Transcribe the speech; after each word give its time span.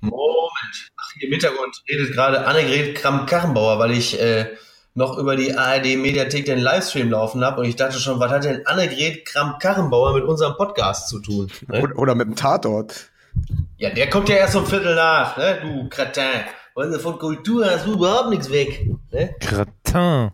Moment. 0.00 0.90
Ach, 0.96 1.12
hier 1.14 1.26
im 1.28 1.32
Hintergrund 1.32 1.82
redet 1.88 2.12
gerade 2.12 2.46
Annegret 2.46 2.94
Kramp-Karrenbauer, 2.96 3.78
weil 3.78 3.92
ich 3.92 4.20
äh, 4.20 4.46
noch 4.94 5.18
über 5.18 5.36
die 5.36 5.54
ARD-Mediathek 5.54 6.46
den 6.46 6.58
Livestream 6.58 7.10
laufen 7.10 7.44
habe 7.44 7.60
und 7.60 7.66
ich 7.66 7.76
dachte 7.76 7.98
schon, 7.98 8.18
was 8.18 8.30
hat 8.30 8.44
denn 8.44 8.66
Annegret 8.66 9.26
Kramp-Karrenbauer 9.26 10.14
mit 10.14 10.24
unserem 10.24 10.56
Podcast 10.56 11.08
zu 11.08 11.20
tun? 11.20 11.50
Ne? 11.68 11.82
Oder, 11.82 11.98
oder, 11.98 12.14
mit 12.14 12.28
dem 12.28 12.36
Tatort. 12.36 13.10
Ja, 13.76 13.90
der 13.90 14.08
kommt 14.08 14.28
ja 14.30 14.36
erst 14.36 14.56
um 14.56 14.66
Viertel 14.66 14.94
nach, 14.94 15.36
ne, 15.36 15.58
du 15.62 15.88
Kratin. 15.88 16.44
Von 17.00 17.18
Kultur 17.18 17.66
hast 17.66 17.86
du 17.86 17.94
überhaupt 17.94 18.30
nichts 18.30 18.50
weg. 18.50 18.86
Ne? 19.10 19.34
Kratin. 19.40 20.32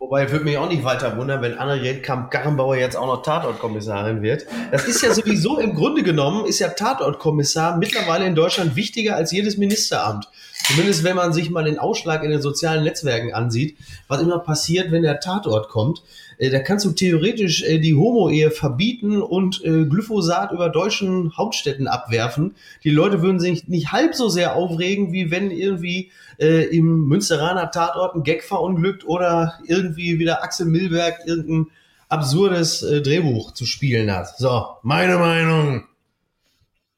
Wobei, 0.00 0.30
würde 0.30 0.44
mich 0.44 0.56
auch 0.56 0.68
nicht 0.68 0.84
weiter 0.84 1.16
wundern, 1.16 1.42
wenn 1.42 1.58
Annegret 1.58 2.04
Kamp-Garrenbauer 2.04 2.76
jetzt 2.76 2.96
auch 2.96 3.06
noch 3.06 3.22
Tatortkommissarin 3.22 4.22
wird. 4.22 4.46
Das 4.70 4.84
ist 4.84 5.02
ja 5.02 5.12
sowieso 5.12 5.58
im 5.58 5.74
Grunde 5.74 6.04
genommen, 6.04 6.46
ist 6.46 6.60
ja 6.60 6.68
Tatortkommissar 6.68 7.76
mittlerweile 7.78 8.24
in 8.24 8.36
Deutschland 8.36 8.76
wichtiger 8.76 9.16
als 9.16 9.32
jedes 9.32 9.56
Ministeramt. 9.56 10.28
Zumindest 10.68 11.02
wenn 11.02 11.16
man 11.16 11.32
sich 11.32 11.48
mal 11.48 11.64
den 11.64 11.78
Ausschlag 11.78 12.22
in 12.22 12.30
den 12.30 12.42
sozialen 12.42 12.84
Netzwerken 12.84 13.32
ansieht, 13.32 13.78
was 14.06 14.20
immer 14.20 14.38
passiert, 14.38 14.92
wenn 14.92 15.02
der 15.02 15.18
Tatort 15.18 15.70
kommt. 15.70 16.02
Äh, 16.36 16.50
da 16.50 16.60
kannst 16.60 16.84
du 16.84 16.90
theoretisch 16.90 17.62
äh, 17.62 17.78
die 17.78 17.94
Homo-Ehe 17.94 18.50
verbieten 18.50 19.22
und 19.22 19.64
äh, 19.64 19.86
Glyphosat 19.86 20.52
über 20.52 20.68
deutschen 20.68 21.34
Hauptstädten 21.38 21.88
abwerfen. 21.88 22.54
Die 22.84 22.90
Leute 22.90 23.22
würden 23.22 23.40
sich 23.40 23.66
nicht 23.68 23.92
halb 23.92 24.14
so 24.14 24.28
sehr 24.28 24.56
aufregen, 24.56 25.12
wie 25.12 25.30
wenn 25.30 25.50
irgendwie 25.50 26.10
im 26.40 27.08
Münsteraner 27.08 27.72
Tatort 27.72 28.14
ein 28.14 28.22
Gag 28.22 28.44
verunglückt 28.44 29.04
oder 29.04 29.54
irgendwie 29.66 30.20
wieder 30.20 30.44
Axel 30.44 30.66
Milberg 30.66 31.26
irgendein 31.26 31.66
absurdes 32.08 32.78
Drehbuch 32.78 33.54
zu 33.54 33.66
spielen 33.66 34.08
hat. 34.12 34.38
So, 34.38 34.66
meine 34.84 35.18
Meinung. 35.18 35.88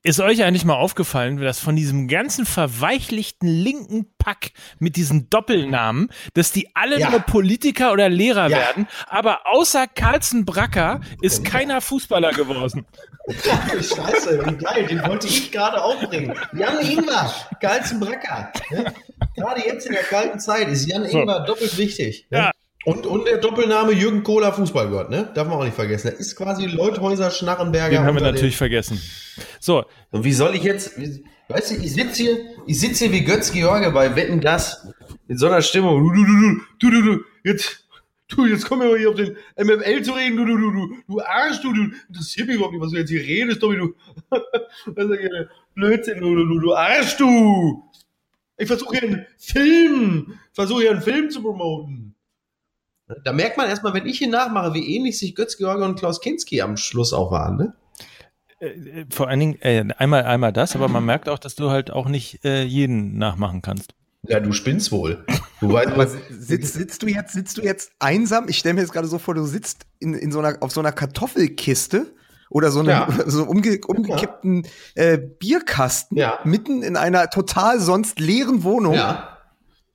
Ist 0.02 0.18
euch 0.18 0.42
eigentlich 0.42 0.64
mal 0.64 0.76
aufgefallen, 0.76 1.36
dass 1.36 1.60
von 1.60 1.76
diesem 1.76 2.08
ganzen 2.08 2.46
verweichlichten 2.46 3.46
linken 3.46 4.06
Pack 4.16 4.52
mit 4.78 4.96
diesen 4.96 5.28
Doppelnamen, 5.28 6.08
dass 6.32 6.52
die 6.52 6.70
alle 6.74 6.98
ja. 6.98 7.10
nur 7.10 7.20
Politiker 7.20 7.92
oder 7.92 8.08
Lehrer 8.08 8.48
ja. 8.48 8.56
werden, 8.56 8.88
aber 9.08 9.40
außer 9.44 9.86
Carlsen 9.86 10.46
Bracker 10.46 11.02
ist 11.20 11.44
keiner 11.44 11.82
Fußballer 11.82 12.32
geworden. 12.32 12.86
Scheiße, 13.28 14.46
wie 14.46 14.56
geil, 14.56 14.86
den 14.86 15.06
wollte 15.06 15.26
ich 15.26 15.52
gerade 15.52 15.82
aufbringen. 15.82 16.34
Jan 16.54 16.80
Ingwer, 16.80 17.30
Carlsen 17.60 18.00
Bracker. 18.00 18.52
Ne? 18.70 18.94
Gerade 19.36 19.60
jetzt 19.66 19.86
in 19.86 19.92
der 19.92 20.04
kalten 20.04 20.40
Zeit 20.40 20.68
ist 20.68 20.86
Jan 20.86 21.04
Ingwer 21.04 21.40
so. 21.40 21.52
doppelt 21.52 21.76
wichtig. 21.76 22.26
Ne? 22.30 22.38
Ja. 22.38 22.50
Und, 22.84 23.06
und 23.06 23.26
der 23.26 23.36
Doppelname 23.36 23.92
Jürgen 23.92 24.22
Kohler 24.22 24.52
Fußballgott, 24.52 25.10
ne? 25.10 25.30
Darf 25.34 25.46
man 25.46 25.58
auch 25.58 25.64
nicht 25.64 25.74
vergessen. 25.74 26.08
Er 26.08 26.14
ist 26.14 26.34
quasi 26.34 26.64
Leuthäuser 26.64 27.30
Schnarrenberger. 27.30 27.98
Den 27.98 28.04
haben 28.04 28.14
wir 28.14 28.22
natürlich 28.22 28.56
vergessen. 28.56 29.00
So. 29.58 29.84
Und 30.10 30.24
wie 30.24 30.32
soll 30.32 30.54
ich 30.54 30.62
jetzt, 30.62 30.98
weißt 31.48 31.72
du, 31.72 31.74
ich 31.74 31.92
sitze 31.92 32.22
hier, 32.22 32.38
ich 32.66 32.80
sitze 32.80 33.04
hier 33.04 33.12
wie 33.12 33.24
Götz 33.24 33.52
George 33.52 33.90
bei 33.90 34.16
Wetten 34.16 34.40
das 34.40 34.88
in 35.28 35.36
so 35.36 35.46
einer 35.46 35.60
Stimmung. 35.60 36.02
Du, 36.02 36.24
du, 36.24 36.24
du, 36.24 36.60
du, 36.78 36.90
du, 36.90 37.02
du, 37.02 37.24
jetzt, 37.44 37.86
du, 38.28 38.46
jetzt 38.46 38.64
kommen 38.64 38.88
wir 38.88 38.96
hier 38.96 39.10
auf 39.10 39.14
den 39.14 39.36
MML 39.58 40.02
zu 40.02 40.12
reden, 40.12 40.38
du, 40.38 40.46
du, 40.46 40.56
du, 40.56 40.70
du, 40.70 40.96
du 41.06 41.20
Arsch, 41.20 41.60
du, 41.60 41.74
du, 41.74 41.90
das 42.08 42.34
mich 42.34 42.48
überhaupt 42.48 42.72
nicht, 42.72 42.82
was 42.82 42.92
du 42.92 42.96
jetzt 42.96 43.10
hier 43.10 43.20
redest, 43.20 43.60
Tommy, 43.60 43.76
du, 43.76 43.94
Blödsinn, 45.74 46.20
du, 46.20 46.34
du, 46.34 46.58
du 46.58 46.74
Arsch, 46.74 47.16
du. 47.18 47.84
Ich 48.56 48.66
versuche 48.66 48.98
hier 48.98 49.08
einen 49.08 49.26
Film, 49.38 50.38
versuche 50.52 50.80
hier 50.80 50.90
einen 50.92 51.02
Film 51.02 51.30
zu 51.30 51.42
promoten. 51.42 52.09
Da 53.24 53.32
merkt 53.32 53.56
man 53.56 53.68
erstmal, 53.68 53.94
wenn 53.94 54.06
ich 54.06 54.18
hier 54.18 54.28
nachmache, 54.28 54.74
wie 54.74 54.96
ähnlich 54.96 55.18
sich 55.18 55.34
Götz 55.34 55.56
George 55.56 55.84
und 55.84 55.98
Klaus 55.98 56.20
Kinski 56.20 56.60
am 56.60 56.76
Schluss 56.76 57.12
auch 57.12 57.30
waren, 57.30 57.56
ne? 57.56 57.74
Äh, 58.60 58.66
äh, 58.66 59.06
vor 59.10 59.28
allen 59.28 59.40
Dingen 59.40 59.62
äh, 59.62 59.84
einmal 59.96 60.24
einmal 60.24 60.52
das, 60.52 60.76
aber 60.76 60.88
man 60.88 61.04
merkt 61.04 61.28
auch, 61.28 61.38
dass 61.38 61.54
du 61.54 61.70
halt 61.70 61.90
auch 61.90 62.08
nicht 62.08 62.44
äh, 62.44 62.62
jeden 62.62 63.18
nachmachen 63.18 63.62
kannst. 63.62 63.94
Ja, 64.28 64.38
du 64.38 64.52
spinnst 64.52 64.92
wohl. 64.92 65.24
Du 65.60 65.72
weißt, 65.72 65.96
was 65.96 66.14
sitzt, 66.30 66.74
sitzt 66.74 67.02
du 67.02 67.06
jetzt 67.06 67.32
sitzt 67.32 67.56
du 67.56 67.62
jetzt 67.62 67.92
einsam? 67.98 68.48
Ich 68.48 68.58
stelle 68.58 68.74
mir 68.74 68.82
jetzt 68.82 68.92
gerade 68.92 69.08
so 69.08 69.18
vor, 69.18 69.34
du 69.34 69.44
sitzt 69.44 69.86
in, 69.98 70.14
in 70.14 70.30
so 70.30 70.40
einer 70.40 70.58
auf 70.60 70.72
so 70.72 70.80
einer 70.80 70.92
Kartoffelkiste 70.92 72.14
oder 72.50 72.70
so, 72.70 72.80
eine, 72.80 72.90
ja. 72.90 73.08
so 73.26 73.44
umge, 73.44 73.80
umgekippten 73.86 74.66
äh, 74.94 75.16
Bierkasten 75.16 76.18
ja. 76.18 76.38
mitten 76.44 76.82
in 76.82 76.96
einer 76.96 77.30
total 77.30 77.80
sonst 77.80 78.20
leeren 78.20 78.62
Wohnung. 78.62 78.94
Ja 78.94 79.29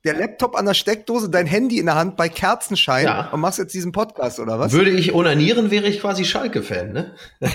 der 0.06 0.14
Laptop 0.14 0.56
an 0.56 0.64
der 0.64 0.74
Steckdose, 0.74 1.28
dein 1.28 1.46
Handy 1.46 1.78
in 1.78 1.86
der 1.86 1.96
Hand 1.96 2.16
bei 2.16 2.28
Kerzenschein 2.28 3.04
ja. 3.04 3.28
und 3.30 3.40
machst 3.40 3.58
jetzt 3.58 3.74
diesen 3.74 3.92
Podcast 3.92 4.38
oder 4.38 4.58
was? 4.58 4.72
Würde 4.72 4.90
ich 4.90 5.12
onanieren, 5.12 5.70
wäre 5.70 5.86
ich 5.86 6.00
quasi 6.00 6.24
Schalke-Fan, 6.24 6.92
ne? 6.92 7.14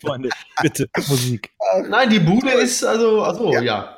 Freunde, 0.00 0.28
bitte, 0.60 0.88
Musik. 1.08 1.50
Nein, 1.88 2.10
die 2.10 2.20
Bude 2.20 2.50
ist 2.50 2.84
also, 2.84 3.22
also 3.22 3.52
ja. 3.52 3.60
ja. 3.62 3.96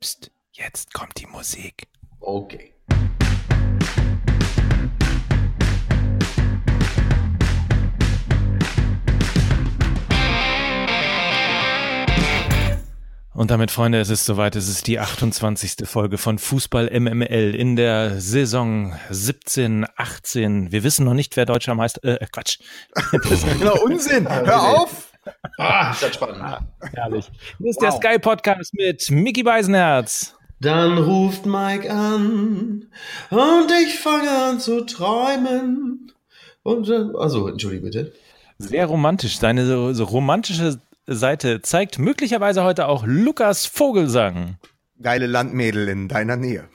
Psst, 0.00 0.30
jetzt 0.52 0.92
kommt 0.92 1.18
die 1.18 1.26
Musik. 1.26 1.88
Okay. 2.20 2.73
Und 13.34 13.50
damit, 13.50 13.72
Freunde, 13.72 13.98
es 13.98 14.10
ist 14.10 14.26
soweit. 14.26 14.54
Es 14.54 14.68
ist 14.68 14.86
die 14.86 15.00
28. 15.00 15.88
Folge 15.88 16.18
von 16.18 16.38
Fußball 16.38 16.88
MML 16.88 17.52
in 17.56 17.74
der 17.74 18.20
Saison 18.20 18.94
17, 19.10 19.86
18. 19.96 20.70
Wir 20.70 20.84
wissen 20.84 21.04
noch 21.04 21.14
nicht, 21.14 21.36
wer 21.36 21.44
deutscher 21.44 21.74
Meister, 21.74 22.04
äh, 22.04 22.24
Quatsch. 22.30 22.60
genau, 23.58 23.82
Unsinn. 23.82 24.28
Hör 24.28 24.62
auf. 24.62 25.12
Ah, 25.58 25.90
ist 25.90 26.02
das 26.04 26.14
spannend. 26.14 26.42
Ah, 26.42 26.60
herrlich. 26.92 27.28
Hier 27.58 27.70
ist 27.70 27.82
wow. 27.82 27.98
der 28.00 28.12
Sky 28.12 28.18
Podcast 28.20 28.72
mit 28.72 29.10
Mickey 29.10 29.42
Beisenherz. 29.42 30.36
Dann 30.60 30.96
ruft 30.98 31.44
Mike 31.44 31.90
an 31.92 32.86
und 33.30 33.72
ich 33.82 33.98
fange 33.98 34.30
an 34.30 34.60
zu 34.60 34.82
träumen. 34.82 36.12
Und, 36.62 36.88
äh, 36.88 37.06
also, 37.18 37.48
entschuldige 37.48 37.82
bitte. 37.82 38.12
Sehr 38.58 38.86
romantisch. 38.86 39.38
Seine 39.38 39.66
so, 39.66 39.92
so 39.92 40.04
romantische 40.04 40.80
Seite 41.06 41.60
zeigt 41.60 41.98
möglicherweise 41.98 42.64
heute 42.64 42.88
auch 42.88 43.04
Lukas 43.06 43.66
Vogelsang. 43.66 44.56
Geile 45.02 45.26
Landmädel 45.26 45.88
in 45.88 46.08
deiner 46.08 46.36
Nähe. 46.36 46.68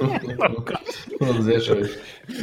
oh 0.00 1.42
Sehr 1.42 1.60
schön. 1.60 1.88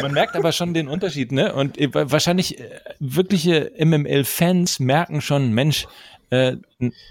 Man 0.02 0.12
merkt 0.12 0.36
aber 0.36 0.52
schon 0.52 0.74
den 0.74 0.88
Unterschied, 0.88 1.32
ne? 1.32 1.54
Und 1.54 1.78
äh, 1.80 1.90
wahrscheinlich 1.94 2.60
äh, 2.60 2.70
wirkliche 3.00 3.72
MML-Fans 3.80 4.80
merken 4.80 5.22
schon, 5.22 5.52
Mensch, 5.52 5.88
äh, 6.30 6.58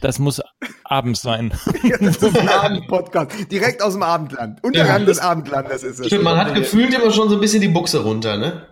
das 0.03 0.19
muss 0.19 0.43
abends 0.85 1.23
sein. 1.23 1.53
Ja, 1.83 1.97
das 1.99 2.17
ist 2.17 2.39
ein 2.39 2.49
Abendpodcast. 2.49 3.51
Direkt 3.51 3.83
aus 3.83 3.95
dem 3.95 4.03
Abendland. 4.03 4.63
Untergang 4.63 5.01
ja, 5.01 5.07
des 5.07 5.19
Abendlandes 5.19 5.83
ist 5.83 6.01
es. 6.01 6.07
Stimmt, 6.07 6.25
man 6.25 6.37
hat 6.37 6.55
gefühlt 6.55 6.93
immer 6.93 7.11
schon 7.11 7.29
so 7.29 7.37
ein 7.37 7.41
bisschen 7.41 7.61
die 7.63 7.69
Buchse 7.69 8.03
runter, 8.03 8.37
ne? 8.37 8.67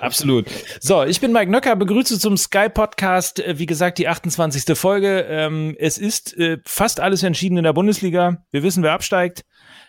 Absolut. 0.00 0.46
So, 0.80 1.04
ich 1.04 1.20
bin 1.20 1.32
Mike 1.32 1.50
Nöcker, 1.50 1.76
begrüße 1.76 2.18
zum 2.18 2.36
Sky 2.36 2.68
Podcast, 2.68 3.40
äh, 3.40 3.58
wie 3.58 3.66
gesagt, 3.66 3.98
die 3.98 4.08
28. 4.08 4.76
Folge. 4.76 5.26
Ähm, 5.28 5.76
es 5.78 5.98
ist 5.98 6.36
äh, 6.38 6.58
fast 6.64 7.00
alles 7.00 7.22
entschieden 7.22 7.58
in 7.58 7.64
der 7.64 7.72
Bundesliga. 7.72 8.44
Wir 8.50 8.62
wissen, 8.62 8.82
wer 8.82 8.92
absteigt. 8.92 9.44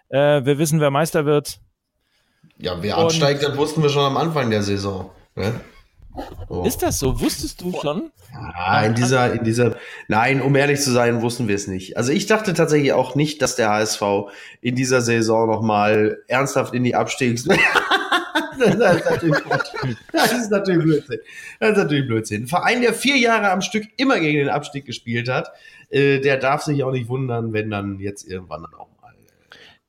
Äh, 0.10 0.46
wir 0.46 0.58
wissen, 0.58 0.80
wer 0.80 0.92
Meister 0.92 1.26
wird. 1.26 1.60
Ja, 2.58 2.82
wer 2.82 2.98
Und 2.98 3.06
absteigt, 3.06 3.44
das 3.44 3.56
wussten 3.58 3.84
wir 3.84 3.90
schon 3.90 4.06
am 4.06 4.18
Anfang 4.18 4.50
der 4.50 4.64
Saison. 4.64 5.12
Ne? 5.36 5.60
Oh. 6.50 6.64
Ist 6.64 6.82
das 6.82 7.00
so? 7.00 7.20
Wusstest 7.20 7.62
du 7.62 7.74
schon? 7.80 8.12
Ja, 8.34 8.82
in 8.84 8.96
dieser, 8.96 9.34
in 9.34 9.44
dieser, 9.44 9.76
nein, 10.08 10.42
um 10.42 10.56
ehrlich 10.56 10.82
zu 10.82 10.92
sein, 10.92 11.22
wussten 11.22 11.48
wir 11.48 11.56
es 11.56 11.68
nicht. 11.68 11.98
Also 11.98 12.12
ich 12.12 12.26
dachte 12.26 12.54
tatsächlich 12.54 12.94
auch 12.94 13.16
nicht, 13.16 13.42
dass 13.42 13.56
der 13.56 13.70
HSV 13.70 14.02
in 14.62 14.76
dieser 14.76 15.02
Saison 15.02 15.48
nochmal 15.48 16.18
ernsthaft 16.28 16.74
in 16.74 16.84
die 16.84 16.96
Abstiegs 16.96 17.48
das, 18.80 18.98
ist 18.98 19.10
natürlich 19.10 19.38
das 20.12 20.32
ist 20.34 20.52
natürlich 20.52 20.84
Blödsinn. 20.84 21.20
Das 21.60 21.72
ist 21.72 21.78
natürlich 21.78 22.08
Blödsinn. 22.08 22.44
Ein 22.44 22.48
Verein, 22.48 22.82
der 22.82 22.94
vier 22.94 23.18
Jahre 23.18 23.52
am 23.52 23.62
Stück 23.62 23.86
immer 23.98 24.20
gegen 24.20 24.40
den 24.40 24.50
Abstieg 24.50 24.86
gespielt 24.86 25.30
hat, 25.30 25.52
äh, 25.90 26.20
der 26.20 26.38
darf 26.38 26.64
sich 26.64 26.84
auch 26.84 26.92
nicht 26.92 27.08
wundern, 27.08 27.54
wenn 27.54 27.70
dann 27.70 28.00
jetzt 28.00 28.28
irgendwann 28.28 28.64
dann 28.64 28.74
auch 28.74 28.88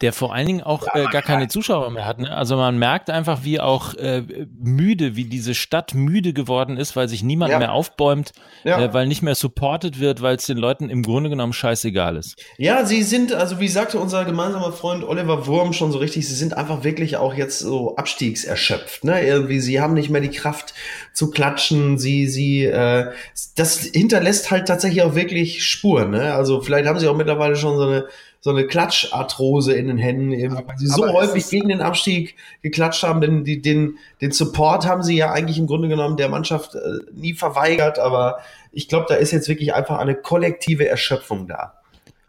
der 0.01 0.13
vor 0.13 0.33
allen 0.33 0.47
Dingen 0.47 0.63
auch 0.63 0.87
äh, 0.95 1.07
gar 1.11 1.23
keine 1.23 1.49
Zuschauer 1.49 1.91
mehr 1.91 2.07
hat. 2.07 2.21
Ne? 2.21 2.31
Also 2.31 2.57
man 2.57 2.79
merkt 2.79 3.11
einfach, 3.11 3.41
wie 3.43 3.59
auch 3.59 3.95
äh, 3.95 4.23
müde, 4.57 5.17
wie 5.17 5.25
diese 5.25 5.55
Stadt 5.55 5.95
müde 5.95 6.33
geworden 6.33 6.77
ist, 6.77 6.95
weil 6.95 7.09
sich 7.09 7.25
niemand 7.25 7.51
ja. 7.51 7.59
mehr 7.59 7.73
aufbäumt, 7.73 8.31
ja. 8.63 8.81
äh, 8.81 8.95
weil 8.95 9.09
nicht 9.09 9.23
mehr 9.23 9.35
supported 9.35 9.99
wird, 9.99 10.23
weil 10.23 10.37
es 10.37 10.47
den 10.47 10.57
Leuten 10.57 10.89
im 10.89 11.03
Grunde 11.03 11.31
genommen 11.31 11.53
scheißegal 11.53 12.17
ist. 12.17 12.37
Ja, 12.59 12.85
sie 12.87 13.03
sind, 13.03 13.33
also 13.33 13.59
wie 13.59 13.67
sagte 13.67 13.99
unser 13.99 14.25
gemeinsamer 14.25 14.73
Freund 14.73 15.03
Oliver 15.03 15.49
Wurm 15.49 15.73
schon 15.73 15.91
so 15.91 15.99
richtig, 15.99 16.29
sie 16.29 16.35
sind 16.35 16.57
einfach 16.57 16.85
wirklich 16.85 17.17
auch 17.17 17.35
jetzt 17.35 17.59
so 17.59 17.97
abstiegserschöpft. 17.97 19.03
Ne? 19.03 19.27
Irgendwie, 19.27 19.59
sie 19.59 19.81
haben 19.81 19.95
nicht 19.95 20.11
mehr 20.11 20.21
die 20.21 20.31
Kraft 20.31 20.75
zu 21.13 21.31
klatschen, 21.33 21.99
sie, 21.99 22.29
sie, 22.29 22.65
äh, 22.67 23.11
das 23.57 23.81
hinterlässt 23.81 24.53
halt 24.53 24.69
tatsächlich 24.69 25.03
auch 25.03 25.17
wirklich 25.17 25.65
Spuren. 25.65 26.11
Ne? 26.11 26.35
Also 26.35 26.61
vielleicht 26.61 26.87
haben 26.87 27.01
sie 27.01 27.09
auch 27.09 27.17
mittlerweile 27.17 27.57
schon 27.57 27.77
so 27.77 27.83
eine 27.83 28.05
so 28.41 28.51
eine 28.51 28.67
Klatscharthrose 28.67 29.73
in 29.73 29.89
den 29.89 29.99
Händen, 29.99 30.31
weil 30.55 30.79
sie 30.79 30.87
so 30.87 31.13
häufig 31.13 31.49
gegen 31.49 31.69
den 31.69 31.81
Abstieg 31.81 32.37
geklatscht 32.63 33.03
haben. 33.03 33.21
Denn 33.21 33.45
die, 33.45 33.61
den, 33.61 33.99
den 34.21 34.31
Support 34.31 34.87
haben 34.87 35.03
sie 35.03 35.17
ja 35.17 35.33
eigentlich 35.33 35.59
im 35.59 35.67
Grunde 35.67 35.89
genommen 35.89 36.17
der 36.17 36.29
Mannschaft 36.29 36.75
äh, 36.75 36.79
nie 37.13 37.35
verweigert. 37.35 37.99
Aber 37.99 38.39
ich 38.71 38.89
glaube, 38.89 39.07
da 39.09 39.17
ist 39.17 39.33
jetzt 39.33 39.49
wirklich 39.49 39.75
einfach 39.75 39.99
eine 39.99 40.15
kollektive 40.15 40.89
Erschöpfung 40.89 41.49
da. 41.49 41.75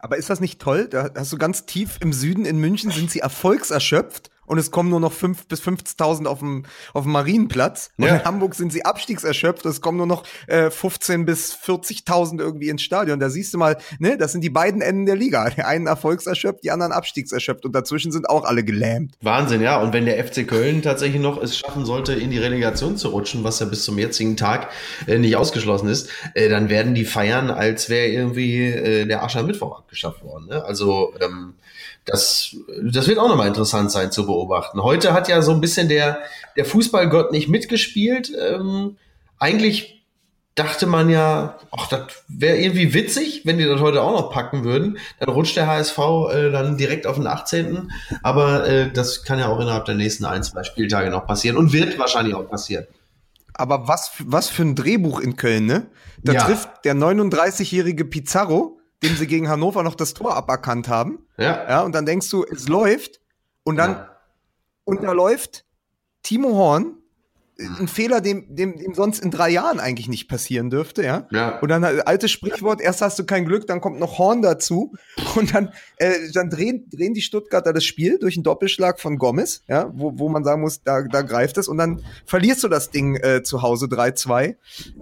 Aber 0.00 0.16
ist 0.16 0.30
das 0.30 0.40
nicht 0.40 0.60
toll? 0.60 0.88
Da 0.88 1.10
hast 1.14 1.32
du 1.32 1.38
ganz 1.38 1.66
tief 1.66 1.98
im 2.00 2.12
Süden 2.12 2.44
in 2.44 2.58
München 2.58 2.90
sind 2.90 3.10
sie 3.10 3.20
erfolgserschöpft 3.20 4.29
und 4.50 4.58
es 4.58 4.72
kommen 4.72 4.90
nur 4.90 4.98
noch 4.98 5.12
5 5.12 5.46
bis 5.46 5.62
50.000 5.62 6.26
auf 6.26 6.40
dem, 6.40 6.64
auf 6.92 7.04
dem 7.04 7.12
Marienplatz. 7.12 7.92
Und 7.96 8.06
ja. 8.06 8.16
in 8.16 8.24
Hamburg 8.24 8.56
sind 8.56 8.72
sie 8.72 8.84
abstiegserschöpft. 8.84 9.64
Es 9.64 9.80
kommen 9.80 9.96
nur 9.96 10.08
noch 10.08 10.24
äh, 10.48 10.70
15 10.70 11.24
bis 11.24 11.54
40.000 11.54 12.40
irgendwie 12.40 12.68
ins 12.68 12.82
Stadion. 12.82 13.20
Da 13.20 13.30
siehst 13.30 13.54
du 13.54 13.58
mal, 13.58 13.78
ne, 14.00 14.18
das 14.18 14.32
sind 14.32 14.40
die 14.40 14.50
beiden 14.50 14.80
Enden 14.80 15.06
der 15.06 15.14
Liga. 15.14 15.48
Die 15.50 15.62
einen 15.62 15.86
erfolgserschöpft, 15.86 16.64
die 16.64 16.72
anderen 16.72 16.90
abstiegserschöpft. 16.90 17.64
Und 17.64 17.76
dazwischen 17.76 18.10
sind 18.10 18.28
auch 18.28 18.42
alle 18.42 18.64
gelähmt. 18.64 19.14
Wahnsinn, 19.20 19.60
ja. 19.60 19.80
Und 19.80 19.92
wenn 19.92 20.04
der 20.04 20.24
FC 20.24 20.48
Köln 20.48 20.82
tatsächlich 20.82 21.22
noch 21.22 21.40
es 21.40 21.56
schaffen 21.56 21.84
sollte, 21.84 22.14
in 22.14 22.32
die 22.32 22.38
Relegation 22.38 22.96
zu 22.96 23.10
rutschen, 23.10 23.44
was 23.44 23.60
ja 23.60 23.66
bis 23.66 23.84
zum 23.84 24.00
jetzigen 24.00 24.36
Tag 24.36 24.70
äh, 25.06 25.18
nicht 25.18 25.36
ausgeschlossen 25.36 25.88
ist, 25.88 26.08
äh, 26.34 26.48
dann 26.48 26.68
werden 26.68 26.96
die 26.96 27.04
feiern, 27.04 27.52
als 27.52 27.88
wäre 27.88 28.08
irgendwie 28.08 28.64
äh, 28.64 29.06
der 29.06 29.22
Aschermittwoch 29.22 29.78
abgeschafft 29.78 30.24
worden. 30.24 30.48
Ne? 30.48 30.64
Also 30.64 31.14
ähm, 31.20 31.54
das, 32.10 32.56
das 32.82 33.08
wird 33.08 33.18
auch 33.18 33.28
nochmal 33.28 33.48
interessant 33.48 33.90
sein 33.90 34.10
zu 34.10 34.26
beobachten. 34.26 34.82
Heute 34.82 35.12
hat 35.12 35.28
ja 35.28 35.42
so 35.42 35.52
ein 35.52 35.60
bisschen 35.60 35.88
der, 35.88 36.18
der 36.56 36.64
Fußballgott 36.64 37.32
nicht 37.32 37.48
mitgespielt. 37.48 38.32
Ähm, 38.38 38.96
eigentlich 39.38 40.04
dachte 40.54 40.86
man 40.86 41.08
ja, 41.08 41.58
ach, 41.70 41.88
das 41.88 42.02
wäre 42.28 42.58
irgendwie 42.58 42.92
witzig, 42.92 43.42
wenn 43.44 43.58
die 43.58 43.64
das 43.64 43.80
heute 43.80 44.02
auch 44.02 44.12
noch 44.12 44.30
packen 44.30 44.64
würden. 44.64 44.98
Dann 45.18 45.28
rutscht 45.28 45.56
der 45.56 45.66
HSV 45.66 45.98
äh, 46.32 46.50
dann 46.50 46.76
direkt 46.76 47.06
auf 47.06 47.16
den 47.16 47.26
18. 47.26 47.92
Aber 48.22 48.66
äh, 48.66 48.92
das 48.92 49.24
kann 49.24 49.38
ja 49.38 49.48
auch 49.48 49.60
innerhalb 49.60 49.84
der 49.84 49.94
nächsten 49.94 50.24
ein, 50.24 50.42
zwei 50.42 50.64
Spieltage 50.64 51.10
noch 51.10 51.26
passieren 51.26 51.56
und 51.56 51.72
wird 51.72 51.98
wahrscheinlich 51.98 52.34
auch 52.34 52.48
passieren. 52.48 52.86
Aber 53.54 53.88
was, 53.88 54.12
was 54.24 54.48
für 54.48 54.62
ein 54.62 54.74
Drehbuch 54.74 55.20
in 55.20 55.36
Köln, 55.36 55.66
ne? 55.66 55.86
Da 56.22 56.32
ja. 56.32 56.44
trifft 56.44 56.68
der 56.84 56.94
39-jährige 56.94 58.04
Pizarro 58.04 58.80
dem 59.02 59.16
sie 59.16 59.26
gegen 59.26 59.48
Hannover 59.48 59.82
noch 59.82 59.94
das 59.94 60.14
Tor 60.14 60.36
aberkannt 60.36 60.88
haben. 60.88 61.20
Ja. 61.40 61.68
Ja, 61.68 61.80
und 61.82 61.92
dann 61.92 62.06
denkst 62.06 62.28
du, 62.30 62.44
es 62.44 62.68
läuft 62.68 63.20
und 63.64 63.76
dann 63.76 63.92
ja. 63.92 64.16
unterläuft 64.84 65.64
Timo 66.22 66.50
Horn 66.50 66.99
ein 67.78 67.88
Fehler, 67.88 68.20
dem, 68.20 68.54
dem, 68.54 68.76
dem 68.76 68.94
sonst 68.94 69.20
in 69.20 69.30
drei 69.30 69.50
Jahren 69.50 69.80
eigentlich 69.80 70.08
nicht 70.08 70.28
passieren 70.28 70.70
dürfte, 70.70 71.04
ja. 71.04 71.26
ja. 71.30 71.58
Und 71.58 71.68
dann 71.68 71.82
äh, 71.82 72.02
altes 72.04 72.30
Sprichwort, 72.30 72.80
erst 72.80 73.02
hast 73.02 73.18
du 73.18 73.24
kein 73.24 73.44
Glück, 73.44 73.66
dann 73.66 73.80
kommt 73.80 73.98
noch 73.98 74.18
Horn 74.18 74.42
dazu 74.42 74.94
und 75.36 75.54
dann, 75.54 75.72
äh, 75.96 76.12
dann 76.32 76.50
drehen, 76.50 76.88
drehen 76.90 77.14
die 77.14 77.22
Stuttgarter 77.22 77.72
das 77.72 77.84
Spiel 77.84 78.18
durch 78.18 78.36
einen 78.36 78.44
Doppelschlag 78.44 79.00
von 79.00 79.18
Gomez, 79.18 79.62
ja, 79.68 79.90
wo, 79.94 80.18
wo 80.18 80.28
man 80.28 80.44
sagen 80.44 80.62
muss, 80.62 80.82
da, 80.82 81.02
da 81.02 81.22
greift 81.22 81.58
es 81.58 81.68
und 81.68 81.78
dann 81.78 82.02
verlierst 82.24 82.64
du 82.64 82.68
das 82.68 82.90
Ding 82.90 83.16
äh, 83.16 83.42
zu 83.42 83.62
Hause 83.62 83.86
3-2. 83.86 84.56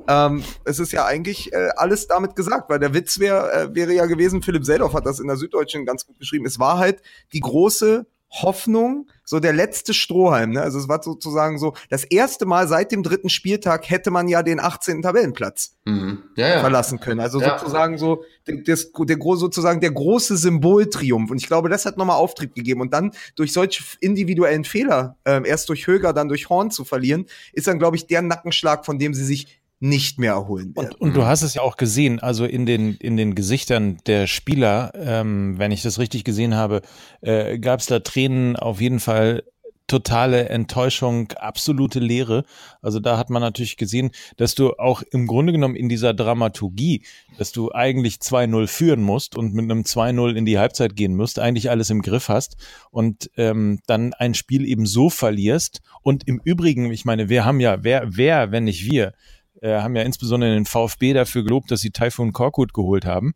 Ähm, 0.09 0.45
es 0.65 0.79
ist 0.79 0.93
ja 0.93 1.07
eigentlich 1.07 1.53
äh, 1.53 1.69
alles 1.77 2.07
damit 2.07 2.37
gesagt, 2.37 2.71
weil 2.71 2.79
der 2.79 2.95
Witz 2.95 3.19
wäre 3.19 3.53
äh, 3.53 3.75
wäre 3.75 3.93
ja 3.93 4.07
gewesen, 4.07 4.43
Philipp 4.43 4.65
Seldorf 4.65 4.95
hat 4.95 5.07
das 5.07 5.21
in 5.21 5.29
der 5.29 5.37
Süddeutschen 5.37 5.87
ganz 5.87 6.07
gut 6.07 6.19
geschrieben, 6.19 6.47
es 6.47 6.59
war 6.59 6.79
halt 6.79 7.03
die 7.33 7.41
große 7.41 8.07
Hoffnung, 8.31 9.09
so 9.29 9.41
der 9.41 9.53
letzte 9.53 9.93
Strohhalm. 9.93 10.53
Ne? 10.53 10.63
Also 10.63 10.79
es 10.79 10.89
war 10.89 11.03
sozusagen 11.03 11.59
so, 11.59 11.75
das 11.91 12.05
erste 12.05 12.47
Mal 12.47 12.67
seit 12.67 12.93
dem 12.93 13.03
dritten 13.03 13.29
Spieltag 13.29 13.91
hätte 13.91 14.11
man 14.11 14.27
ja 14.27 14.43
den 14.43 14.59
18. 14.59 15.03
Tabellenplatz 15.03 15.77
mhm. 15.85 16.23
ja, 16.35 16.49
ja. 16.49 16.61
verlassen 16.61 16.99
können. 16.99 17.21
Also 17.21 17.39
ja. 17.39 17.59
sozusagen 17.59 17.99
so 17.99 18.25
das, 18.47 18.91
der, 18.95 19.05
der, 19.05 19.37
sozusagen 19.37 19.83
der 19.83 19.91
große 19.91 20.39
Symboltriumph. 20.39 21.31
Und 21.31 21.37
ich 21.37 21.47
glaube, 21.47 21.69
das 21.69 21.85
hat 21.85 21.99
nochmal 21.99 22.17
Auftrieb 22.17 22.55
gegeben. 22.55 22.81
Und 22.81 22.95
dann 22.95 23.13
durch 23.37 23.53
solche 23.53 23.85
individuellen 24.01 24.65
Fehler, 24.65 25.19
äh, 25.25 25.47
erst 25.47 25.69
durch 25.69 25.87
Höger, 25.87 26.15
dann 26.15 26.29
durch 26.29 26.49
Horn 26.49 26.71
zu 26.71 26.87
verlieren, 26.87 27.27
ist 27.53 27.67
dann, 27.67 27.79
glaube 27.79 27.97
ich, 27.97 28.07
der 28.07 28.23
Nackenschlag, 28.23 28.87
von 28.87 28.99
dem 28.99 29.13
sie 29.13 29.27
sich 29.27 29.58
nicht 29.81 30.19
mehr 30.19 30.33
erholen 30.33 30.75
werden. 30.75 30.93
Und, 30.93 31.01
und, 31.01 31.17
du 31.17 31.25
hast 31.25 31.43
es 31.43 31.55
ja 31.55 31.63
auch 31.63 31.77
gesehen, 31.77 32.19
also 32.21 32.45
in 32.45 32.67
den, 32.67 32.95
in 32.95 33.17
den 33.17 33.35
Gesichtern 33.35 33.99
der 34.07 34.27
Spieler, 34.27 34.93
ähm, 34.95 35.59
wenn 35.59 35.71
ich 35.71 35.83
das 35.83 35.99
richtig 35.99 36.25
gesehen 36.25 36.55
habe, 36.55 36.83
äh, 37.21 37.59
gab 37.59 37.81
es 37.81 37.87
da 37.87 38.01
Tränen 38.01 38.57
auf 38.57 38.81
jeden 38.81 39.01
Fall 39.01 39.45
totale 39.89 40.51
Enttäuschung, 40.51 41.33
absolute 41.33 41.99
Leere. 41.99 42.45
Also 42.83 43.01
da 43.01 43.17
hat 43.17 43.31
man 43.31 43.41
natürlich 43.43 43.77
gesehen, 43.77 44.11
dass 44.37 44.55
du 44.55 44.75
auch 44.75 45.03
im 45.11 45.27
Grunde 45.27 45.53
genommen 45.53 45.75
in 45.75 45.89
dieser 45.89 46.13
Dramaturgie, 46.13 47.05
dass 47.39 47.53
du 47.53 47.73
eigentlich 47.73 48.17
2-0 48.17 48.67
führen 48.67 49.03
musst 49.03 49.37
und 49.37 49.55
mit 49.55 49.65
einem 49.65 49.83
2-0 49.83 50.35
in 50.35 50.45
die 50.45 50.59
Halbzeit 50.59 50.95
gehen 50.95 51.17
musst, 51.17 51.39
eigentlich 51.39 51.71
alles 51.71 51.89
im 51.91 52.03
Griff 52.03 52.29
hast 52.29 52.57
und 52.91 53.31
ähm, 53.37 53.81
dann 53.87 54.13
ein 54.13 54.35
Spiel 54.35 54.67
eben 54.67 54.85
so 54.85 55.09
verlierst. 55.09 55.81
Und 56.03 56.29
im 56.29 56.41
Übrigen, 56.45 56.93
ich 56.93 57.07
meine, 57.07 57.31
wir 57.31 57.47
haben 57.47 57.59
ja, 57.59 57.83
wer, 57.83 58.05
wer, 58.09 58.53
wenn 58.53 58.65
nicht 58.65 58.85
wir, 58.85 59.15
äh, 59.61 59.81
haben 59.81 59.97
ja 59.97 60.03
insbesondere 60.03 60.53
den 60.55 60.65
VfB 60.65 61.13
dafür 61.13 61.45
gelobt, 61.45 61.71
dass 61.71 61.81
sie 61.81 61.91
Typhoon 61.91 62.33
Korkut 62.33 62.73
geholt 62.73 63.05
haben. 63.05 63.35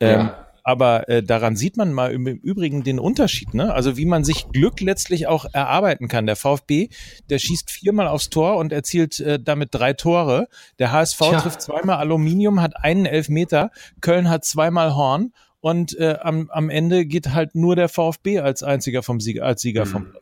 Ähm, 0.00 0.20
ja. 0.20 0.46
Aber 0.64 1.08
äh, 1.08 1.22
daran 1.22 1.56
sieht 1.56 1.76
man 1.76 1.92
mal 1.92 2.12
im, 2.12 2.26
Übrigen 2.26 2.84
den 2.84 3.00
Unterschied, 3.00 3.52
ne? 3.52 3.74
Also 3.74 3.96
wie 3.96 4.04
man 4.04 4.22
sich 4.22 4.48
Glück 4.50 4.80
letztlich 4.80 5.26
auch 5.26 5.44
erarbeiten 5.52 6.06
kann. 6.06 6.26
Der 6.26 6.36
VfB, 6.36 6.88
der 7.30 7.38
schießt 7.38 7.70
viermal 7.70 8.06
aufs 8.06 8.30
Tor 8.30 8.56
und 8.56 8.72
erzielt 8.72 9.18
äh, 9.18 9.40
damit 9.42 9.70
drei 9.72 9.92
Tore. 9.92 10.46
Der 10.78 10.92
HSV 10.92 11.18
Tja. 11.18 11.40
trifft 11.40 11.62
zweimal 11.62 11.96
Aluminium, 11.96 12.60
hat 12.60 12.76
einen 12.76 13.06
Elfmeter. 13.06 13.70
Köln 14.00 14.30
hat 14.30 14.44
zweimal 14.44 14.94
Horn 14.94 15.32
und 15.60 15.98
äh, 15.98 16.18
am, 16.20 16.48
am 16.50 16.70
Ende 16.70 17.06
geht 17.06 17.30
halt 17.32 17.54
nur 17.54 17.74
der 17.74 17.88
VfB 17.88 18.40
als 18.40 18.62
einziger 18.62 19.02
vom 19.02 19.20
Sieger, 19.20 19.44
als 19.44 19.62
Sieger 19.62 19.84
mhm. 19.84 19.90
vom 19.90 20.10
Platz. 20.10 20.21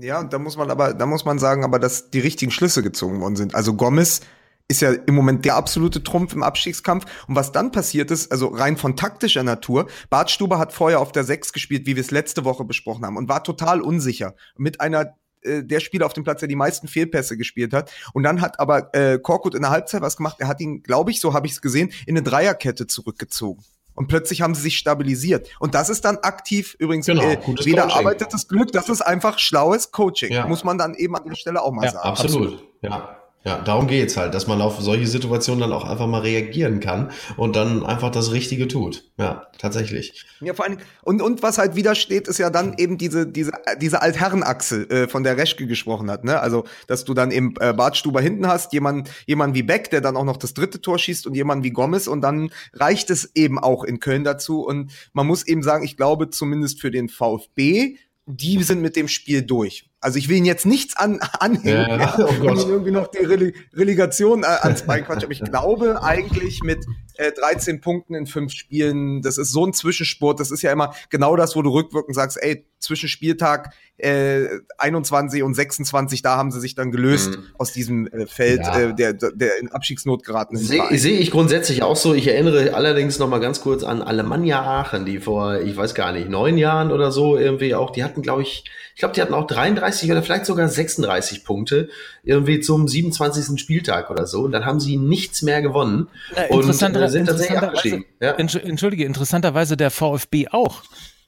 Ja, 0.00 0.20
und 0.20 0.32
da 0.32 0.38
muss 0.38 0.56
man 0.56 0.70
aber, 0.70 0.94
da 0.94 1.06
muss 1.06 1.24
man 1.24 1.38
sagen, 1.38 1.64
aber 1.64 1.78
dass 1.78 2.10
die 2.10 2.20
richtigen 2.20 2.50
Schlüsse 2.50 2.82
gezogen 2.82 3.20
worden 3.20 3.36
sind. 3.36 3.54
Also 3.54 3.74
Gomez 3.74 4.20
ist 4.68 4.80
ja 4.80 4.92
im 4.92 5.14
Moment 5.14 5.44
der 5.44 5.56
absolute 5.56 6.02
Trumpf 6.02 6.34
im 6.34 6.42
Abstiegskampf. 6.42 7.04
Und 7.28 7.36
was 7.36 7.52
dann 7.52 7.70
passiert 7.70 8.10
ist, 8.10 8.32
also 8.32 8.48
rein 8.48 8.76
von 8.76 8.96
taktischer 8.96 9.42
Natur, 9.42 9.88
Bart 10.10 10.30
Stuber 10.30 10.58
hat 10.58 10.72
vorher 10.72 11.00
auf 11.00 11.12
der 11.12 11.24
6 11.24 11.52
gespielt, 11.52 11.86
wie 11.86 11.96
wir 11.96 12.00
es 12.00 12.10
letzte 12.10 12.44
Woche 12.44 12.64
besprochen 12.64 13.04
haben, 13.04 13.16
und 13.16 13.28
war 13.28 13.44
total 13.44 13.82
unsicher. 13.82 14.34
Mit 14.56 14.80
einer 14.80 15.14
äh, 15.42 15.62
der 15.62 15.80
Spieler 15.80 16.06
auf 16.06 16.14
dem 16.14 16.24
Platz, 16.24 16.40
der 16.40 16.48
die 16.48 16.56
meisten 16.56 16.88
Fehlpässe 16.88 17.36
gespielt 17.36 17.72
hat. 17.72 17.92
Und 18.14 18.22
dann 18.22 18.40
hat 18.40 18.58
aber 18.58 18.94
äh, 18.94 19.18
Korkut 19.18 19.54
in 19.54 19.62
der 19.62 19.70
Halbzeit 19.70 20.02
was 20.02 20.16
gemacht. 20.16 20.36
Er 20.38 20.48
hat 20.48 20.60
ihn, 20.60 20.82
glaube 20.82 21.10
ich, 21.10 21.20
so 21.20 21.34
habe 21.34 21.46
ich 21.46 21.52
es 21.52 21.62
gesehen, 21.62 21.92
in 22.06 22.16
eine 22.16 22.22
Dreierkette 22.22 22.86
zurückgezogen. 22.86 23.62
Und 23.94 24.08
plötzlich 24.08 24.42
haben 24.42 24.54
sie 24.54 24.62
sich 24.62 24.76
stabilisiert. 24.76 25.48
Und 25.60 25.74
das 25.74 25.88
ist 25.88 26.04
dann 26.04 26.18
aktiv, 26.18 26.76
übrigens, 26.78 27.06
genau, 27.06 27.22
äh, 27.22 27.38
weder 27.64 27.82
Coaching. 27.82 27.98
arbeitetes 27.98 28.48
Glück, 28.48 28.72
das 28.72 28.88
ist 28.88 29.02
einfach 29.02 29.38
schlaues 29.38 29.92
Coaching. 29.92 30.32
Ja. 30.32 30.46
Muss 30.46 30.64
man 30.64 30.78
dann 30.78 30.94
eben 30.94 31.16
an 31.16 31.24
der 31.28 31.36
Stelle 31.36 31.62
auch 31.62 31.72
mal 31.72 31.84
ja, 31.84 31.92
sagen. 31.92 32.08
Absolut. 32.08 32.52
absolut. 32.54 32.68
Ja. 32.82 33.23
Ja, 33.46 33.60
darum 33.60 33.88
geht's 33.88 34.16
halt, 34.16 34.32
dass 34.32 34.46
man 34.46 34.62
auf 34.62 34.80
solche 34.80 35.06
Situationen 35.06 35.60
dann 35.60 35.72
auch 35.74 35.84
einfach 35.84 36.06
mal 36.06 36.22
reagieren 36.22 36.80
kann 36.80 37.10
und 37.36 37.56
dann 37.56 37.84
einfach 37.84 38.10
das 38.10 38.32
Richtige 38.32 38.68
tut. 38.68 39.04
Ja, 39.18 39.48
tatsächlich. 39.58 40.24
Ja, 40.40 40.54
vor 40.54 40.64
allem, 40.64 40.78
und, 41.02 41.20
und 41.20 41.42
was 41.42 41.58
halt 41.58 41.76
widersteht, 41.76 42.26
ist 42.26 42.38
ja 42.38 42.48
dann 42.48 42.74
eben 42.78 42.96
diese, 42.96 43.26
diese, 43.26 43.52
diese 43.82 44.00
Altherrenachse, 44.00 44.88
äh, 44.88 45.08
von 45.08 45.24
der 45.24 45.36
Reschke 45.36 45.66
gesprochen 45.66 46.10
hat, 46.10 46.24
ne? 46.24 46.40
Also, 46.40 46.64
dass 46.86 47.04
du 47.04 47.12
dann 47.12 47.30
eben 47.30 47.52
äh, 47.60 47.74
Bartstuber 47.74 48.22
hinten 48.22 48.46
hast, 48.46 48.72
jemand, 48.72 49.10
jemand 49.26 49.54
wie 49.54 49.62
Beck, 49.62 49.90
der 49.90 50.00
dann 50.00 50.16
auch 50.16 50.24
noch 50.24 50.38
das 50.38 50.54
dritte 50.54 50.80
Tor 50.80 50.98
schießt 50.98 51.26
und 51.26 51.34
jemand 51.34 51.64
wie 51.64 51.70
Gomez 51.70 52.06
und 52.06 52.22
dann 52.22 52.50
reicht 52.72 53.10
es 53.10 53.30
eben 53.34 53.58
auch 53.58 53.84
in 53.84 54.00
Köln 54.00 54.24
dazu 54.24 54.66
und 54.66 54.90
man 55.12 55.26
muss 55.26 55.46
eben 55.46 55.62
sagen, 55.62 55.84
ich 55.84 55.98
glaube 55.98 56.30
zumindest 56.30 56.80
für 56.80 56.90
den 56.90 57.10
VfB, 57.10 57.96
die 58.26 58.62
sind 58.62 58.80
mit 58.80 58.96
dem 58.96 59.08
Spiel 59.08 59.42
durch. 59.42 59.90
Also 60.04 60.18
ich 60.18 60.28
will 60.28 60.36
ihn 60.36 60.44
jetzt 60.44 60.66
nichts 60.66 60.96
an, 60.98 61.18
anhängen 61.40 61.88
ja, 61.88 61.96
ja, 61.96 62.14
oh 62.18 62.24
und 62.50 62.58
irgendwie 62.58 62.90
noch 62.90 63.06
die 63.06 63.24
Rele 63.24 63.54
Relegation 63.72 64.42
äh, 64.42 64.46
ans 64.46 64.82
Bein 64.82 65.02
quatschen. 65.04 65.24
Aber 65.24 65.32
ich 65.32 65.42
glaube 65.42 66.02
eigentlich 66.02 66.62
mit 66.62 66.84
äh, 67.14 67.32
13 67.32 67.80
Punkten 67.80 68.14
in 68.14 68.26
fünf 68.26 68.52
Spielen, 68.52 69.22
das 69.22 69.38
ist 69.38 69.50
so 69.50 69.64
ein 69.64 69.72
Zwischensport. 69.72 70.40
Das 70.40 70.50
ist 70.50 70.60
ja 70.60 70.72
immer 70.72 70.94
genau 71.08 71.36
das, 71.36 71.56
wo 71.56 71.62
du 71.62 71.70
rückwirkend 71.70 72.14
sagst, 72.14 72.36
ey, 72.42 72.66
zwischen 72.80 73.08
Spieltag 73.08 73.72
äh, 73.96 74.46
21 74.76 75.42
und 75.42 75.54
26, 75.54 76.20
da 76.20 76.36
haben 76.36 76.50
sie 76.50 76.60
sich 76.60 76.74
dann 76.74 76.90
gelöst 76.90 77.30
mhm. 77.30 77.44
aus 77.56 77.72
diesem 77.72 78.06
äh, 78.08 78.26
Feld, 78.26 78.60
ja. 78.60 78.78
äh, 78.78 78.94
der, 78.94 79.14
der 79.14 79.58
in 79.58 79.72
Abstiegsnot 79.72 80.24
geraten 80.24 80.56
ist. 80.56 80.68
Sehe 80.68 80.98
seh 80.98 81.16
ich 81.16 81.30
grundsätzlich 81.30 81.82
auch 81.82 81.96
so. 81.96 82.12
Ich 82.12 82.28
erinnere 82.28 82.74
allerdings 82.74 83.18
noch 83.18 83.28
mal 83.28 83.38
ganz 83.38 83.60
kurz 83.60 83.84
an 83.84 84.02
Alemannia 84.02 84.60
Aachen, 84.60 85.06
die 85.06 85.18
vor, 85.18 85.60
ich 85.60 85.76
weiß 85.76 85.94
gar 85.94 86.12
nicht, 86.12 86.28
neun 86.28 86.58
Jahren 86.58 86.92
oder 86.92 87.10
so 87.10 87.38
irgendwie 87.38 87.74
auch, 87.74 87.90
die 87.90 88.04
hatten, 88.04 88.20
glaube 88.20 88.42
ich, 88.42 88.64
ich 88.94 89.00
glaube, 89.00 89.14
die 89.14 89.22
hatten 89.22 89.34
auch 89.34 89.46
33 89.46 89.93
oder 90.02 90.22
vielleicht 90.22 90.46
sogar 90.46 90.68
36 90.68 91.44
Punkte 91.44 91.88
irgendwie 92.22 92.60
zum 92.60 92.88
27. 92.88 93.60
Spieltag 93.60 94.10
oder 94.10 94.26
so. 94.26 94.42
Und 94.42 94.52
dann 94.52 94.64
haben 94.64 94.80
sie 94.80 94.96
nichts 94.96 95.42
mehr 95.42 95.62
gewonnen 95.62 96.08
äh, 96.34 96.48
und 96.52 96.68
äh, 96.68 96.72
sind 96.72 97.26
tatsächlich 97.26 97.58
abgestiegen. 97.58 98.04
Ja. 98.20 98.32
Entschuldige, 98.32 99.04
interessanterweise 99.04 99.76
der 99.76 99.90
VfB 99.90 100.48
auch. 100.48 100.82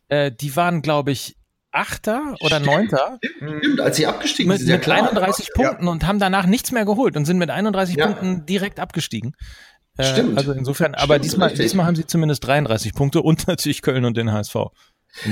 Äh, 0.08 0.32
die 0.32 0.54
waren, 0.56 0.82
glaube 0.82 1.12
ich, 1.12 1.36
Achter 1.72 2.34
oder 2.40 2.58
Neunter. 2.58 3.18
Stimmt, 3.58 3.80
als 3.80 3.96
sie 3.96 4.06
abgestiegen 4.06 4.50
mit, 4.50 4.60
sind. 4.60 4.70
Mit 4.70 4.86
ja 4.86 4.94
31 4.94 5.50
Punkten 5.54 5.84
ja. 5.84 5.90
und 5.90 6.06
haben 6.06 6.18
danach 6.18 6.46
nichts 6.46 6.72
mehr 6.72 6.86
geholt 6.86 7.16
und 7.16 7.26
sind 7.26 7.36
mit 7.36 7.50
31 7.50 7.96
ja. 7.96 8.06
Punkten 8.06 8.46
direkt 8.46 8.80
abgestiegen. 8.80 9.34
Äh, 9.98 10.04
Stimmt. 10.04 10.38
Also 10.38 10.52
insofern, 10.52 10.94
aber 10.94 11.14
Stimmt, 11.14 11.24
diesmal, 11.24 11.54
diesmal 11.54 11.86
haben 11.86 11.96
sie 11.96 12.06
zumindest 12.06 12.46
33 12.46 12.94
Punkte 12.94 13.20
und 13.20 13.46
natürlich 13.48 13.82
Köln 13.82 14.04
und 14.04 14.16
den 14.16 14.32
HSV. 14.32 14.56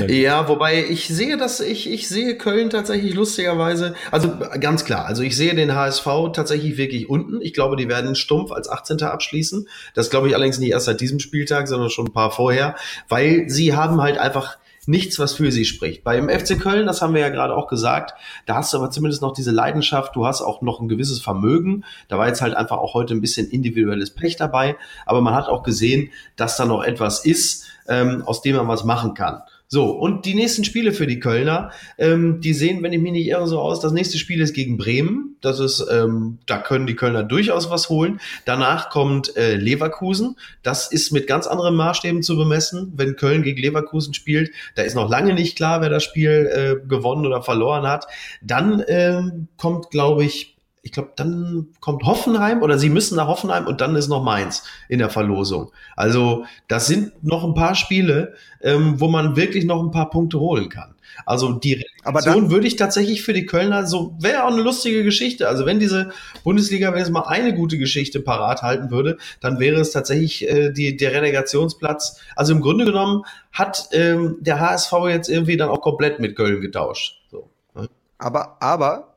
Ja, 0.08 0.48
wobei 0.48 0.84
ich 0.84 1.08
sehe 1.08 1.36
das, 1.36 1.60
ich, 1.60 1.90
ich 1.90 2.08
sehe 2.08 2.36
Köln 2.36 2.70
tatsächlich 2.70 3.14
lustigerweise, 3.14 3.94
also 4.10 4.32
ganz 4.60 4.84
klar, 4.84 5.04
also 5.06 5.22
ich 5.22 5.36
sehe 5.36 5.54
den 5.54 5.74
HSV 5.74 6.06
tatsächlich 6.32 6.76
wirklich 6.76 7.08
unten. 7.08 7.40
Ich 7.42 7.52
glaube, 7.52 7.76
die 7.76 7.88
werden 7.88 8.14
stumpf 8.14 8.50
als 8.50 8.68
18. 8.68 9.02
abschließen. 9.02 9.68
Das 9.94 10.10
glaube 10.10 10.28
ich 10.28 10.34
allerdings 10.34 10.58
nicht 10.58 10.70
erst 10.70 10.86
seit 10.86 11.00
diesem 11.00 11.20
Spieltag, 11.20 11.68
sondern 11.68 11.90
schon 11.90 12.06
ein 12.06 12.12
paar 12.12 12.30
vorher, 12.30 12.76
weil 13.08 13.48
sie 13.48 13.74
haben 13.74 14.00
halt 14.00 14.18
einfach 14.18 14.56
nichts, 14.86 15.18
was 15.18 15.34
für 15.34 15.50
sie 15.50 15.64
spricht. 15.64 16.04
Beim 16.04 16.28
FC 16.28 16.60
Köln, 16.60 16.86
das 16.86 17.02
haben 17.02 17.14
wir 17.14 17.20
ja 17.20 17.28
gerade 17.28 17.54
auch 17.54 17.68
gesagt, 17.68 18.14
da 18.46 18.56
hast 18.56 18.72
du 18.72 18.78
aber 18.78 18.90
zumindest 18.90 19.22
noch 19.22 19.32
diese 19.32 19.50
Leidenschaft, 19.50 20.14
du 20.16 20.26
hast 20.26 20.42
auch 20.42 20.62
noch 20.62 20.80
ein 20.80 20.88
gewisses 20.88 21.20
Vermögen. 21.20 21.84
Da 22.08 22.18
war 22.18 22.28
jetzt 22.28 22.42
halt 22.42 22.54
einfach 22.54 22.78
auch 22.78 22.94
heute 22.94 23.14
ein 23.14 23.20
bisschen 23.20 23.48
individuelles 23.48 24.10
Pech 24.10 24.36
dabei, 24.36 24.76
aber 25.06 25.20
man 25.20 25.34
hat 25.34 25.48
auch 25.48 25.62
gesehen, 25.62 26.10
dass 26.36 26.56
da 26.56 26.66
noch 26.66 26.82
etwas 26.82 27.24
ist, 27.24 27.64
ähm, 27.88 28.22
aus 28.26 28.42
dem 28.42 28.56
man 28.56 28.68
was 28.68 28.84
machen 28.84 29.14
kann. 29.14 29.42
So, 29.74 29.86
und 29.90 30.24
die 30.24 30.36
nächsten 30.36 30.62
Spiele 30.62 30.92
für 30.92 31.08
die 31.08 31.18
Kölner, 31.18 31.72
ähm, 31.98 32.40
die 32.40 32.52
sehen, 32.52 32.80
wenn 32.84 32.92
ich 32.92 33.00
mich 33.00 33.10
nicht 33.10 33.26
irre, 33.26 33.48
so 33.48 33.58
aus. 33.58 33.80
Das 33.80 33.90
nächste 33.90 34.18
Spiel 34.18 34.40
ist 34.40 34.54
gegen 34.54 34.76
Bremen. 34.76 35.34
Das 35.40 35.58
ist, 35.58 35.84
ähm, 35.90 36.38
da 36.46 36.58
können 36.58 36.86
die 36.86 36.94
Kölner 36.94 37.24
durchaus 37.24 37.70
was 37.70 37.88
holen. 37.88 38.20
Danach 38.44 38.88
kommt 38.88 39.36
äh, 39.36 39.56
Leverkusen. 39.56 40.36
Das 40.62 40.92
ist 40.92 41.10
mit 41.10 41.26
ganz 41.26 41.48
anderen 41.48 41.74
Maßstäben 41.74 42.22
zu 42.22 42.36
bemessen. 42.36 42.92
Wenn 42.94 43.16
Köln 43.16 43.42
gegen 43.42 43.60
Leverkusen 43.60 44.14
spielt, 44.14 44.52
da 44.76 44.82
ist 44.82 44.94
noch 44.94 45.10
lange 45.10 45.34
nicht 45.34 45.56
klar, 45.56 45.80
wer 45.80 45.88
das 45.88 46.04
Spiel 46.04 46.30
äh, 46.30 46.88
gewonnen 46.88 47.26
oder 47.26 47.42
verloren 47.42 47.84
hat. 47.84 48.06
Dann 48.42 48.80
ähm, 48.86 49.48
kommt, 49.56 49.90
glaube 49.90 50.24
ich, 50.24 50.53
ich 50.84 50.92
glaube, 50.92 51.12
dann 51.16 51.68
kommt 51.80 52.04
Hoffenheim 52.04 52.62
oder 52.62 52.78
sie 52.78 52.90
müssen 52.90 53.16
nach 53.16 53.26
Hoffenheim 53.26 53.66
und 53.66 53.80
dann 53.80 53.96
ist 53.96 54.08
noch 54.08 54.22
Mainz 54.22 54.64
in 54.88 54.98
der 54.98 55.08
Verlosung. 55.08 55.72
Also 55.96 56.44
das 56.68 56.86
sind 56.86 57.24
noch 57.24 57.42
ein 57.42 57.54
paar 57.54 57.74
Spiele, 57.74 58.34
ähm, 58.60 59.00
wo 59.00 59.08
man 59.08 59.34
wirklich 59.34 59.64
noch 59.64 59.82
ein 59.82 59.90
paar 59.90 60.10
Punkte 60.10 60.38
holen 60.38 60.68
kann. 60.68 60.94
Also 61.24 61.52
die 61.52 61.86
Reaktion 62.04 62.50
würde 62.50 62.66
ich 62.66 62.76
tatsächlich 62.76 63.22
für 63.22 63.32
die 63.32 63.46
Kölner 63.46 63.86
so 63.86 64.14
wäre 64.20 64.44
auch 64.44 64.52
eine 64.52 64.60
lustige 64.60 65.04
Geschichte. 65.04 65.48
Also 65.48 65.64
wenn 65.64 65.80
diese 65.80 66.10
Bundesliga 66.44 66.92
wenn 66.92 67.02
es 67.02 67.10
mal 67.10 67.22
eine 67.22 67.54
gute 67.54 67.78
Geschichte 67.78 68.20
parat 68.20 68.60
halten 68.60 68.90
würde, 68.90 69.16
dann 69.40 69.58
wäre 69.58 69.80
es 69.80 69.90
tatsächlich 69.90 70.46
äh, 70.46 70.70
die 70.70 70.98
der 70.98 71.12
Relegationsplatz. 71.12 72.20
Also 72.36 72.52
im 72.52 72.60
Grunde 72.60 72.84
genommen 72.84 73.22
hat 73.52 73.88
ähm, 73.92 74.36
der 74.40 74.60
HSV 74.60 74.92
jetzt 75.08 75.30
irgendwie 75.30 75.56
dann 75.56 75.70
auch 75.70 75.80
komplett 75.80 76.20
mit 76.20 76.36
Köln 76.36 76.60
getauscht. 76.60 77.22
So. 77.30 77.48
Ne? 77.74 77.88
Aber 78.18 78.58
aber 78.60 79.14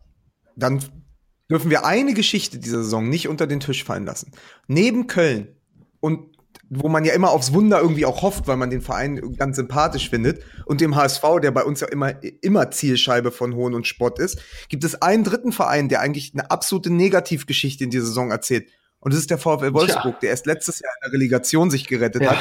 dann 0.56 0.80
dürfen 1.50 1.70
wir 1.70 1.86
eine 1.86 2.14
Geschichte 2.14 2.60
dieser 2.60 2.84
Saison 2.84 3.10
nicht 3.10 3.28
unter 3.28 3.48
den 3.48 3.60
Tisch 3.60 3.84
fallen 3.84 4.06
lassen. 4.06 4.32
Neben 4.68 5.08
Köln 5.08 5.56
und 6.00 6.38
wo 6.70 6.90
man 6.90 7.06
ja 7.06 7.14
immer 7.14 7.32
aufs 7.32 7.54
Wunder 7.54 7.80
irgendwie 7.80 8.06
auch 8.06 8.22
hofft, 8.22 8.48
weil 8.48 8.58
man 8.58 8.70
den 8.70 8.82
Verein 8.82 9.36
ganz 9.38 9.56
sympathisch 9.56 10.10
findet 10.10 10.44
und 10.66 10.82
dem 10.82 10.96
HSV, 10.96 11.24
der 11.42 11.52
bei 11.52 11.64
uns 11.64 11.80
ja 11.80 11.88
immer 11.88 12.22
immer 12.42 12.72
Zielscheibe 12.72 13.32
von 13.32 13.56
Hohn 13.56 13.74
und 13.74 13.88
Spott 13.88 14.20
ist, 14.20 14.40
gibt 14.68 14.84
es 14.84 15.02
einen 15.02 15.24
dritten 15.24 15.54
Verein, 15.54 15.88
der 15.88 16.02
eigentlich 16.02 16.34
eine 16.34 16.52
absolute 16.52 16.90
Negativgeschichte 16.90 17.86
in 17.86 17.90
dieser 17.90 18.06
Saison 18.06 18.32
erzählt. 18.32 18.70
Und 19.00 19.14
das 19.14 19.22
ist 19.22 19.30
der 19.30 19.38
VfL 19.38 19.74
Wolfsburg, 19.74 20.16
ja. 20.16 20.20
der 20.22 20.30
erst 20.32 20.46
letztes 20.46 20.80
Jahr 20.80 20.92
in 21.02 21.10
der 21.10 21.14
Relegation 21.14 21.70
sich 21.70 21.88
gerettet 21.88 22.24
ja. 22.24 22.32
hat. 22.32 22.40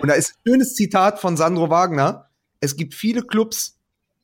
Und 0.00 0.08
da 0.08 0.14
ist 0.14 0.32
ein 0.32 0.50
schönes 0.50 0.74
Zitat 0.74 1.20
von 1.20 1.36
Sandro 1.36 1.70
Wagner. 1.70 2.28
Es 2.60 2.76
gibt 2.76 2.92
viele 2.92 3.22
Clubs, 3.22 3.78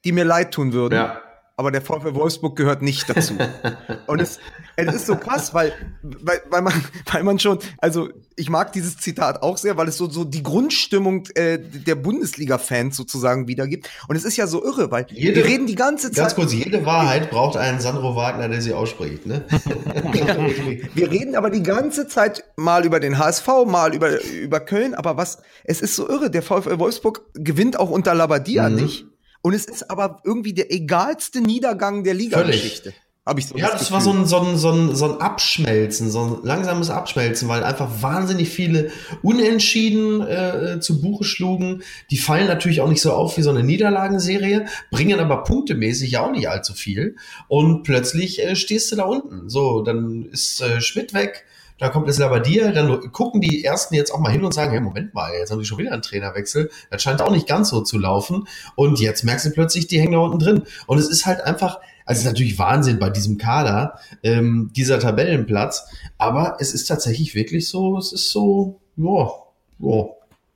die 0.05 0.13
mir 0.13 0.25
leid 0.25 0.53
tun 0.53 0.73
würden. 0.73 0.97
Ja 0.97 1.23
aber 1.59 1.73
der 1.73 1.83
VfL 1.83 2.15
Wolfsburg 2.15 2.55
gehört 2.55 2.83
nicht 2.83 3.11
dazu. 3.11 3.35
Und 4.07 4.21
es, 4.21 4.39
es 4.77 4.95
ist 4.95 5.07
so 5.07 5.17
krass, 5.17 5.53
weil, 5.53 5.73
weil, 6.03 6.41
weil, 6.49 6.63
man, 6.63 6.73
weil 7.13 7.25
man 7.25 7.41
schon, 7.41 7.59
also 7.79 8.11
ich 8.37 8.49
mag 8.49 8.73
dieses 8.73 8.97
Zitat 8.97 9.43
auch 9.43 9.59
sehr, 9.59 9.77
weil 9.77 9.89
es 9.89 9.97
so, 9.97 10.09
so 10.09 10.23
die 10.23 10.45
Grundstimmung 10.45 11.25
äh, 11.35 11.59
der 11.59 11.97
Bundesliga-Fans 11.97 12.97
sozusagen 12.97 13.49
wiedergibt. 13.49 13.91
Und 14.07 14.15
es 14.15 14.25
ist 14.25 14.37
ja 14.37 14.47
so 14.47 14.65
irre, 14.65 14.93
weil 14.93 15.07
jede, 15.11 15.35
wir 15.35 15.47
reden 15.47 15.67
die 15.67 15.75
ganze 15.75 16.13
Zeit. 16.13 16.27
Ganz 16.27 16.35
kurz, 16.37 16.53
jede 16.53 16.87
Wahrheit 16.87 17.29
braucht 17.29 17.57
einen 17.57 17.81
Sandro 17.81 18.15
Wagner, 18.15 18.49
der 18.49 18.63
sie 18.63 18.73
ausspricht, 18.73 19.27
ne? 19.27 19.45
wir 20.95 21.11
reden 21.11 21.35
aber 21.35 21.51
die 21.51 21.65
ganze 21.65 22.07
Zeit 22.07 22.45
mal 22.55 22.87
über 22.87 23.01
den 23.01 23.19
HSV, 23.19 23.49
mal 23.67 23.97
über, 23.97 24.23
über 24.23 24.61
Köln, 24.61 24.95
aber 24.95 25.17
was, 25.17 25.39
es 25.65 25.81
ist 25.81 25.97
so 25.97 26.09
irre, 26.09 26.31
der 26.31 26.43
VfL 26.43 26.79
Wolfsburg 26.79 27.23
gewinnt 27.35 27.81
auch 27.81 27.91
unter 27.91 28.15
Labadia 28.15 28.69
mhm. 28.69 28.77
nicht. 28.77 29.07
Und 29.43 29.55
es 29.55 29.65
ist 29.65 29.91
aber 29.91 30.21
irgendwie 30.25 30.53
der 30.53 30.73
egalste 30.73 31.41
Niedergang 31.41 32.05
der 32.05 32.15
Liga-Geschichte. 32.15 32.93
Hab 33.29 33.39
ich 33.39 33.47
so 33.47 33.59
ja, 33.59 33.69
das, 33.69 33.81
das 33.81 33.93
war 33.93 34.01
so 34.01 34.11
ein, 34.11 34.25
so, 34.25 34.39
ein, 34.39 34.57
so, 34.57 34.71
ein, 34.71 34.97
so 34.97 35.05
ein 35.05 35.21
Abschmelzen, 35.21 36.11
so 36.11 36.23
ein 36.23 36.47
langsames 36.47 36.89
Abschmelzen, 36.89 37.47
weil 37.47 37.63
einfach 37.63 38.01
wahnsinnig 38.01 38.49
viele 38.49 38.91
Unentschieden 39.21 40.23
äh, 40.27 40.81
zu 40.81 41.03
Buche 41.03 41.25
schlugen. 41.25 41.83
Die 42.11 42.17
fallen 42.17 42.47
natürlich 42.47 42.81
auch 42.81 42.89
nicht 42.89 43.03
so 43.03 43.13
auf 43.13 43.37
wie 43.37 43.43
so 43.43 43.51
eine 43.51 43.63
Niederlagenserie, 43.63 44.65
bringen 44.91 45.21
aber 45.21 45.45
punktemäßig 45.45 46.13
ja 46.13 46.25
auch 46.25 46.33
nicht 46.33 46.49
allzu 46.49 46.73
viel. 46.73 47.17
Und 47.49 47.83
plötzlich 47.83 48.43
äh, 48.43 48.57
stehst 48.57 48.91
du 48.93 48.97
da 48.97 49.05
unten. 49.05 49.51
So, 49.51 49.83
dann 49.83 50.25
ist 50.33 50.63
äh, 50.63 50.81
Schmidt 50.81 51.13
weg, 51.13 51.45
da 51.79 51.89
kommt 51.89 52.09
es 52.09 52.19
Labadia, 52.19 52.73
dann 52.73 53.13
gucken 53.13 53.41
die 53.41 53.65
Ersten 53.65 53.95
jetzt 53.95 54.13
auch 54.13 54.19
mal 54.19 54.33
hin 54.33 54.45
und 54.45 54.53
sagen, 54.53 54.73
hey, 54.73 54.81
Moment 54.81 55.15
mal, 55.15 55.33
jetzt 55.33 55.51
haben 55.51 55.61
die 55.61 55.65
schon 55.65 55.79
wieder 55.79 55.93
einen 55.93 56.03
Trainerwechsel, 56.03 56.71
das 56.91 57.03
scheint 57.03 57.23
auch 57.23 57.31
nicht 57.31 57.47
ganz 57.47 57.71
so 57.71 57.81
zu 57.81 57.99
laufen. 57.99 58.47
Und 58.75 59.01
jetzt 59.01 59.25
merkst 59.25 59.47
du 59.47 59.51
plötzlich, 59.51 59.87
die 59.87 60.01
hängen 60.01 60.13
da 60.13 60.19
unten 60.19 60.39
drin. 60.39 60.63
Und 60.87 60.99
es 60.99 61.09
ist 61.09 61.27
halt 61.27 61.41
einfach, 61.41 61.79
also 62.05 62.19
es 62.19 62.25
ist 62.25 62.33
natürlich 62.33 62.59
Wahnsinn 62.59 62.99
bei 62.99 63.11
diesem 63.11 63.39
Kader, 63.39 63.99
ähm, 64.23 64.71
dieser 64.75 64.99
Tabellenplatz, 64.99 65.87
aber 66.19 66.57
es 66.59 66.75
ist 66.75 66.87
tatsächlich 66.87 67.35
wirklich 67.35 67.69
so, 67.69 67.97
es 67.99 68.13
ist 68.13 68.31
so, 68.31 68.81
ja, 68.97 69.31
ja, 69.79 70.05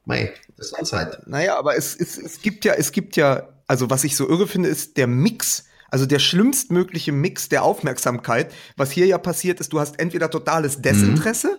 mei, 0.04 0.32
das 0.56 0.72
ist 0.72 0.92
halt. 0.92 1.20
Naja, 1.26 1.56
aber 1.58 1.76
es, 1.76 1.94
es, 1.94 2.18
es 2.18 2.42
gibt 2.42 2.64
ja, 2.64 2.74
es 2.74 2.90
gibt 2.92 3.16
ja, 3.16 3.48
also 3.66 3.90
was 3.90 4.04
ich 4.04 4.16
so 4.16 4.28
irre 4.28 4.48
finde, 4.48 4.68
ist 4.68 4.96
der 4.96 5.06
Mix 5.06 5.64
also 5.92 6.06
der 6.06 6.18
schlimmstmögliche 6.18 7.12
Mix 7.12 7.50
der 7.50 7.62
Aufmerksamkeit. 7.62 8.52
Was 8.76 8.90
hier 8.90 9.06
ja 9.06 9.18
passiert 9.18 9.60
ist, 9.60 9.74
du 9.74 9.78
hast 9.78 10.00
entweder 10.00 10.30
totales 10.30 10.80
Desinteresse, 10.80 11.48
mhm. 11.48 11.56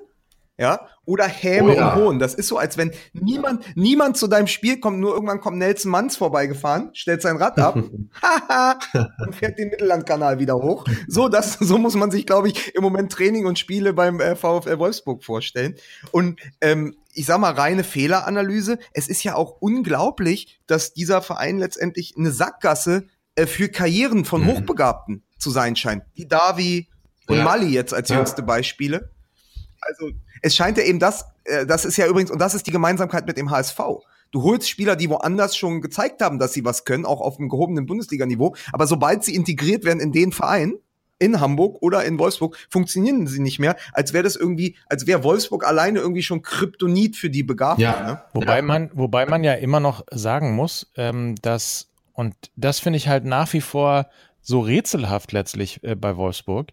ja, 0.58 0.88
oder 1.06 1.26
Häme 1.26 1.74
oh, 1.74 1.76
ja. 1.76 1.94
und 1.94 2.02
Hohn. 2.02 2.20
Das 2.20 2.34
ist 2.34 2.48
so, 2.48 2.58
als 2.58 2.76
wenn 2.76 2.92
niemand, 3.14 3.64
niemand 3.76 4.18
zu 4.18 4.28
deinem 4.28 4.48
Spiel 4.48 4.80
kommt, 4.80 5.00
nur 5.00 5.14
irgendwann 5.14 5.40
kommt 5.40 5.60
Nelson 5.60 5.92
Manns 5.92 6.18
vorbeigefahren, 6.18 6.90
stellt 6.94 7.22
sein 7.22 7.38
Rad 7.38 7.60
ab, 7.60 7.76
und 9.26 9.36
fährt 9.36 9.60
den 9.60 9.70
Mittellandkanal 9.70 10.40
wieder 10.40 10.56
hoch. 10.56 10.86
So, 11.08 11.30
das, 11.30 11.54
so 11.60 11.78
muss 11.78 11.96
man 11.96 12.10
sich, 12.10 12.26
glaube 12.26 12.48
ich, 12.48 12.74
im 12.74 12.82
Moment 12.82 13.12
Training 13.12 13.46
und 13.46 13.60
Spiele 13.60 13.94
beim 13.94 14.20
äh, 14.20 14.36
VfL 14.36 14.80
Wolfsburg 14.80 15.24
vorstellen. 15.24 15.76
Und 16.12 16.40
ähm, 16.60 16.96
ich 17.14 17.28
sag 17.28 17.38
mal, 17.40 17.54
reine 17.54 17.84
Fehleranalyse. 17.84 18.80
Es 18.94 19.08
ist 19.08 19.24
ja 19.24 19.36
auch 19.36 19.58
unglaublich, 19.60 20.60
dass 20.66 20.94
dieser 20.94 21.22
Verein 21.22 21.60
letztendlich 21.60 22.16
eine 22.18 22.32
Sackgasse 22.32 23.06
äh, 23.36 23.48
für 23.48 23.70
Karrieren 23.70 24.26
von 24.26 24.42
mhm. 24.42 24.48
Hochbegabten 24.48 25.24
zu 25.38 25.50
sein 25.50 25.76
scheint. 25.76 26.04
Die 26.18 26.28
Davi 26.28 26.88
und 27.28 27.38
ja. 27.38 27.44
Mali 27.44 27.68
jetzt 27.68 27.94
als 27.94 28.10
ja. 28.10 28.18
jüngste 28.18 28.44
Beispiele. 28.44 29.10
Also 29.82 30.12
es 30.42 30.56
scheint 30.56 30.78
ja 30.78 30.84
eben 30.84 31.00
das, 31.00 31.26
äh, 31.46 31.66
das 31.66 31.86
ist 31.86 31.98
ja 31.98 32.08
übrigens, 32.08 32.32
und 32.32 32.40
das 32.40 32.54
ist 32.54 32.68
die 32.68 32.72
Gemeinsamkeit 32.72 33.26
mit 33.26 33.38
dem 33.38 33.50
HSV. 33.50 33.80
Du 34.32 34.42
holst 34.42 34.68
Spieler, 34.68 34.96
die 34.96 35.10
woanders 35.10 35.56
schon 35.56 35.82
gezeigt 35.82 36.22
haben, 36.22 36.40
dass 36.40 36.54
sie 36.54 36.66
was 36.66 36.86
können, 36.86 37.06
auch 37.06 37.22
auf 37.22 37.38
einem 37.38 37.50
gehobenen 37.50 37.86
Bundesliga-Niveau. 37.86 38.56
Aber 38.72 38.88
sobald 38.88 39.24
sie 39.24 39.36
integriert 39.36 39.84
werden 39.84 40.00
in 40.00 40.12
den 40.12 40.32
Verein, 40.32 40.74
in 41.20 41.40
Hamburg 41.40 41.78
oder 41.82 42.04
in 42.04 42.18
Wolfsburg, 42.20 42.58
funktionieren 42.70 43.28
sie 43.28 43.40
nicht 43.40 43.60
mehr, 43.60 43.78
als 43.94 44.12
wäre 44.12 44.24
das 44.24 44.36
irgendwie, 44.36 44.76
als 44.88 45.06
wäre 45.06 45.24
Wolfsburg 45.24 45.66
alleine 45.66 46.00
irgendwie 46.00 46.24
schon 46.24 46.42
Kryptonit 46.42 47.16
für 47.16 47.30
die 47.30 47.44
Begabten. 47.44 47.84
Ja. 47.84 48.04
Ne? 48.04 48.22
Wobei 48.34 48.62
man, 48.62 48.90
wobei 48.94 49.26
man 49.26 49.44
ja 49.44 49.54
immer 49.54 49.80
noch 49.80 50.04
sagen 50.12 50.56
muss, 50.56 50.92
ähm, 50.98 51.36
dass 51.42 51.93
und 52.14 52.36
das 52.56 52.80
finde 52.80 52.98
ich 52.98 53.08
halt 53.08 53.26
nach 53.26 53.52
wie 53.54 53.62
vor 53.62 54.08
so 54.42 54.60
rätselhaft 54.60 55.32
letztlich 55.32 55.84
äh, 55.84 55.96
bei 55.96 56.16
Wolfsburg, 56.16 56.72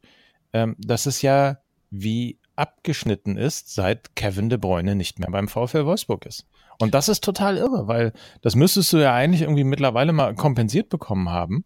ähm, 0.53 0.77
dass 0.79 1.07
es 1.07 1.23
ja 1.23 1.59
wie 1.91 2.39
abgeschnitten 2.57 3.37
ist, 3.37 3.75
seit 3.75 4.15
Kevin 4.17 4.51
de 4.51 4.59
Bruyne 4.59 4.95
nicht 4.95 5.19
mehr 5.19 5.31
beim 5.31 5.49
VfL 5.49 5.87
Wolfsburg 5.87 6.27
ist. 6.27 6.47
Und 6.79 6.95
das 6.95 7.09
ist 7.09 7.25
total 7.25 7.57
irre, 7.57 7.89
weil 7.89 8.13
das 8.43 8.55
müsstest 8.55 8.93
du 8.93 8.99
ja 8.99 9.15
eigentlich 9.15 9.43
irgendwie 9.43 9.65
mittlerweile 9.65 10.13
mal 10.13 10.35
kompensiert 10.35 10.89
bekommen 10.89 11.31
haben. 11.31 11.65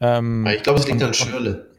Ähm, 0.00 0.46
ich 0.46 0.62
glaube, 0.62 0.80
es 0.80 0.88
liegt 0.88 1.02
an 1.02 1.14
Schürle. 1.14 1.70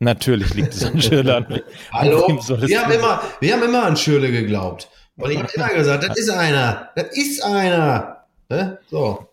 Natürlich 0.00 0.54
liegt 0.54 0.74
es 0.74 0.84
an 0.84 1.00
Schürle. 1.00 1.64
Hallo? 1.92 2.28
Wir 2.28 2.82
haben, 2.82 2.92
immer, 2.92 3.22
wir 3.40 3.52
haben 3.52 3.62
immer 3.62 3.84
an 3.84 3.96
Schürle 3.96 4.30
geglaubt. 4.30 4.88
Und 5.16 5.30
ich 5.30 5.38
habe 5.38 5.50
immer 5.54 5.68
gesagt, 5.74 6.04
das 6.08 6.16
ist 6.16 6.30
einer. 6.30 6.90
Das 6.94 7.16
ist 7.16 7.42
einer. 7.42 8.24
Ne? 8.48 8.78
So. 8.88 9.27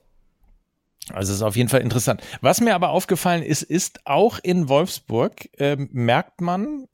Also 1.13 1.31
es 1.31 1.38
ist 1.38 1.43
auf 1.43 1.55
jeden 1.55 1.69
Fall 1.69 1.81
interessant. 1.81 2.21
Was 2.41 2.62
mir 2.62 2.75
aber 2.75 2.89
aufgefallen 2.89 3.43
ist, 3.43 3.62
ist 3.62 4.05
auch 4.05 4.39
in 4.41 4.69
Wolfsburg 4.69 5.50
äh, 5.59 5.77
merkt 5.91 6.41
man, 6.41 6.88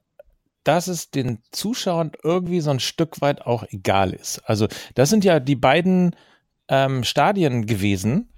dass 0.64 0.88
es 0.88 1.10
den 1.10 1.40
Zuschauern 1.52 2.12
irgendwie 2.24 2.62
so 2.62 2.72
ein 2.72 2.80
Stück 2.80 3.22
weit 3.22 3.42
auch 3.42 3.64
egal 3.70 4.14
ist. 4.14 4.40
Also 4.40 4.68
das 4.96 5.10
sind 5.10 5.24
ja 5.24 5.40
die 5.40 5.56
beiden 5.56 6.16
ähm, 6.68 7.04
Stadien 7.04 7.66
gewesen, 7.66 8.34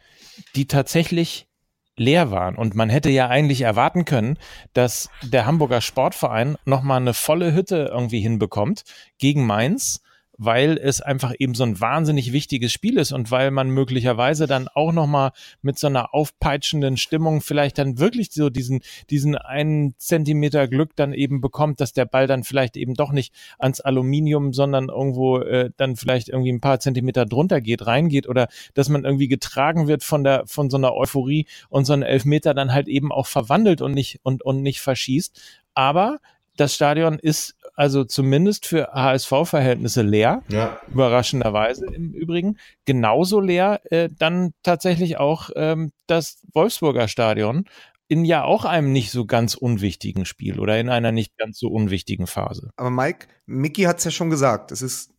die 0.55 0.67
tatsächlich 0.67 1.47
leer 1.95 2.31
waren. 2.31 2.55
Und 2.55 2.75
man 2.75 2.89
hätte 2.89 3.09
ja 3.09 3.27
eigentlich 3.27 3.61
erwarten 3.61 4.05
können, 4.05 4.37
dass 4.73 5.09
der 5.21 5.45
Hamburger 5.45 5.81
Sportverein 5.81 6.57
nochmal 6.65 7.01
eine 7.01 7.13
volle 7.13 7.53
Hütte 7.53 7.89
irgendwie 7.91 8.19
hinbekommt 8.19 8.83
gegen 9.17 9.45
Mainz 9.45 10.01
weil 10.45 10.77
es 10.77 11.01
einfach 11.01 11.33
eben 11.37 11.55
so 11.55 11.63
ein 11.63 11.79
wahnsinnig 11.79 12.33
wichtiges 12.33 12.71
Spiel 12.71 12.97
ist 12.97 13.11
und 13.11 13.31
weil 13.31 13.51
man 13.51 13.69
möglicherweise 13.69 14.47
dann 14.47 14.67
auch 14.67 14.91
nochmal 14.91 15.31
mit 15.61 15.77
so 15.79 15.87
einer 15.87 16.13
aufpeitschenden 16.13 16.97
Stimmung 16.97 17.41
vielleicht 17.41 17.77
dann 17.77 17.99
wirklich 17.99 18.31
so 18.31 18.49
diesen, 18.49 18.81
diesen 19.09 19.37
einen 19.37 19.95
Zentimeter 19.97 20.67
Glück 20.67 20.95
dann 20.95 21.13
eben 21.13 21.41
bekommt, 21.41 21.79
dass 21.79 21.93
der 21.93 22.05
Ball 22.05 22.27
dann 22.27 22.43
vielleicht 22.43 22.77
eben 22.77 22.93
doch 22.93 23.11
nicht 23.11 23.33
ans 23.59 23.81
Aluminium, 23.81 24.53
sondern 24.53 24.89
irgendwo 24.89 25.39
äh, 25.39 25.71
dann 25.77 25.95
vielleicht 25.95 26.29
irgendwie 26.29 26.51
ein 26.51 26.61
paar 26.61 26.79
Zentimeter 26.79 27.25
drunter 27.25 27.61
geht, 27.61 27.85
reingeht 27.85 28.27
oder 28.27 28.47
dass 28.73 28.89
man 28.89 29.05
irgendwie 29.05 29.27
getragen 29.27 29.87
wird 29.87 30.03
von 30.03 30.23
der, 30.23 30.43
von 30.45 30.69
so 30.69 30.77
einer 30.77 30.93
Euphorie 30.93 31.47
und 31.69 31.85
so 31.85 31.93
ein 31.93 32.03
Elfmeter 32.03 32.53
dann 32.53 32.73
halt 32.73 32.87
eben 32.87 33.11
auch 33.11 33.27
verwandelt 33.27 33.81
und 33.81 33.93
nicht, 33.93 34.19
und, 34.23 34.43
und 34.43 34.61
nicht 34.61 34.81
verschießt. 34.81 35.39
Aber 35.75 36.19
das 36.57 36.73
Stadion 36.75 37.19
ist 37.19 37.55
also 37.75 38.03
zumindest 38.03 38.65
für 38.67 38.91
HSV-Verhältnisse 38.93 40.03
leer. 40.03 40.43
Ja. 40.49 40.79
Überraschenderweise 40.87 41.87
im 41.87 42.13
Übrigen. 42.13 42.57
Genauso 42.85 43.39
leer 43.39 43.81
äh, 43.91 44.09
dann 44.17 44.53
tatsächlich 44.61 45.17
auch 45.17 45.49
ähm, 45.55 45.91
das 46.07 46.39
Wolfsburger 46.53 47.07
Stadion 47.07 47.65
in 48.07 48.25
ja 48.25 48.43
auch 48.43 48.65
einem 48.65 48.91
nicht 48.91 49.11
so 49.11 49.25
ganz 49.25 49.55
unwichtigen 49.55 50.25
Spiel 50.25 50.59
oder 50.59 50.79
in 50.79 50.89
einer 50.89 51.11
nicht 51.11 51.35
ganz 51.37 51.57
so 51.57 51.69
unwichtigen 51.69 52.27
Phase. 52.27 52.69
Aber 52.75 52.91
Mike, 52.91 53.27
Mickey 53.47 53.83
hat 53.83 53.97
es 53.97 54.03
ja 54.03 54.11
schon 54.11 54.29
gesagt, 54.29 54.71
es 54.71 54.81
ist 54.81 55.11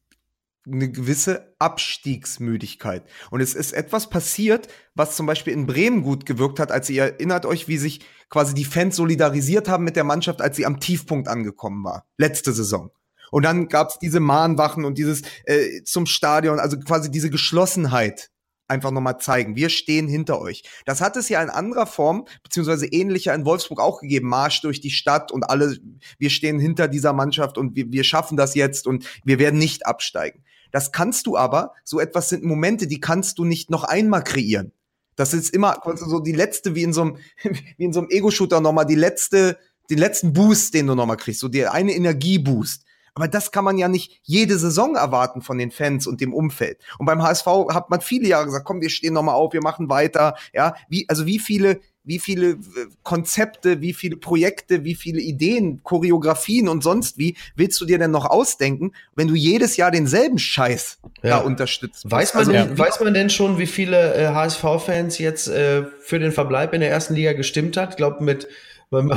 eine 0.66 0.90
gewisse 0.90 1.54
Abstiegsmüdigkeit. 1.58 3.04
Und 3.30 3.40
es 3.40 3.54
ist 3.54 3.72
etwas 3.72 4.08
passiert, 4.08 4.68
was 4.94 5.16
zum 5.16 5.26
Beispiel 5.26 5.52
in 5.52 5.66
Bremen 5.66 6.02
gut 6.02 6.26
gewirkt 6.26 6.58
hat, 6.58 6.72
als 6.72 6.88
ihr 6.88 7.02
erinnert 7.02 7.44
euch, 7.46 7.68
wie 7.68 7.76
sich 7.76 8.00
quasi 8.30 8.54
die 8.54 8.64
Fans 8.64 8.96
solidarisiert 8.96 9.68
haben 9.68 9.84
mit 9.84 9.96
der 9.96 10.04
Mannschaft, 10.04 10.40
als 10.40 10.56
sie 10.56 10.66
am 10.66 10.80
Tiefpunkt 10.80 11.28
angekommen 11.28 11.84
war, 11.84 12.06
letzte 12.16 12.52
Saison. 12.52 12.90
Und 13.30 13.44
dann 13.44 13.68
gab's 13.68 13.98
diese 13.98 14.20
Mahnwachen 14.20 14.84
und 14.84 14.96
dieses 14.96 15.22
äh, 15.44 15.82
zum 15.82 16.06
Stadion, 16.06 16.60
also 16.60 16.78
quasi 16.78 17.10
diese 17.10 17.30
Geschlossenheit 17.30 18.30
einfach 18.68 18.90
nochmal 18.90 19.18
zeigen. 19.18 19.56
Wir 19.56 19.68
stehen 19.68 20.08
hinter 20.08 20.40
euch. 20.40 20.62
Das 20.86 21.00
hat 21.00 21.16
es 21.16 21.28
ja 21.28 21.42
in 21.42 21.50
anderer 21.50 21.86
Form, 21.86 22.26
beziehungsweise 22.42 22.86
ähnlicher 22.86 23.34
in 23.34 23.44
Wolfsburg 23.44 23.80
auch 23.80 24.00
gegeben. 24.00 24.28
Marsch 24.28 24.62
durch 24.62 24.80
die 24.80 24.90
Stadt 24.90 25.32
und 25.32 25.50
alle, 25.50 25.76
wir 26.18 26.30
stehen 26.30 26.58
hinter 26.58 26.88
dieser 26.88 27.12
Mannschaft 27.12 27.58
und 27.58 27.76
wir, 27.76 27.90
wir 27.92 28.04
schaffen 28.04 28.36
das 28.36 28.54
jetzt 28.54 28.86
und 28.86 29.06
wir 29.24 29.38
werden 29.38 29.58
nicht 29.58 29.86
absteigen. 29.86 30.44
Das 30.74 30.90
kannst 30.90 31.28
du 31.28 31.36
aber, 31.36 31.72
so 31.84 32.00
etwas 32.00 32.30
sind 32.30 32.42
Momente, 32.42 32.88
die 32.88 32.98
kannst 32.98 33.38
du 33.38 33.44
nicht 33.44 33.70
noch 33.70 33.84
einmal 33.84 34.24
kreieren. 34.24 34.72
Das 35.14 35.32
ist 35.32 35.54
immer 35.54 35.80
so 35.94 36.18
die 36.18 36.32
letzte, 36.32 36.74
wie 36.74 36.82
in 36.82 36.92
so 36.92 37.02
einem, 37.02 37.16
so 37.92 38.00
einem 38.00 38.10
Ego-Shooter 38.10 38.60
nochmal, 38.60 38.84
die 38.84 38.96
letzte, 38.96 39.56
den 39.88 39.98
letzten 39.98 40.32
Boost, 40.32 40.74
den 40.74 40.88
du 40.88 40.96
nochmal 40.96 41.16
kriegst, 41.16 41.38
so 41.38 41.46
der 41.46 41.72
eine 41.72 41.92
Energieboost. 41.92 42.84
Aber 43.14 43.28
das 43.28 43.52
kann 43.52 43.62
man 43.62 43.78
ja 43.78 43.86
nicht 43.86 44.18
jede 44.24 44.58
Saison 44.58 44.96
erwarten 44.96 45.42
von 45.42 45.58
den 45.58 45.70
Fans 45.70 46.08
und 46.08 46.20
dem 46.20 46.34
Umfeld. 46.34 46.80
Und 46.98 47.06
beim 47.06 47.22
HSV 47.22 47.46
hat 47.70 47.88
man 47.90 48.00
viele 48.00 48.26
Jahre 48.26 48.46
gesagt, 48.46 48.64
komm, 48.64 48.80
wir 48.80 48.90
stehen 48.90 49.14
nochmal 49.14 49.36
auf, 49.36 49.52
wir 49.52 49.62
machen 49.62 49.88
weiter. 49.88 50.34
Ja, 50.52 50.74
wie, 50.88 51.08
also 51.08 51.24
wie 51.24 51.38
viele 51.38 51.78
wie 52.04 52.18
viele 52.18 52.50
äh, 52.50 52.56
Konzepte, 53.02 53.80
wie 53.80 53.92
viele 53.92 54.16
Projekte, 54.16 54.84
wie 54.84 54.94
viele 54.94 55.20
Ideen, 55.20 55.82
Choreografien 55.82 56.68
und 56.68 56.82
sonst 56.82 57.18
wie 57.18 57.36
willst 57.56 57.80
du 57.80 57.86
dir 57.86 57.98
denn 57.98 58.10
noch 58.10 58.26
ausdenken, 58.26 58.92
wenn 59.16 59.28
du 59.28 59.34
jedes 59.34 59.76
Jahr 59.76 59.90
denselben 59.90 60.38
Scheiß 60.38 60.98
ja. 61.22 61.30
da 61.30 61.38
unterstützt? 61.38 62.08
Weiß 62.08 62.34
man, 62.34 62.40
also, 62.40 62.52
denn, 62.52 62.78
weiß 62.78 63.00
man 63.00 63.14
denn 63.14 63.30
schon, 63.30 63.58
wie 63.58 63.66
viele 63.66 64.14
äh, 64.14 64.28
HSV-Fans 64.28 65.18
jetzt 65.18 65.48
äh, 65.48 65.84
für 66.00 66.18
den 66.18 66.32
Verbleib 66.32 66.74
in 66.74 66.80
der 66.80 66.90
ersten 66.90 67.14
Liga 67.14 67.32
gestimmt 67.32 67.76
hat? 67.76 67.90
Ich 67.90 67.96
glaube, 67.96 68.22
mit 68.22 68.48
man, 68.90 69.08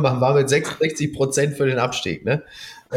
man 0.00 0.20
war 0.20 0.34
mit 0.34 0.48
66 0.48 1.12
Prozent 1.12 1.56
für 1.56 1.66
den 1.66 1.78
Abstieg, 1.78 2.24
ne? 2.24 2.42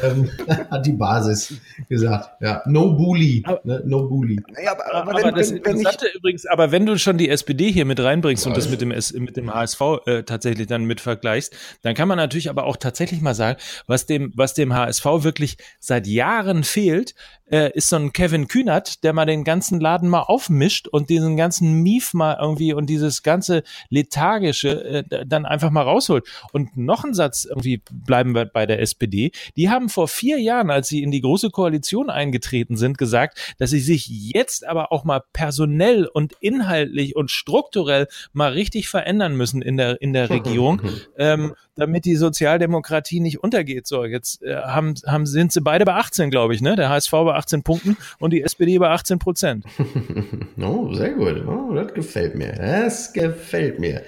Ähm, 0.02 0.30
hat 0.70 0.86
die 0.86 0.94
Basis 0.94 1.54
gesagt. 1.88 2.42
Ja, 2.42 2.62
no 2.66 2.94
bully, 2.94 3.44
ne? 3.64 3.84
no 3.86 4.08
bully. 4.08 4.40
Ja, 4.64 4.72
aber, 4.72 4.94
aber, 4.94 5.12
aber 5.12 5.24
wenn, 5.24 5.36
das 5.36 5.52
wenn, 5.52 5.66
wenn 5.66 5.80
ich, 5.80 6.16
übrigens, 6.16 6.46
aber 6.46 6.72
wenn 6.72 6.86
du 6.86 6.98
schon 6.98 7.18
die 7.18 7.30
SPD 7.30 7.72
hier 7.72 7.86
mit 7.86 8.00
reinbringst 8.00 8.46
ja, 8.46 8.50
und 8.50 8.58
das 8.58 8.70
mit 8.70 8.82
dem, 8.82 8.90
mit 8.90 9.38
dem 9.38 9.54
HSV 9.54 9.82
äh, 10.06 10.24
tatsächlich 10.24 10.68
dann 10.68 10.86
mit 10.86 11.02
vergleichst, 11.02 11.56
dann 11.82 11.96
kann 11.96 12.08
man 12.08 12.18
natürlich 12.18 12.50
aber 12.50 12.66
auch 12.66 12.78
tatsächlich 12.78 13.22
mal 13.22 13.36
sagen, 13.36 13.60
was 13.88 14.06
dem, 14.06 14.32
was 14.36 14.54
dem 14.54 14.74
HSV 14.74 15.06
wirklich 15.06 15.58
seit 15.80 16.08
Jahren 16.08 16.64
fehlt, 16.64 17.16
äh, 17.52 17.72
ist 17.74 17.90
so 17.90 17.96
ein 17.96 18.14
Kevin 18.14 18.48
Kühnert, 18.48 19.04
der 19.04 19.14
mal 19.14 19.26
den 19.26 19.44
ganzen 19.44 19.80
Laden 19.80 20.10
mal 20.10 20.22
aufmischt 20.22 20.88
und 20.88 21.10
diesen 21.10 21.38
ganzen 21.38 21.82
Mief 21.82 22.14
mal 22.14 22.38
irgendwie 22.40 22.74
und 22.74 22.88
dieses 22.88 23.24
ganze 23.24 23.64
lethargische 23.90 25.04
äh, 25.10 25.26
dann 25.26 25.46
einfach 25.46 25.72
mal 25.72 25.82
rausholt. 25.82 26.28
Und 26.52 26.78
noch 26.78 27.04
ein 27.04 27.14
Satz 27.14 27.46
irgendwie 27.46 27.82
bleiben 27.92 28.36
wir 28.36 28.46
bei 28.46 28.66
der 28.66 28.82
SPD. 28.82 29.32
Die 29.56 29.70
haben 29.70 29.79
vor 29.88 30.10
vier 30.10 30.40
Jahren, 30.40 30.70
als 30.70 30.90
sie 30.90 31.02
in 31.02 31.12
die 31.12 31.22
große 31.22 31.52
Koalition 31.52 32.10
eingetreten 32.10 32.76
sind, 32.76 32.98
gesagt, 32.98 33.56
dass 33.58 33.70
sie 33.70 33.80
sich 33.80 34.10
jetzt 34.10 34.68
aber 34.68 34.92
auch 34.92 35.06
mal 35.06 35.22
personell 35.32 36.08
und 36.12 36.34
inhaltlich 36.42 37.16
und 37.16 37.32
strukturell 37.32 38.08
mal 38.34 38.52
richtig 38.52 38.90
verändern 38.90 39.36
müssen 39.36 39.62
in 39.62 39.78
der 39.78 40.02
in 40.02 40.12
der 40.12 40.30
Regierung. 40.30 40.82
ähm, 41.18 41.54
damit 41.80 42.06
die 42.06 42.16
Sozialdemokratie 42.16 43.20
nicht 43.20 43.42
untergeht. 43.42 43.88
So, 43.88 44.04
jetzt 44.06 44.44
äh, 44.44 44.56
haben, 44.56 44.94
haben, 45.08 45.26
sind 45.26 45.52
sie 45.52 45.62
beide 45.62 45.86
bei 45.86 45.96
18, 45.96 46.30
glaube 46.30 46.54
ich, 46.54 46.62
ne? 46.62 46.76
Der 46.76 46.90
HSV 46.90 47.12
bei 47.12 47.34
18 47.34 47.64
Punkten 47.64 47.98
und 48.20 48.32
die 48.32 48.44
SPD 48.44 48.78
bei 48.78 48.90
18 48.90 49.18
Prozent. 49.18 49.66
oh, 50.62 50.94
sehr 50.94 51.14
gut. 51.14 51.44
Oh, 51.48 51.74
das 51.74 51.94
gefällt 51.94 52.36
mir. 52.36 52.54
Das 52.54 53.14
gefällt 53.14 53.80
mir. 53.80 54.04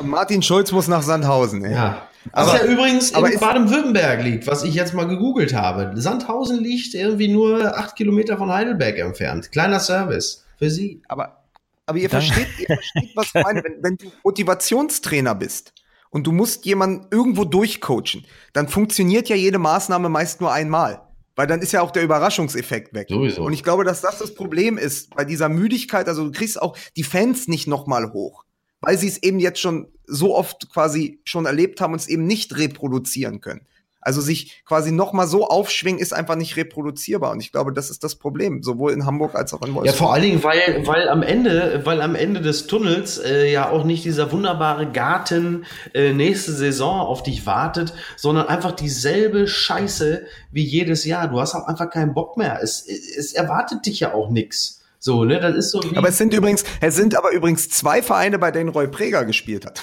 Und 0.00 0.08
Martin 0.08 0.42
Schulz 0.42 0.72
muss 0.72 0.88
nach 0.88 1.02
Sandhausen. 1.02 1.64
Ey. 1.64 1.74
Ja. 1.74 2.08
Was 2.32 2.48
aber, 2.48 2.58
ja 2.58 2.72
übrigens 2.72 3.14
aber 3.14 3.32
in 3.32 3.40
Baden-Württemberg 3.40 4.22
liegt, 4.22 4.46
was 4.46 4.62
ich 4.62 4.74
jetzt 4.74 4.94
mal 4.94 5.08
gegoogelt 5.08 5.54
habe. 5.54 5.92
Sandhausen 5.94 6.62
liegt 6.62 6.94
irgendwie 6.94 7.28
nur 7.28 7.76
acht 7.76 7.96
Kilometer 7.96 8.38
von 8.38 8.52
Heidelberg 8.52 8.98
entfernt. 8.98 9.50
Kleiner 9.50 9.80
Service 9.80 10.44
für 10.58 10.70
Sie. 10.70 11.02
Aber, 11.08 11.42
aber 11.86 11.98
ihr, 11.98 12.10
versteht, 12.10 12.48
ihr 12.58 12.66
versteht, 12.66 13.10
was 13.14 13.26
ich 13.34 13.42
meine. 13.42 13.62
Wenn, 13.64 13.82
wenn 13.82 13.96
du 13.96 14.12
Motivationstrainer 14.22 15.34
bist, 15.34 15.72
und 16.12 16.26
du 16.26 16.32
musst 16.32 16.64
jemanden 16.66 17.06
irgendwo 17.10 17.44
durchcoachen, 17.44 18.24
dann 18.52 18.68
funktioniert 18.68 19.28
ja 19.28 19.36
jede 19.36 19.58
Maßnahme 19.58 20.08
meist 20.08 20.40
nur 20.40 20.52
einmal. 20.52 21.00
Weil 21.34 21.46
dann 21.46 21.62
ist 21.62 21.72
ja 21.72 21.80
auch 21.80 21.90
der 21.90 22.02
Überraschungseffekt 22.02 22.92
weg. 22.92 23.08
Sowieso. 23.08 23.42
Und 23.42 23.54
ich 23.54 23.64
glaube, 23.64 23.84
dass 23.84 24.02
das 24.02 24.18
das 24.18 24.34
Problem 24.34 24.76
ist 24.76 25.16
bei 25.16 25.24
dieser 25.24 25.48
Müdigkeit. 25.48 26.06
Also 26.06 26.26
du 26.26 26.30
kriegst 26.30 26.60
auch 26.60 26.76
die 26.94 27.02
Fans 27.02 27.48
nicht 27.48 27.66
nochmal 27.66 28.12
hoch, 28.12 28.44
weil 28.82 28.98
sie 28.98 29.08
es 29.08 29.22
eben 29.22 29.38
jetzt 29.38 29.60
schon 29.60 29.88
so 30.06 30.36
oft 30.36 30.70
quasi 30.70 31.20
schon 31.24 31.46
erlebt 31.46 31.80
haben 31.80 31.94
und 31.94 32.00
es 32.00 32.08
eben 32.08 32.26
nicht 32.26 32.58
reproduzieren 32.58 33.40
können. 33.40 33.66
Also 34.04 34.20
sich 34.20 34.64
quasi 34.64 34.90
noch 34.90 35.12
mal 35.12 35.28
so 35.28 35.46
aufschwingen, 35.46 36.00
ist 36.00 36.12
einfach 36.12 36.34
nicht 36.34 36.56
reproduzierbar. 36.56 37.30
Und 37.30 37.40
ich 37.40 37.52
glaube, 37.52 37.72
das 37.72 37.88
ist 37.88 38.02
das 38.02 38.16
Problem, 38.16 38.64
sowohl 38.64 38.92
in 38.92 39.06
Hamburg 39.06 39.36
als 39.36 39.54
auch 39.54 39.62
in 39.62 39.74
Wolfsburg. 39.74 39.86
Ja, 39.86 39.92
vor 39.92 40.12
allen 40.12 40.22
Dingen, 40.24 40.42
weil, 40.42 40.84
weil 40.84 41.08
am 41.08 41.22
Ende, 41.22 41.82
weil 41.84 42.02
am 42.02 42.16
Ende 42.16 42.40
des 42.40 42.66
Tunnels 42.66 43.18
äh, 43.18 43.50
ja 43.52 43.70
auch 43.70 43.84
nicht 43.84 44.04
dieser 44.04 44.32
wunderbare 44.32 44.90
Garten 44.90 45.66
äh, 45.94 46.12
nächste 46.12 46.50
Saison 46.50 47.00
auf 47.00 47.22
dich 47.22 47.46
wartet, 47.46 47.94
sondern 48.16 48.48
einfach 48.48 48.72
dieselbe 48.72 49.46
Scheiße 49.46 50.26
wie 50.50 50.64
jedes 50.64 51.04
Jahr. 51.04 51.28
Du 51.28 51.40
hast 51.40 51.54
auch 51.54 51.68
einfach 51.68 51.88
keinen 51.88 52.12
Bock 52.12 52.36
mehr. 52.36 52.58
Es, 52.60 52.84
es 52.84 53.32
erwartet 53.32 53.86
dich 53.86 54.00
ja 54.00 54.14
auch 54.14 54.30
nix. 54.30 54.81
So, 55.04 55.24
ne, 55.24 55.40
das 55.40 55.56
ist 55.56 55.72
so. 55.72 55.80
aber 55.96 56.10
es 56.10 56.18
sind 56.18 56.32
übrigens, 56.32 56.62
es 56.80 56.94
sind 56.94 57.16
aber 57.16 57.32
übrigens 57.32 57.68
zwei 57.68 58.02
Vereine, 58.02 58.38
bei 58.38 58.52
denen 58.52 58.68
Roy 58.68 58.86
Preger 58.86 59.24
gespielt 59.24 59.66
hat. 59.66 59.82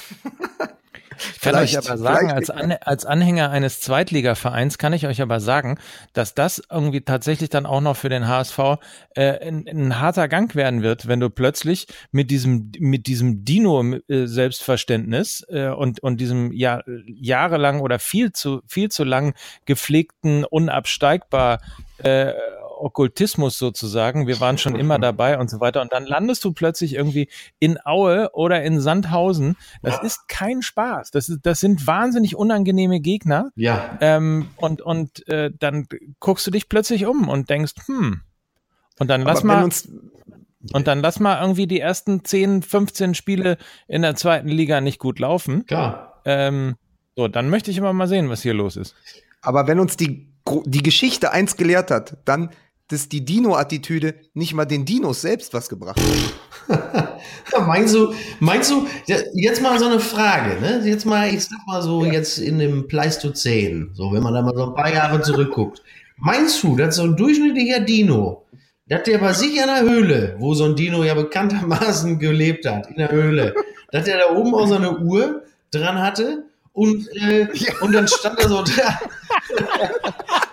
Ich 1.33 1.41
kann 1.41 1.55
euch 1.55 1.77
aber 1.77 1.97
sagen, 1.97 2.31
als, 2.31 2.49
An 2.49 2.71
als 2.71 3.05
Anhänger 3.05 3.51
eines 3.51 3.81
Zweitligavereins 3.81 4.77
kann 4.77 4.93
ich 4.93 5.05
euch 5.05 5.21
aber 5.21 5.41
sagen, 5.41 5.77
dass 6.13 6.35
das 6.35 6.63
irgendwie 6.71 7.01
tatsächlich 7.01 7.49
dann 7.49 7.65
auch 7.65 7.81
noch 7.81 7.97
für 7.97 8.07
den 8.07 8.29
HSV 8.29 8.59
äh, 9.15 9.45
ein, 9.45 9.67
ein 9.67 9.99
harter 9.99 10.29
Gang 10.29 10.55
werden 10.55 10.83
wird, 10.83 11.09
wenn 11.09 11.19
du 11.19 11.29
plötzlich 11.29 11.87
mit 12.13 12.31
diesem 12.31 12.71
mit 12.79 13.07
diesem 13.07 13.43
Dino-Selbstverständnis 13.43 15.45
äh, 15.49 15.67
und 15.67 16.01
und 16.01 16.21
diesem 16.21 16.53
ja, 16.53 16.81
jahrelang 17.05 17.81
oder 17.81 17.99
viel 17.99 18.31
zu 18.31 18.61
viel 18.65 18.87
zu 18.87 19.03
lang 19.03 19.33
gepflegten 19.65 20.45
unabsteigbar 20.45 21.59
äh, 21.97 22.31
Okkultismus 22.79 23.57
sozusagen. 23.57 24.27
Wir 24.27 24.39
waren 24.39 24.57
schon 24.57 24.75
immer 24.75 24.99
dabei 24.99 25.37
und 25.37 25.49
so 25.49 25.59
weiter. 25.59 25.81
Und 25.81 25.93
dann 25.93 26.05
landest 26.05 26.43
du 26.43 26.53
plötzlich 26.53 26.93
irgendwie 26.93 27.29
in 27.59 27.77
Aue 27.83 28.29
oder 28.33 28.63
in 28.63 28.79
Sandhausen. 28.79 29.55
Das 29.81 29.95
ja. 29.95 30.01
ist 30.03 30.27
kein 30.27 30.61
Spaß. 30.61 31.11
Das, 31.11 31.29
ist, 31.29 31.39
das 31.43 31.59
sind 31.59 31.85
wahnsinnig 31.87 32.35
unangenehme 32.35 32.99
Gegner. 32.99 33.51
Ja. 33.55 33.97
Ähm, 34.01 34.49
und 34.57 34.81
und 34.81 35.27
äh, 35.27 35.51
dann 35.57 35.87
guckst 36.19 36.47
du 36.47 36.51
dich 36.51 36.69
plötzlich 36.69 37.05
um 37.05 37.27
und 37.27 37.49
denkst, 37.49 37.73
hm. 37.85 38.21
Und 38.99 39.07
dann 39.07 39.21
lass 39.21 39.43
mal. 39.43 39.67
Und 40.73 40.87
dann 40.87 40.99
lass 40.99 41.21
mal 41.21 41.41
irgendwie 41.41 41.67
die 41.67 41.79
ersten 41.79 42.25
10, 42.25 42.63
15 42.63 43.15
Spiele 43.15 43.57
in 43.87 44.01
der 44.01 44.15
zweiten 44.15 44.49
Liga 44.49 44.81
nicht 44.81 44.99
gut 44.99 45.17
laufen. 45.19 45.65
Klar. 45.65 46.21
Ähm, 46.25 46.75
so, 47.15 47.29
dann 47.29 47.49
möchte 47.49 47.71
ich 47.71 47.77
immer 47.77 47.93
mal 47.93 48.07
sehen, 48.07 48.29
was 48.29 48.41
hier 48.41 48.53
los 48.53 48.75
ist. 48.75 48.93
Aber 49.41 49.67
wenn 49.67 49.79
uns 49.79 49.95
die, 49.95 50.27
die 50.65 50.83
Geschichte 50.83 51.31
eins 51.31 51.55
gelehrt 51.55 51.91
hat, 51.91 52.17
dann 52.25 52.49
dass 52.89 53.07
die 53.07 53.23
Dino-Attitüde 53.23 54.15
nicht 54.33 54.53
mal 54.53 54.65
den 54.65 54.83
Dinos 54.83 55.21
selbst 55.21 55.53
was 55.53 55.69
gebracht 55.69 55.99
hat. 56.67 57.19
meinst 57.67 57.95
du, 57.95 58.13
meinst 58.39 58.71
du, 58.71 58.87
jetzt 59.33 59.61
mal 59.61 59.77
so 59.79 59.85
eine 59.85 59.99
Frage, 59.99 60.59
ne? 60.59 60.81
Jetzt 60.83 61.05
mal, 61.05 61.33
ich 61.33 61.45
sag 61.45 61.59
mal 61.67 61.81
so, 61.81 62.03
ja. 62.03 62.13
jetzt 62.13 62.39
in 62.39 62.59
dem 62.59 62.87
Pleistozän, 62.87 63.91
so, 63.93 64.11
wenn 64.11 64.23
man 64.23 64.33
da 64.33 64.41
mal 64.41 64.55
so 64.55 64.65
ein 64.67 64.75
paar 64.75 64.91
Jahre 64.91 65.21
zurückguckt. 65.21 65.81
Meinst 66.17 66.63
du, 66.63 66.75
dass 66.75 66.95
so 66.95 67.03
ein 67.03 67.15
durchschnittlicher 67.15 67.79
Dino, 67.79 68.45
dass 68.87 69.03
der 69.03 69.19
bei 69.19 69.33
sich 69.33 69.55
in 69.55 69.67
der 69.67 69.81
Höhle, 69.81 70.35
wo 70.39 70.53
so 70.55 70.65
ein 70.65 70.75
Dino 70.75 71.03
ja 71.03 71.13
bekanntermaßen 71.13 72.19
gelebt 72.19 72.67
hat, 72.67 72.87
in 72.87 72.97
der 72.97 73.11
Höhle, 73.11 73.53
dass 73.91 74.05
der 74.05 74.17
da 74.17 74.35
oben 74.35 74.53
auch 74.55 74.67
so 74.67 74.75
eine 74.75 74.97
Uhr 74.97 75.43
dran 75.71 75.99
hatte 75.99 76.48
und, 76.79 77.13
äh, 77.13 77.47
ja. 77.53 77.73
und 77.81 77.91
dann 77.91 78.07
stand 78.07 78.39
er 78.39 78.47
so 78.47 78.63
da. 78.77 78.99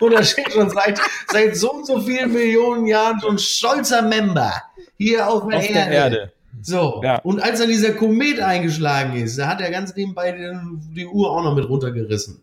und 0.00 0.12
da 0.12 0.24
steht 0.24 0.52
schon 0.52 0.68
seit, 0.70 1.00
seit 1.30 1.56
so 1.56 1.72
und 1.72 1.86
so 1.86 2.00
vielen 2.00 2.32
Millionen 2.32 2.86
Jahren 2.86 3.20
so 3.20 3.28
ein 3.28 3.38
stolzer 3.38 4.02
Member 4.02 4.52
hier 4.98 5.28
auf 5.28 5.46
der, 5.48 5.58
auf 5.58 5.64
Erde. 5.64 5.74
der 5.74 5.88
Erde. 5.88 6.32
So, 6.62 7.00
ja. 7.04 7.18
und 7.18 7.40
als 7.40 7.60
dann 7.60 7.68
dieser 7.68 7.92
Komet 7.92 8.40
eingeschlagen 8.40 9.14
ist, 9.14 9.38
da 9.38 9.46
hat 9.46 9.60
er 9.60 9.70
ganz 9.70 9.94
nebenbei 9.94 10.32
die, 10.32 10.94
die 10.94 11.06
Uhr 11.06 11.30
auch 11.30 11.44
noch 11.44 11.54
mit 11.54 11.68
runtergerissen. 11.68 12.42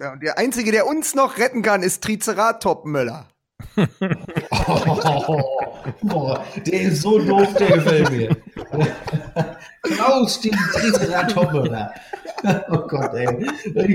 Ja, 0.00 0.14
und 0.14 0.22
der 0.22 0.38
Einzige, 0.38 0.72
der 0.72 0.86
uns 0.86 1.14
noch 1.14 1.38
retten 1.38 1.62
kann, 1.62 1.84
ist 1.84 2.02
Triceratop 2.02 2.84
Möller. 2.84 3.28
Oh, 4.50 5.40
boah, 6.02 6.44
der 6.66 6.80
ist 6.82 7.02
so 7.02 7.18
doof, 7.18 7.54
der 7.54 7.72
gefällt 7.72 8.10
mir. 8.10 8.36
Klaus, 9.82 10.40
die 10.40 10.50
Triceratop 10.50 11.52
Möller. 11.52 11.92
Oh 12.70 12.86
Gott, 12.88 13.14
ey. 13.14 13.26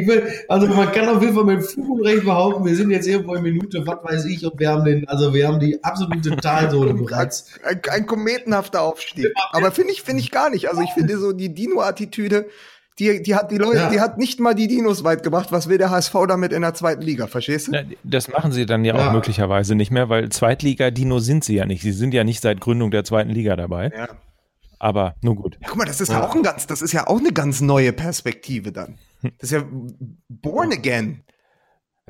Will, 0.07 0.23
also 0.47 0.67
man 0.67 0.91
kann 0.91 1.09
auf 1.09 1.21
jeden 1.21 1.35
Fall 1.35 1.43
mit 1.43 1.63
Fug 1.63 1.89
und 1.89 2.05
Recht 2.05 2.23
behaupten, 2.23 2.65
wir 2.65 2.75
sind 2.75 2.91
jetzt 2.91 3.07
irgendwo 3.07 3.35
in 3.35 3.43
Minute, 3.43 3.85
was 3.85 3.97
weiß 4.03 4.25
ich, 4.25 4.45
und 4.45 4.59
wir 4.59 4.69
haben 4.69 4.85
den, 4.85 5.07
also 5.07 5.33
wir 5.33 5.47
haben 5.47 5.59
die 5.59 5.83
absolute 5.83 6.35
Talsohle 6.37 6.93
bereits. 6.93 7.45
Ein, 7.63 7.81
ein 7.89 8.05
kometenhafter 8.05 8.81
Aufstieg. 8.81 9.33
Aber 9.51 9.71
finde 9.71 9.93
ich, 9.93 10.01
finde 10.01 10.21
ich 10.21 10.31
gar 10.31 10.49
nicht. 10.49 10.69
Also 10.69 10.81
ich 10.81 10.91
finde 10.91 11.17
so 11.17 11.33
die 11.33 11.53
Dino-Attitüde, 11.53 12.47
die, 12.99 13.21
die 13.21 13.35
hat 13.35 13.51
die 13.51 13.57
Leute, 13.57 13.77
ja. 13.77 13.89
die 13.89 13.99
hat 13.99 14.17
nicht 14.17 14.39
mal 14.39 14.55
die 14.55 14.67
Dinos 14.67 15.03
weit 15.03 15.21
gebracht. 15.21 15.51
Was 15.51 15.69
will 15.69 15.77
der 15.77 15.91
HSV 15.91 16.13
damit 16.27 16.51
in 16.51 16.63
der 16.63 16.73
zweiten 16.73 17.01
Liga? 17.01 17.27
Verstehst 17.27 17.67
du? 17.67 17.85
Das 18.03 18.27
machen 18.27 18.51
sie 18.51 18.65
dann 18.65 18.83
ja, 18.85 18.95
ja. 18.95 19.07
auch 19.07 19.13
möglicherweise 19.13 19.75
nicht 19.75 19.91
mehr, 19.91 20.09
weil 20.09 20.29
Zweitliga-Dino 20.29 21.19
sind 21.19 21.43
sie 21.43 21.55
ja 21.55 21.65
nicht. 21.65 21.81
Sie 21.81 21.91
sind 21.91 22.13
ja 22.13 22.23
nicht 22.23 22.41
seit 22.41 22.59
Gründung 22.59 22.89
der 22.89 23.03
zweiten 23.03 23.29
Liga 23.29 23.55
dabei. 23.55 23.91
Ja. 23.95 24.07
Aber 24.79 25.15
nur 25.21 25.35
gut. 25.35 25.57
Ja, 25.61 25.67
guck 25.69 25.77
mal, 25.77 25.85
das 25.85 26.01
ist 26.01 26.09
ja. 26.09 26.23
auch 26.23 26.35
ein 26.35 26.43
ganz, 26.43 26.67
das 26.67 26.81
ist 26.81 26.91
ja 26.91 27.07
auch 27.07 27.19
eine 27.19 27.31
ganz 27.31 27.61
neue 27.61 27.93
Perspektive 27.93 28.71
dann. 28.71 28.97
Das 29.21 29.31
ist 29.39 29.51
ja 29.51 29.63
born 30.29 30.71
again. 30.71 31.23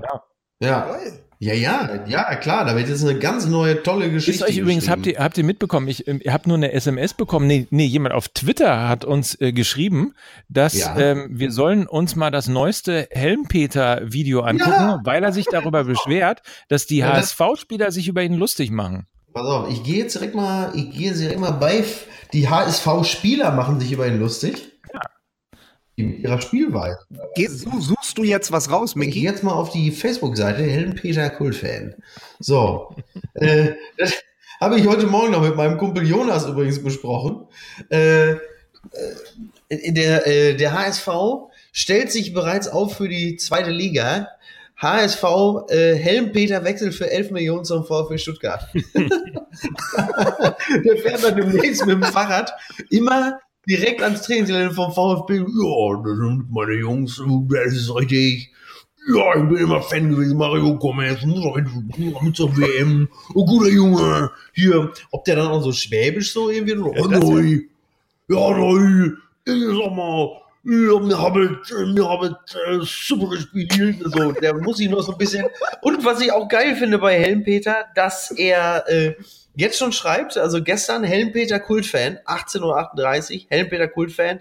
Ja. 0.01 0.23
Ja. 0.59 0.97
Ja, 1.39 1.53
ja, 1.53 2.03
ja, 2.07 2.35
klar, 2.35 2.65
damit 2.65 2.89
ist 2.89 3.03
eine 3.03 3.19
ganz 3.19 3.45
neue, 3.45 3.83
tolle 3.83 4.09
Geschichte. 4.09 4.43
Ist 4.43 4.49
euch 4.49 4.57
übrigens, 4.57 4.89
habt 4.89 5.05
ihr, 5.05 5.19
habt 5.19 5.37
ihr 5.37 5.43
mitbekommen, 5.43 5.87
ich, 5.87 6.07
ähm, 6.07 6.19
ihr 6.23 6.33
habt 6.33 6.47
nur 6.47 6.57
eine 6.57 6.71
SMS 6.71 7.13
bekommen, 7.13 7.45
nee, 7.45 7.67
nee, 7.69 7.85
jemand 7.85 8.15
auf 8.15 8.27
Twitter 8.29 8.89
hat 8.89 9.05
uns 9.05 9.39
äh, 9.39 9.53
geschrieben, 9.53 10.15
dass 10.49 10.73
ja. 10.73 10.97
ähm, 10.97 11.27
wir 11.29 11.51
sollen 11.51 11.85
uns 11.85 12.15
mal 12.15 12.31
das 12.31 12.47
neueste 12.47 13.07
Helmpeter-Video 13.11 14.41
angucken, 14.41 14.71
ja. 14.71 15.01
weil 15.03 15.23
er 15.23 15.31
sich 15.31 15.45
darüber 15.45 15.83
beschwert, 15.83 16.41
dass 16.69 16.87
die 16.87 16.97
ja, 16.97 17.13
HSV-Spieler 17.13 17.91
sich 17.91 18.07
über 18.07 18.23
ihn 18.23 18.33
lustig 18.33 18.71
machen. 18.71 19.05
Pass 19.31 19.45
auf, 19.45 19.69
ich 19.69 19.83
gehe 19.83 19.97
jetzt 19.97 20.15
direkt 20.15 20.33
mal, 20.33 20.71
ich 20.73 20.89
gehe 20.89 21.09
jetzt 21.09 21.21
direkt 21.21 21.39
mal 21.39 21.51
bei, 21.51 21.83
die 22.33 22.49
HSV-Spieler 22.49 23.51
machen 23.51 23.79
sich 23.79 23.91
über 23.91 24.07
ihn 24.07 24.19
lustig 24.19 24.71
in 25.97 26.21
ihrer 26.21 26.39
Spielweise. 26.39 26.99
Geh, 27.35 27.47
suchst 27.47 28.17
du 28.17 28.23
jetzt 28.23 28.51
was 28.51 28.71
raus, 28.71 28.95
Micky? 28.95 29.21
Jetzt 29.21 29.43
mal 29.43 29.53
auf 29.53 29.71
die 29.71 29.91
Facebook-Seite 29.91 30.63
Heldenpeter 30.63 31.29
Kultfan. 31.31 31.95
So, 32.39 32.95
äh, 33.33 33.71
das 33.97 34.13
habe 34.61 34.79
ich 34.79 34.87
heute 34.87 35.07
Morgen 35.07 35.31
noch 35.31 35.41
mit 35.41 35.55
meinem 35.55 35.77
Kumpel 35.77 36.07
Jonas 36.07 36.45
übrigens 36.45 36.83
besprochen. 36.83 37.47
Äh, 37.89 38.31
äh, 38.31 38.37
der, 39.69 40.27
äh, 40.27 40.55
der 40.55 40.73
HSV 40.73 41.09
stellt 41.73 42.11
sich 42.11 42.33
bereits 42.33 42.67
auf 42.67 42.97
für 42.97 43.09
die 43.09 43.37
zweite 43.37 43.71
Liga. 43.71 44.27
HSV 44.79 45.23
äh, 45.69 45.95
Helmpeter 45.95 46.63
wechselt 46.63 46.93
für 46.93 47.09
11 47.09 47.31
Millionen 47.31 47.65
zum 47.65 47.85
VfB 47.85 48.19
Stuttgart. 48.19 48.67
der 48.93 49.09
fährt 50.97 51.23
dann 51.23 51.35
demnächst 51.35 51.83
mit 51.87 51.95
dem 51.95 52.03
Fahrrad 52.03 52.53
immer 52.91 53.39
direkt 53.67 54.01
ans 54.01 54.21
Trainingsgelände 54.21 54.73
vom 54.73 54.91
VfB. 54.91 55.37
Ja, 55.37 56.03
das 56.03 56.17
sind 56.17 56.45
meine 56.49 56.73
Jungs, 56.73 57.21
das 57.49 57.73
ist 57.73 57.93
richtig. 57.95 58.51
Ja, 59.13 59.35
ich 59.37 59.47
bin 59.47 59.57
immer 59.57 59.81
Fan 59.81 60.09
gewesen, 60.09 60.37
Mario 60.37 60.77
Gomez, 60.77 61.23
mit 61.23 62.35
zur 62.35 62.57
WM. 62.57 63.07
Oh, 63.33 63.45
guter 63.45 63.69
Junge. 63.69 64.31
Hier, 64.53 64.91
ob 65.11 65.23
der 65.23 65.37
dann 65.37 65.47
auch 65.47 65.61
so 65.61 65.71
schwäbisch 65.71 66.33
so 66.33 66.49
irgendwie, 66.49 66.75
oh, 66.75 67.07
neu. 67.07 67.61
Ja, 68.27 68.57
neu. 68.57 69.11
Ich 69.45 69.63
sag 69.63 69.95
mal, 69.95 70.41
ja, 70.65 70.99
mir 70.99 71.17
haben, 71.17 71.59
mir 71.93 72.09
haben 72.09 72.35
äh, 72.67 72.79
super 72.81 73.29
gespielt. 73.29 73.99
So, 74.03 74.33
der 74.33 74.53
muss 74.55 74.81
ich 74.81 74.89
noch 74.89 75.01
so 75.01 75.13
ein 75.13 75.17
bisschen. 75.17 75.45
Und 75.81 76.03
was 76.03 76.19
ich 76.19 76.29
auch 76.33 76.49
geil 76.49 76.75
finde 76.75 76.97
bei 76.97 77.17
Helmpeter, 77.17 77.85
dass 77.95 78.31
er 78.31 78.83
äh, 78.89 79.15
jetzt 79.57 79.79
schon 79.79 79.91
schreibt, 79.91 80.37
also 80.37 80.63
gestern 80.63 81.03
Helmpeter 81.03 81.59
Kultfan, 81.59 82.19
18.38 82.25 82.61
Uhr, 83.33 83.45
Helmpeter 83.49 83.87
Kultfan, 83.87 84.39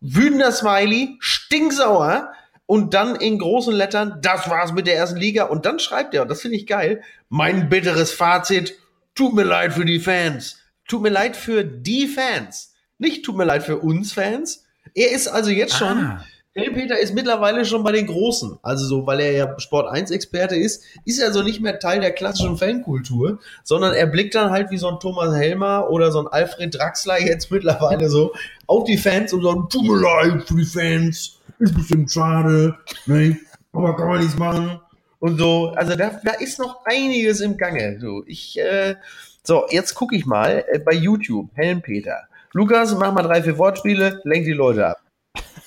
wütender 0.00 0.52
Smiley, 0.52 1.16
stinksauer 1.18 2.32
und 2.66 2.94
dann 2.94 3.16
in 3.16 3.38
großen 3.38 3.74
Lettern, 3.74 4.20
das 4.22 4.48
war's 4.48 4.72
mit 4.72 4.86
der 4.86 4.96
ersten 4.96 5.18
Liga 5.18 5.44
und 5.44 5.66
dann 5.66 5.80
schreibt 5.80 6.14
er, 6.14 6.22
und 6.22 6.30
das 6.30 6.40
finde 6.40 6.56
ich 6.56 6.66
geil, 6.66 7.02
mein 7.28 7.68
bitteres 7.68 8.12
Fazit, 8.12 8.78
tut 9.16 9.34
mir 9.34 9.42
leid 9.42 9.72
für 9.72 9.84
die 9.84 9.98
Fans, 9.98 10.60
tut 10.86 11.02
mir 11.02 11.10
leid 11.10 11.36
für 11.36 11.64
die 11.64 12.06
Fans, 12.06 12.72
nicht 12.98 13.24
tut 13.24 13.36
mir 13.36 13.44
leid 13.44 13.64
für 13.64 13.78
uns 13.78 14.12
Fans. 14.12 14.64
Er 14.94 15.10
ist 15.10 15.26
also 15.26 15.50
jetzt 15.50 15.76
schon 15.76 15.98
ah. 15.98 16.24
Peter 16.54 16.98
ist 16.98 17.14
mittlerweile 17.14 17.64
schon 17.64 17.82
bei 17.82 17.92
den 17.92 18.06
Großen. 18.06 18.58
Also 18.62 18.84
so, 18.84 19.06
weil 19.06 19.20
er 19.20 19.32
ja 19.32 19.58
Sport 19.58 19.88
1 19.88 20.10
Experte 20.10 20.54
ist, 20.54 20.84
ist 21.06 21.18
er 21.18 21.32
so 21.32 21.42
nicht 21.42 21.62
mehr 21.62 21.78
Teil 21.78 22.00
der 22.00 22.12
klassischen 22.12 22.58
Fankultur, 22.58 23.38
sondern 23.64 23.94
er 23.94 24.06
blickt 24.06 24.34
dann 24.34 24.50
halt 24.50 24.70
wie 24.70 24.76
so 24.76 24.88
ein 24.88 25.00
Thomas 25.00 25.34
Helmer 25.34 25.88
oder 25.88 26.12
so 26.12 26.20
ein 26.20 26.26
Alfred 26.26 26.74
Draxler 26.74 27.20
jetzt 27.20 27.50
mittlerweile 27.50 28.10
so 28.10 28.32
auf 28.66 28.84
die 28.84 28.98
Fans 28.98 29.32
und 29.32 29.42
sagt, 29.42 29.72
tut 29.72 29.82
mir 29.82 30.00
leid 30.00 30.44
für 30.46 30.56
die 30.56 30.64
Fans, 30.64 31.38
ist 31.58 31.74
bestimmt 31.74 32.12
schade, 32.12 32.76
ne? 33.06 33.38
aber 33.72 33.96
kann 33.96 34.08
man 34.08 34.20
nichts 34.20 34.36
machen. 34.36 34.78
Und 35.20 35.38
so, 35.38 35.72
also 35.76 35.96
da, 35.96 36.20
da 36.22 36.32
ist 36.32 36.58
noch 36.58 36.84
einiges 36.84 37.40
im 37.40 37.56
Gange. 37.56 37.98
So, 38.00 38.24
ich, 38.26 38.58
äh, 38.58 38.96
so, 39.44 39.66
jetzt 39.70 39.94
gucke 39.94 40.16
ich 40.16 40.26
mal 40.26 40.64
äh, 40.68 40.80
bei 40.80 40.92
YouTube, 40.92 41.48
Helmpeter. 41.54 42.24
Lukas, 42.52 42.94
mach 42.94 43.14
mal 43.14 43.22
drei, 43.22 43.42
vier 43.42 43.56
Wortspiele, 43.56 44.20
lenk 44.24 44.44
die 44.44 44.52
Leute 44.52 44.86
ab. 44.86 45.00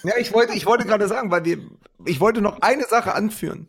Ja, 0.07 0.17
ich 0.17 0.33
wollte, 0.33 0.53
ich 0.53 0.65
wollte 0.65 0.85
gerade 0.85 1.07
sagen, 1.07 1.31
weil 1.31 1.45
wir, 1.45 1.59
ich 2.05 2.19
wollte 2.19 2.41
noch 2.41 2.61
eine 2.61 2.85
Sache 2.85 3.13
anführen. 3.13 3.67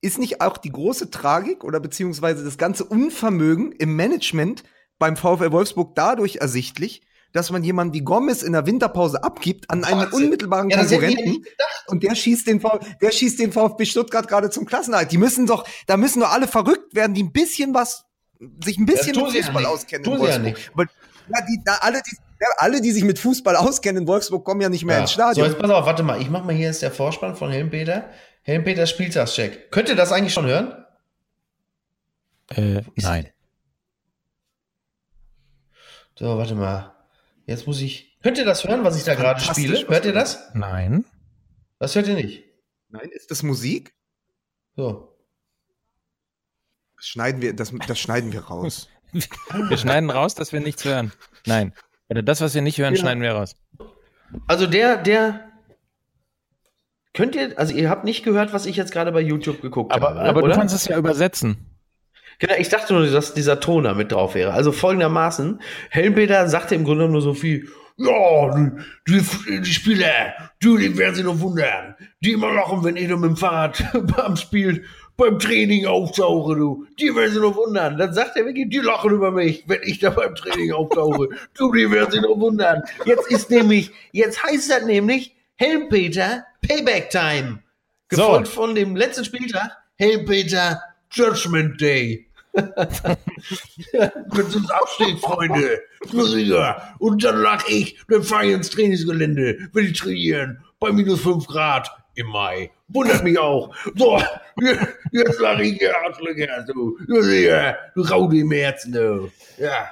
Ist 0.00 0.18
nicht 0.18 0.40
auch 0.40 0.56
die 0.56 0.72
große 0.72 1.10
Tragik 1.10 1.64
oder 1.64 1.80
beziehungsweise 1.80 2.44
das 2.44 2.58
ganze 2.58 2.84
Unvermögen 2.84 3.72
im 3.72 3.94
Management 3.94 4.64
beim 4.98 5.16
VfL 5.16 5.52
Wolfsburg 5.52 5.94
dadurch 5.94 6.36
ersichtlich, 6.36 7.02
dass 7.32 7.50
man 7.50 7.64
jemanden 7.64 7.94
wie 7.94 8.02
Gomez 8.02 8.42
in 8.42 8.52
der 8.52 8.66
Winterpause 8.66 9.22
abgibt 9.24 9.70
an 9.70 9.84
einen 9.84 10.00
Wahnsinn. 10.00 10.24
unmittelbaren 10.24 10.70
ja, 10.70 10.78
Konkurrenten 10.78 11.44
und 11.86 12.02
der 12.02 12.14
schießt 12.14 12.46
den 12.46 12.60
v 12.60 12.78
der 13.00 13.10
schießt 13.10 13.38
den 13.38 13.52
VfB 13.52 13.86
Stuttgart 13.86 14.28
gerade 14.28 14.50
zum 14.50 14.66
Klassenhalt. 14.66 15.10
Die 15.12 15.18
müssen 15.18 15.46
doch, 15.46 15.66
da 15.86 15.96
müssen 15.96 16.20
doch 16.20 16.30
alle 16.30 16.46
verrückt 16.46 16.94
werden, 16.94 17.14
die 17.14 17.22
ein 17.22 17.32
bisschen 17.32 17.74
was, 17.74 18.04
sich 18.62 18.78
ein 18.78 18.86
bisschen 18.86 19.16
mit 19.16 19.32
Fußball 19.32 19.62
ja 19.62 19.68
auskennen. 19.68 20.04
Ja 20.22 20.86
ja, 21.28 21.40
die, 21.42 21.60
da, 21.64 21.78
alle, 21.80 22.02
die, 22.02 22.16
ja, 22.16 22.22
alle, 22.56 22.80
die 22.80 22.90
sich 22.90 23.04
mit 23.04 23.18
Fußball 23.18 23.56
auskennen 23.56 24.02
in 24.02 24.08
Wolfsburg, 24.08 24.44
kommen 24.44 24.60
ja 24.60 24.68
nicht 24.68 24.84
mehr 24.84 24.96
ja. 24.96 25.02
ins 25.02 25.12
Stadion. 25.12 25.46
So, 25.46 25.52
jetzt 25.52 25.60
pass 25.60 25.70
auf, 25.70 25.86
warte 25.86 26.02
mal. 26.02 26.20
Ich 26.20 26.30
mach 26.30 26.44
mal 26.44 26.54
hier 26.54 26.70
ist 26.70 26.82
der 26.82 26.90
Vorspann 26.90 27.36
von 27.36 27.50
Helmpeter. 27.50 28.10
Helmpeter 28.42 28.86
Spieltagscheck. 28.86 29.70
Könnt 29.70 29.88
ihr 29.88 29.96
das 29.96 30.12
eigentlich 30.12 30.34
schon 30.34 30.46
hören? 30.46 30.84
Äh, 32.50 32.82
nein. 32.96 33.28
So, 36.18 36.36
warte 36.36 36.54
mal. 36.54 36.94
Jetzt 37.46 37.66
muss 37.66 37.80
ich. 37.80 38.18
Könnt 38.22 38.38
ihr 38.38 38.44
das 38.44 38.64
hören, 38.64 38.84
was 38.84 38.96
ich 38.96 39.04
da 39.04 39.14
gerade 39.14 39.40
spiele? 39.40 39.86
Hört 39.88 40.04
ihr 40.04 40.12
das? 40.12 40.50
Nein. 40.54 41.04
Das 41.78 41.94
hört 41.94 42.06
ihr 42.06 42.14
nicht. 42.14 42.44
Nein, 42.88 43.08
ist 43.10 43.30
das 43.30 43.42
Musik? 43.42 43.94
So. 44.76 45.16
Das 46.96 47.06
schneiden 47.06 47.42
wir, 47.42 47.54
das, 47.54 47.72
das 47.86 47.98
schneiden 47.98 48.32
wir 48.32 48.40
raus. 48.44 48.88
wir 49.12 49.76
schneiden 49.76 50.10
raus, 50.10 50.34
dass 50.34 50.52
wir 50.52 50.60
nichts 50.60 50.84
hören. 50.84 51.12
Nein. 51.46 51.72
Oder 52.12 52.22
das, 52.22 52.42
was 52.42 52.54
wir 52.54 52.60
nicht 52.60 52.78
hören, 52.78 52.94
ja. 52.94 53.00
schneiden 53.00 53.22
wir 53.22 53.32
raus. 53.32 53.56
Also 54.46 54.66
der, 54.66 54.98
der. 54.98 55.40
Könnt 57.14 57.34
ihr, 57.34 57.58
also 57.58 57.74
ihr 57.74 57.88
habt 57.88 58.04
nicht 58.04 58.22
gehört, 58.22 58.52
was 58.52 58.66
ich 58.66 58.76
jetzt 58.76 58.92
gerade 58.92 59.12
bei 59.12 59.20
YouTube 59.20 59.62
geguckt 59.62 59.92
aber, 59.92 60.10
habe. 60.10 60.20
Aber 60.20 60.42
oder? 60.42 60.52
du 60.52 60.58
kannst 60.58 60.74
es 60.74 60.86
ja 60.86 60.98
übersetzen. 60.98 61.56
Genau, 62.38 62.54
ich 62.58 62.68
dachte 62.68 62.92
nur, 62.92 63.06
dass 63.06 63.32
dieser 63.32 63.60
Ton 63.60 63.84
da 63.84 63.94
mit 63.94 64.12
drauf 64.12 64.34
wäre. 64.34 64.52
Also 64.52 64.72
folgendermaßen, 64.72 65.60
Helmpeter 65.88 66.48
sagte 66.48 66.74
im 66.74 66.84
Grunde 66.84 67.08
nur 67.08 67.22
so 67.22 67.32
viel, 67.32 67.68
ja, 67.96 68.54
die, 68.54 68.70
die, 69.08 69.60
die 69.60 69.72
Spieler, 69.72 70.34
die, 70.62 70.76
die 70.76 70.98
werden 70.98 71.14
sich 71.14 71.24
noch 71.24 71.40
wundern. 71.40 71.94
Die 72.20 72.32
immer 72.32 72.52
lachen, 72.52 72.84
wenn 72.84 72.96
ihr 72.96 73.16
mit 73.16 73.30
dem 73.30 73.36
Fahrrad 73.36 73.82
am 74.16 74.36
Spiel 74.36 74.84
beim 75.16 75.38
Training 75.38 75.86
auftauche, 75.86 76.56
du. 76.56 76.86
Die 76.98 77.14
werden 77.14 77.32
sich 77.32 77.42
noch 77.42 77.56
wundern. 77.56 77.98
Dann 77.98 78.12
sagt 78.12 78.36
er 78.36 78.44
wirklich, 78.44 78.68
die 78.68 78.78
lachen 78.78 79.12
über 79.12 79.30
mich, 79.30 79.64
wenn 79.66 79.80
ich 79.84 79.98
da 79.98 80.10
beim 80.10 80.34
Training 80.34 80.72
auftauche. 80.72 81.28
du, 81.54 81.72
die 81.72 81.90
werden 81.90 82.10
sich 82.10 82.22
noch 82.22 82.38
wundern. 82.38 82.82
Jetzt 83.04 83.30
ist 83.30 83.50
nämlich, 83.50 83.90
jetzt 84.12 84.42
heißt 84.42 84.70
das 84.70 84.84
nämlich 84.84 85.34
Helmpeter 85.56 86.44
Payback 86.66 87.10
Time. 87.10 87.62
Gefolgt 88.08 88.46
so. 88.46 88.52
von 88.52 88.74
dem 88.74 88.96
letzten 88.96 89.24
Spieltag 89.24 89.70
Helmpeter 89.96 90.82
Judgment 91.10 91.80
Day. 91.80 92.26
Es 93.92 94.54
uns 94.54 94.70
absteht, 94.70 95.18
Freunde. 95.20 95.80
Und 96.98 97.24
dann 97.24 97.40
lach 97.40 97.66
ich, 97.68 97.98
dann 98.08 98.22
fahre 98.22 98.46
ich 98.46 98.52
ins 98.52 98.70
Trainingsgelände, 98.70 99.70
will 99.72 99.86
ich 99.86 99.98
trainieren, 99.98 100.62
bei 100.78 100.92
minus 100.92 101.22
5 101.22 101.46
Grad 101.46 101.90
im 102.14 102.26
Mai. 102.26 102.70
Wundert 102.88 103.24
mich 103.24 103.38
auch. 103.38 103.74
So, 103.94 104.20
jetzt 105.12 105.40
lach 105.40 105.58
ich 105.58 105.78
hier, 105.78 105.94
Arschlöcher, 105.96 106.64
du. 106.66 106.98
Du, 107.06 108.02
Raude 108.02 108.38
im 108.38 108.50
Herzen, 108.50 108.92
du. 108.92 109.30
Ja. 109.58 109.90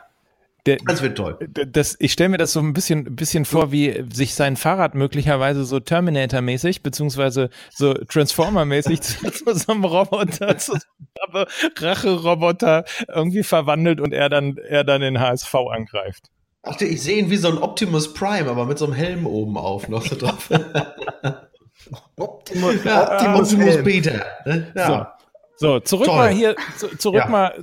Der, 0.67 0.77
das 0.85 1.01
wird 1.01 1.17
toll. 1.17 1.39
Das, 1.49 1.97
ich 1.99 2.13
stelle 2.13 2.29
mir 2.29 2.37
das 2.37 2.53
so 2.53 2.61
ein 2.61 2.75
bisschen, 2.75 3.07
ein 3.07 3.17
bisschen 3.17 3.47
vor, 3.47 3.73
wie 3.73 4.05
sich 4.13 4.35
sein 4.35 4.57
Fahrrad 4.57 4.95
möglicherweise 4.95 5.65
so 5.65 5.81
Terminator-mäßig, 5.81 6.83
beziehungsweise 6.83 7.49
so 7.71 7.95
Transformer-mäßig 7.95 9.01
zu, 9.01 9.31
zu 9.33 9.55
so 9.55 9.73
einem 9.73 9.85
Roboter, 9.85 10.59
zu 10.59 10.73
so 10.73 10.79
einem 11.33 11.47
Rache-Roboter 11.79 12.85
irgendwie 13.09 13.43
verwandelt 13.43 14.01
und 14.01 14.13
er 14.13 14.29
dann, 14.29 14.59
er 14.59 14.85
dann 14.85 15.01
den 15.01 15.19
HSV 15.19 15.55
angreift. 15.55 16.31
Ach, 16.63 16.79
ich 16.79 17.03
sehe 17.03 17.17
ihn 17.17 17.31
wie 17.31 17.39
so 17.39 17.49
ein 17.49 17.57
Optimus 17.57 18.13
Prime, 18.13 18.51
aber 18.51 18.67
mit 18.67 18.77
so 18.77 18.85
einem 18.85 18.93
Helm 18.93 19.27
oben 19.27 19.57
auf 19.57 19.89
noch 19.89 20.05
so 20.05 20.15
drauf. 20.15 20.51
Optimus, 22.17 22.85
ja, 22.85 23.13
Optimus, 23.13 23.53
Optimus 23.53 23.85
Peter. 23.85 24.27
Ne? 24.45 24.73
Ja. 24.75 25.17
So. 25.57 25.67
so, 25.67 25.81
zurück 25.81 26.07
Toll. 26.07 26.17
mal 26.17 26.29
hier, 26.31 26.57
zurück 26.99 27.23
ja. 27.25 27.29
mal 27.29 27.63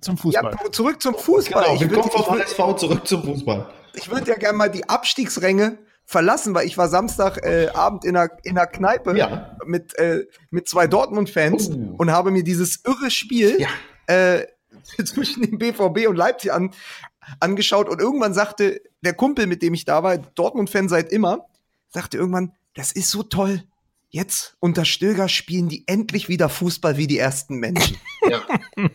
zum 0.00 0.18
Fußball. 0.18 0.52
Ja, 0.52 0.72
zurück 0.72 1.02
zum 1.02 1.14
Fußball. 1.14 1.64
Genau, 1.64 1.80
wir 1.80 1.88
kommen 1.88 2.10
vom 2.10 2.38
HSV 2.38 2.76
zurück 2.76 3.06
zum 3.06 3.22
Fußball. 3.22 3.66
Ich 3.94 4.10
würde 4.10 4.30
ja 4.30 4.36
gerne 4.36 4.58
mal 4.58 4.70
die 4.70 4.88
Abstiegsränge 4.88 5.78
verlassen, 6.04 6.54
weil 6.54 6.66
ich 6.66 6.78
war 6.78 6.88
Samstagabend 6.88 8.04
äh, 8.04 8.08
in, 8.08 8.16
einer, 8.16 8.30
in 8.44 8.56
einer 8.56 8.66
Kneipe 8.66 9.16
ja. 9.16 9.56
mit, 9.64 9.98
äh, 9.98 10.26
mit 10.50 10.68
zwei 10.68 10.86
Dortmund-Fans 10.86 11.70
oh. 11.70 11.94
und 11.98 12.12
habe 12.12 12.30
mir 12.30 12.44
dieses 12.44 12.84
irre 12.84 13.10
Spiel 13.10 13.58
ja. 13.58 13.68
äh, 14.06 14.46
zwischen 15.04 15.42
dem 15.42 15.58
BVB 15.58 16.06
und 16.08 16.16
Leipzig 16.16 16.52
an, 16.52 16.72
angeschaut 17.40 17.88
und 17.88 18.00
irgendwann 18.00 18.34
sagte 18.34 18.80
der 19.00 19.14
Kumpel, 19.14 19.46
mit 19.46 19.62
dem 19.62 19.74
ich 19.74 19.84
da 19.84 20.02
war, 20.02 20.16
Dortmund-Fan 20.16 20.88
seit 20.88 21.10
immer, 21.10 21.46
sagte 21.88 22.18
irgendwann, 22.18 22.52
das 22.76 22.92
ist 22.92 23.10
so 23.10 23.22
toll. 23.22 23.64
Jetzt 24.08 24.56
unter 24.60 24.84
Stöger 24.84 25.28
spielen 25.28 25.68
die 25.68 25.82
endlich 25.88 26.28
wieder 26.28 26.48
Fußball 26.48 26.96
wie 26.96 27.06
die 27.06 27.18
ersten 27.18 27.56
Menschen. 27.56 27.96
Ja. 28.28 28.42
und 28.76 28.90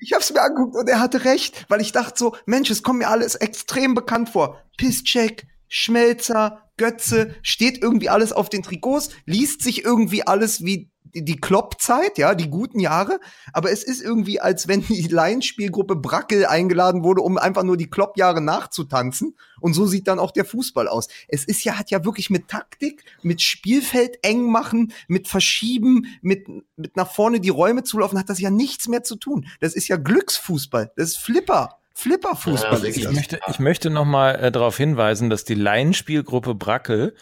ich 0.00 0.12
habe 0.12 0.22
es 0.22 0.32
mir 0.32 0.42
angeguckt 0.42 0.74
und 0.74 0.88
er 0.88 0.98
hatte 0.98 1.24
recht, 1.24 1.66
weil 1.68 1.80
ich 1.80 1.92
dachte 1.92 2.18
so, 2.18 2.36
Mensch, 2.46 2.68
es 2.68 2.82
kommt 2.82 2.98
mir 2.98 3.06
alles 3.08 3.36
extrem 3.36 3.94
bekannt 3.94 4.30
vor. 4.30 4.60
Pisscheck, 4.76 5.46
Schmelzer, 5.68 6.68
Götze, 6.76 7.36
steht 7.42 7.80
irgendwie 7.80 8.08
alles 8.08 8.32
auf 8.32 8.48
den 8.48 8.64
Trikots, 8.64 9.10
liest 9.24 9.62
sich 9.62 9.84
irgendwie 9.84 10.26
alles 10.26 10.64
wie 10.64 10.90
die 11.14 11.36
Klopp-Zeit, 11.36 12.18
ja, 12.18 12.34
die 12.34 12.50
guten 12.50 12.80
Jahre, 12.80 13.20
aber 13.52 13.70
es 13.70 13.82
ist 13.82 14.02
irgendwie, 14.02 14.40
als 14.40 14.68
wenn 14.68 14.82
die 14.82 15.08
Laienspielgruppe 15.08 15.96
Brackel 15.96 16.46
eingeladen 16.46 17.02
wurde, 17.02 17.22
um 17.22 17.38
einfach 17.38 17.62
nur 17.62 17.76
die 17.76 17.90
Klopp-Jahre 17.90 18.40
nachzutanzen. 18.40 19.36
Und 19.60 19.74
so 19.74 19.86
sieht 19.86 20.08
dann 20.08 20.18
auch 20.18 20.30
der 20.30 20.44
Fußball 20.44 20.88
aus. 20.88 21.08
Es 21.26 21.44
ist 21.44 21.64
ja, 21.64 21.78
hat 21.78 21.90
ja 21.90 22.04
wirklich 22.04 22.30
mit 22.30 22.48
Taktik, 22.48 23.04
mit 23.22 23.42
Spielfeld 23.42 24.18
eng 24.22 24.50
machen, 24.50 24.92
mit 25.08 25.28
Verschieben, 25.28 26.06
mit, 26.22 26.46
mit 26.76 26.96
nach 26.96 27.10
vorne 27.10 27.40
die 27.40 27.48
Räume 27.48 27.82
zulaufen, 27.82 28.18
hat 28.18 28.28
das 28.28 28.40
ja 28.40 28.50
nichts 28.50 28.88
mehr 28.88 29.02
zu 29.02 29.16
tun. 29.16 29.46
Das 29.60 29.74
ist 29.74 29.88
ja 29.88 29.96
Glücksfußball. 29.96 30.92
Das 30.96 31.10
ist 31.10 31.18
Flipper. 31.18 31.78
Flipperfußball. 31.94 32.78
Ja, 32.80 32.84
ich, 32.84 33.10
möchte, 33.10 33.40
ich 33.48 33.58
möchte 33.58 33.90
noch 33.90 34.04
mal 34.04 34.36
äh, 34.36 34.52
darauf 34.52 34.76
hinweisen, 34.76 35.30
dass 35.30 35.44
die 35.44 35.54
Laienspielgruppe 35.54 36.54
Brackel 36.54 37.16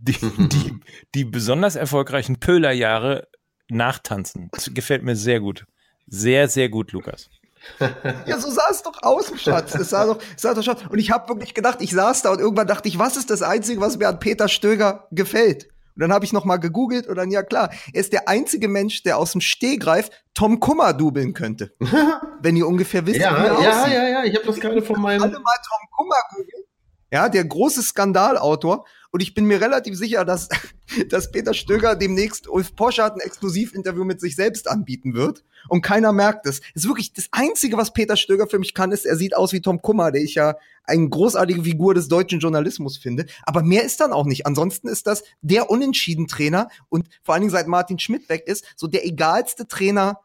die, 0.00 0.12
die, 0.12 0.80
die 1.14 1.24
besonders 1.24 1.76
erfolgreichen 1.76 2.40
Pöhlerjahre 2.40 3.28
nachtanzen. 3.70 4.48
Das 4.52 4.70
gefällt 4.72 5.02
mir 5.02 5.16
sehr 5.16 5.40
gut. 5.40 5.66
Sehr, 6.06 6.48
sehr 6.48 6.68
gut, 6.68 6.92
Lukas. 6.92 7.30
ja, 8.26 8.38
so 8.38 8.50
sah 8.50 8.68
es 8.70 8.82
doch 8.82 9.02
aus, 9.02 9.32
Schatz. 9.36 9.74
Es 9.74 9.90
sah 9.90 10.06
doch, 10.06 10.18
es 10.34 10.42
sah 10.42 10.54
doch 10.54 10.62
schon. 10.62 10.76
Und 10.88 10.98
ich 10.98 11.10
habe 11.10 11.28
wirklich 11.28 11.54
gedacht, 11.54 11.78
ich 11.80 11.90
saß 11.90 12.22
da 12.22 12.30
und 12.30 12.40
irgendwann 12.40 12.66
dachte 12.66 12.88
ich, 12.88 12.98
was 12.98 13.16
ist 13.16 13.30
das 13.30 13.42
Einzige, 13.42 13.80
was 13.80 13.98
mir 13.98 14.08
an 14.08 14.18
Peter 14.18 14.48
Stöger 14.48 15.06
gefällt? 15.10 15.68
Und 15.94 16.02
dann 16.02 16.12
habe 16.12 16.24
ich 16.24 16.32
noch 16.32 16.44
mal 16.44 16.56
gegoogelt 16.56 17.06
und 17.06 17.16
dann, 17.16 17.30
ja 17.30 17.42
klar, 17.42 17.70
er 17.92 18.00
ist 18.00 18.12
der 18.12 18.28
einzige 18.28 18.68
Mensch, 18.68 19.02
der 19.02 19.18
aus 19.18 19.32
dem 19.32 19.40
Stehgreif 19.40 20.08
Tom 20.34 20.60
Kummer 20.60 20.94
dubeln 20.94 21.34
könnte. 21.34 21.74
Wenn 22.40 22.56
ihr 22.56 22.66
ungefähr 22.66 23.06
wisst, 23.06 23.20
ja, 23.20 23.36
wie 23.36 23.46
er 23.46 23.46
ja, 23.46 23.52
aussieht. 23.52 23.94
Ja, 23.94 24.02
ja, 24.02 24.08
ja, 24.08 24.24
ich 24.24 24.34
habe 24.36 24.46
das 24.46 24.60
gerade 24.60 24.82
von 24.82 25.00
meinem... 25.00 25.22
Alle 25.22 25.38
mal 25.38 25.56
Tom 25.68 25.90
Kummer 25.96 26.16
googeln. 26.30 26.64
Ja, 27.12 27.28
der 27.28 27.44
große 27.44 27.82
Skandalautor. 27.82 28.86
Und 29.12 29.22
ich 29.22 29.34
bin 29.34 29.44
mir 29.44 29.60
relativ 29.60 29.96
sicher, 29.96 30.24
dass, 30.24 30.48
dass 31.08 31.30
Peter 31.30 31.52
Stöger 31.52 31.96
demnächst 31.96 32.48
Ulf 32.48 32.76
Poschardt 32.76 33.16
ein 33.16 33.20
Exklusivinterview 33.20 34.04
mit 34.04 34.20
sich 34.20 34.36
selbst 34.36 34.68
anbieten 34.68 35.14
wird. 35.14 35.44
Und 35.68 35.82
keiner 35.82 36.12
merkt 36.12 36.46
es. 36.46 36.60
Es 36.74 36.84
ist 36.84 36.88
wirklich 36.88 37.12
das 37.12 37.26
Einzige, 37.32 37.76
was 37.76 37.92
Peter 37.92 38.16
Stöger 38.16 38.46
für 38.46 38.58
mich 38.58 38.74
kann, 38.74 38.92
ist, 38.92 39.06
er 39.06 39.16
sieht 39.16 39.36
aus 39.36 39.52
wie 39.52 39.60
Tom 39.60 39.82
Kummer, 39.82 40.12
der 40.12 40.22
ich 40.22 40.34
ja 40.34 40.54
eine 40.84 41.08
großartige 41.08 41.64
Figur 41.64 41.94
des 41.94 42.08
deutschen 42.08 42.40
Journalismus 42.40 42.98
finde. 42.98 43.26
Aber 43.42 43.62
mehr 43.62 43.84
ist 43.84 44.00
dann 44.00 44.12
auch 44.12 44.26
nicht. 44.26 44.46
Ansonsten 44.46 44.88
ist 44.88 45.06
das 45.06 45.24
der 45.40 45.70
Unentschieden-Trainer 45.70 46.68
und 46.88 47.08
vor 47.22 47.34
allen 47.34 47.42
Dingen 47.42 47.52
seit 47.52 47.66
Martin 47.66 47.98
Schmidt 47.98 48.28
weg 48.28 48.44
ist, 48.46 48.64
so 48.76 48.86
der 48.86 49.06
egalste 49.06 49.66
Trainer 49.66 50.20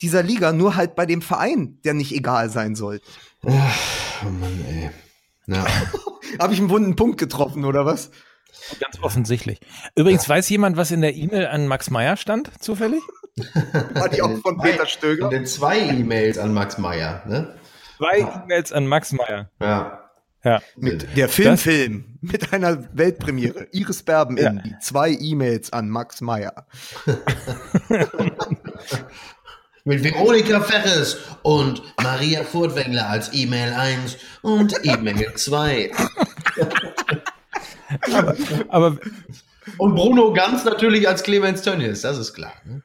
dieser 0.00 0.22
Liga, 0.22 0.52
nur 0.52 0.76
halt 0.76 0.94
bei 0.94 1.06
dem 1.06 1.22
Verein, 1.22 1.78
der 1.84 1.94
nicht 1.94 2.12
egal 2.12 2.50
sein 2.50 2.76
sollte. 2.76 3.04
Oh 3.42 3.50
Mann, 3.50 4.64
ey. 4.68 4.90
Ja. 5.48 5.66
Habe 6.38 6.52
ich 6.52 6.60
einen 6.60 6.70
wunden 6.70 6.94
Punkt 6.94 7.18
getroffen, 7.18 7.64
oder 7.64 7.84
was? 7.84 8.10
Ganz 8.80 9.02
offensichtlich. 9.02 9.60
Übrigens, 9.96 10.26
ja. 10.26 10.36
weiß 10.36 10.48
jemand, 10.50 10.76
was 10.76 10.90
in 10.90 11.00
der 11.00 11.14
E-Mail 11.16 11.46
an 11.46 11.66
Max 11.66 11.90
Meyer 11.90 12.16
stand, 12.16 12.50
zufällig? 12.62 13.02
War 13.94 14.08
die 14.08 14.22
auch 14.22 14.36
von 14.38 14.58
Peter 14.58 14.86
Stöger? 14.86 15.24
In 15.24 15.30
den 15.30 15.46
zwei 15.46 15.78
E-Mails 15.80 16.38
an 16.38 16.52
Max 16.52 16.76
Meyer, 16.78 17.22
ne? 17.26 17.54
Zwei 17.96 18.18
E-Mails 18.18 18.72
an 18.72 18.86
Max 18.86 19.12
Meyer. 19.12 19.50
Ja. 19.60 20.04
Ja. 20.44 20.62
Mit 20.76 21.16
der 21.16 21.28
Filmfilm, 21.28 22.04
-Film, 22.20 22.32
mit 22.32 22.52
einer 22.52 22.96
Weltpremiere. 22.96 23.66
Iris 23.72 24.04
Berben 24.04 24.36
ja. 24.36 24.50
in 24.50 24.62
die 24.62 24.78
zwei 24.80 25.10
E-Mails 25.10 25.72
an 25.72 25.88
Max 25.88 26.20
Meyer. 26.20 26.66
mit 29.88 30.04
Veronika 30.04 30.60
Ferres 30.60 31.16
und 31.42 31.82
Maria 32.02 32.44
Furtwängler 32.44 33.08
als 33.08 33.32
E-Mail 33.32 33.72
1 33.72 34.18
und 34.42 34.74
E-Mail 34.84 35.32
2. 35.34 35.90
aber, 38.12 38.36
aber, 38.68 38.98
und 39.78 39.94
Bruno 39.94 40.34
Ganz 40.34 40.66
natürlich 40.66 41.08
als 41.08 41.22
Clemens 41.22 41.62
Tönnies, 41.62 42.02
das 42.02 42.18
ist 42.18 42.34
klar. 42.34 42.52
Ne? 42.66 42.82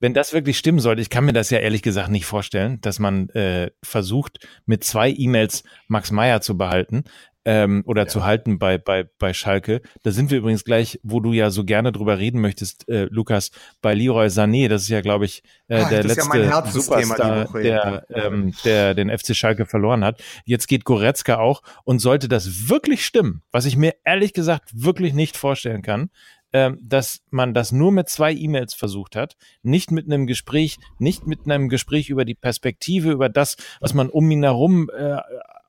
Wenn 0.00 0.14
das 0.14 0.32
wirklich 0.32 0.58
stimmen 0.58 0.80
sollte, 0.80 1.00
ich 1.00 1.10
kann 1.10 1.24
mir 1.24 1.32
das 1.32 1.50
ja 1.50 1.60
ehrlich 1.60 1.82
gesagt 1.82 2.10
nicht 2.10 2.26
vorstellen, 2.26 2.80
dass 2.80 2.98
man 2.98 3.28
äh, 3.30 3.70
versucht, 3.84 4.44
mit 4.66 4.82
zwei 4.82 5.10
E-Mails 5.10 5.62
Max 5.86 6.10
Meyer 6.10 6.40
zu 6.40 6.58
behalten 6.58 7.04
ähm, 7.44 7.82
oder 7.86 8.02
ja. 8.02 8.08
zu 8.08 8.24
halten 8.24 8.58
bei, 8.58 8.78
bei, 8.78 9.04
bei 9.18 9.32
Schalke. 9.32 9.82
Da 10.02 10.10
sind 10.10 10.30
wir 10.30 10.38
übrigens 10.38 10.64
gleich, 10.64 11.00
wo 11.02 11.20
du 11.20 11.32
ja 11.32 11.50
so 11.50 11.64
gerne 11.64 11.92
drüber 11.92 12.18
reden 12.18 12.40
möchtest, 12.40 12.88
äh, 12.88 13.04
Lukas, 13.10 13.50
bei 13.80 13.94
Leroy 13.94 14.26
Sané. 14.26 14.68
Das 14.68 14.82
ist 14.82 14.88
ja, 14.88 15.00
glaube 15.00 15.24
ich, 15.24 15.42
äh, 15.68 15.82
ah, 15.82 15.88
der 15.88 16.04
letzte 16.04 16.38
ja 16.38 16.66
Superstar, 16.66 17.48
Woche, 17.48 17.62
der, 17.62 18.06
ähm, 18.10 18.54
der 18.64 18.94
den 18.94 19.10
FC 19.10 19.34
Schalke 19.34 19.66
verloren 19.66 20.04
hat. 20.04 20.22
Jetzt 20.44 20.68
geht 20.68 20.84
Goretzka 20.84 21.36
auch 21.36 21.62
und 21.84 21.98
sollte 21.98 22.28
das 22.28 22.68
wirklich 22.68 23.04
stimmen, 23.04 23.42
was 23.50 23.66
ich 23.66 23.76
mir 23.76 23.94
ehrlich 24.04 24.32
gesagt 24.32 24.70
wirklich 24.72 25.12
nicht 25.14 25.36
vorstellen 25.36 25.82
kann, 25.82 26.10
ähm, 26.54 26.78
dass 26.82 27.22
man 27.30 27.54
das 27.54 27.72
nur 27.72 27.92
mit 27.92 28.10
zwei 28.10 28.32
E-Mails 28.32 28.74
versucht 28.74 29.16
hat, 29.16 29.36
nicht 29.62 29.90
mit 29.90 30.04
einem 30.04 30.26
Gespräch, 30.26 30.76
nicht 30.98 31.26
mit 31.26 31.46
einem 31.46 31.70
Gespräch 31.70 32.10
über 32.10 32.26
die 32.26 32.34
Perspektive, 32.34 33.10
über 33.10 33.30
das, 33.30 33.56
was 33.80 33.94
man 33.94 34.10
um 34.10 34.30
ihn 34.30 34.42
herum 34.42 34.90
äh, 34.94 35.16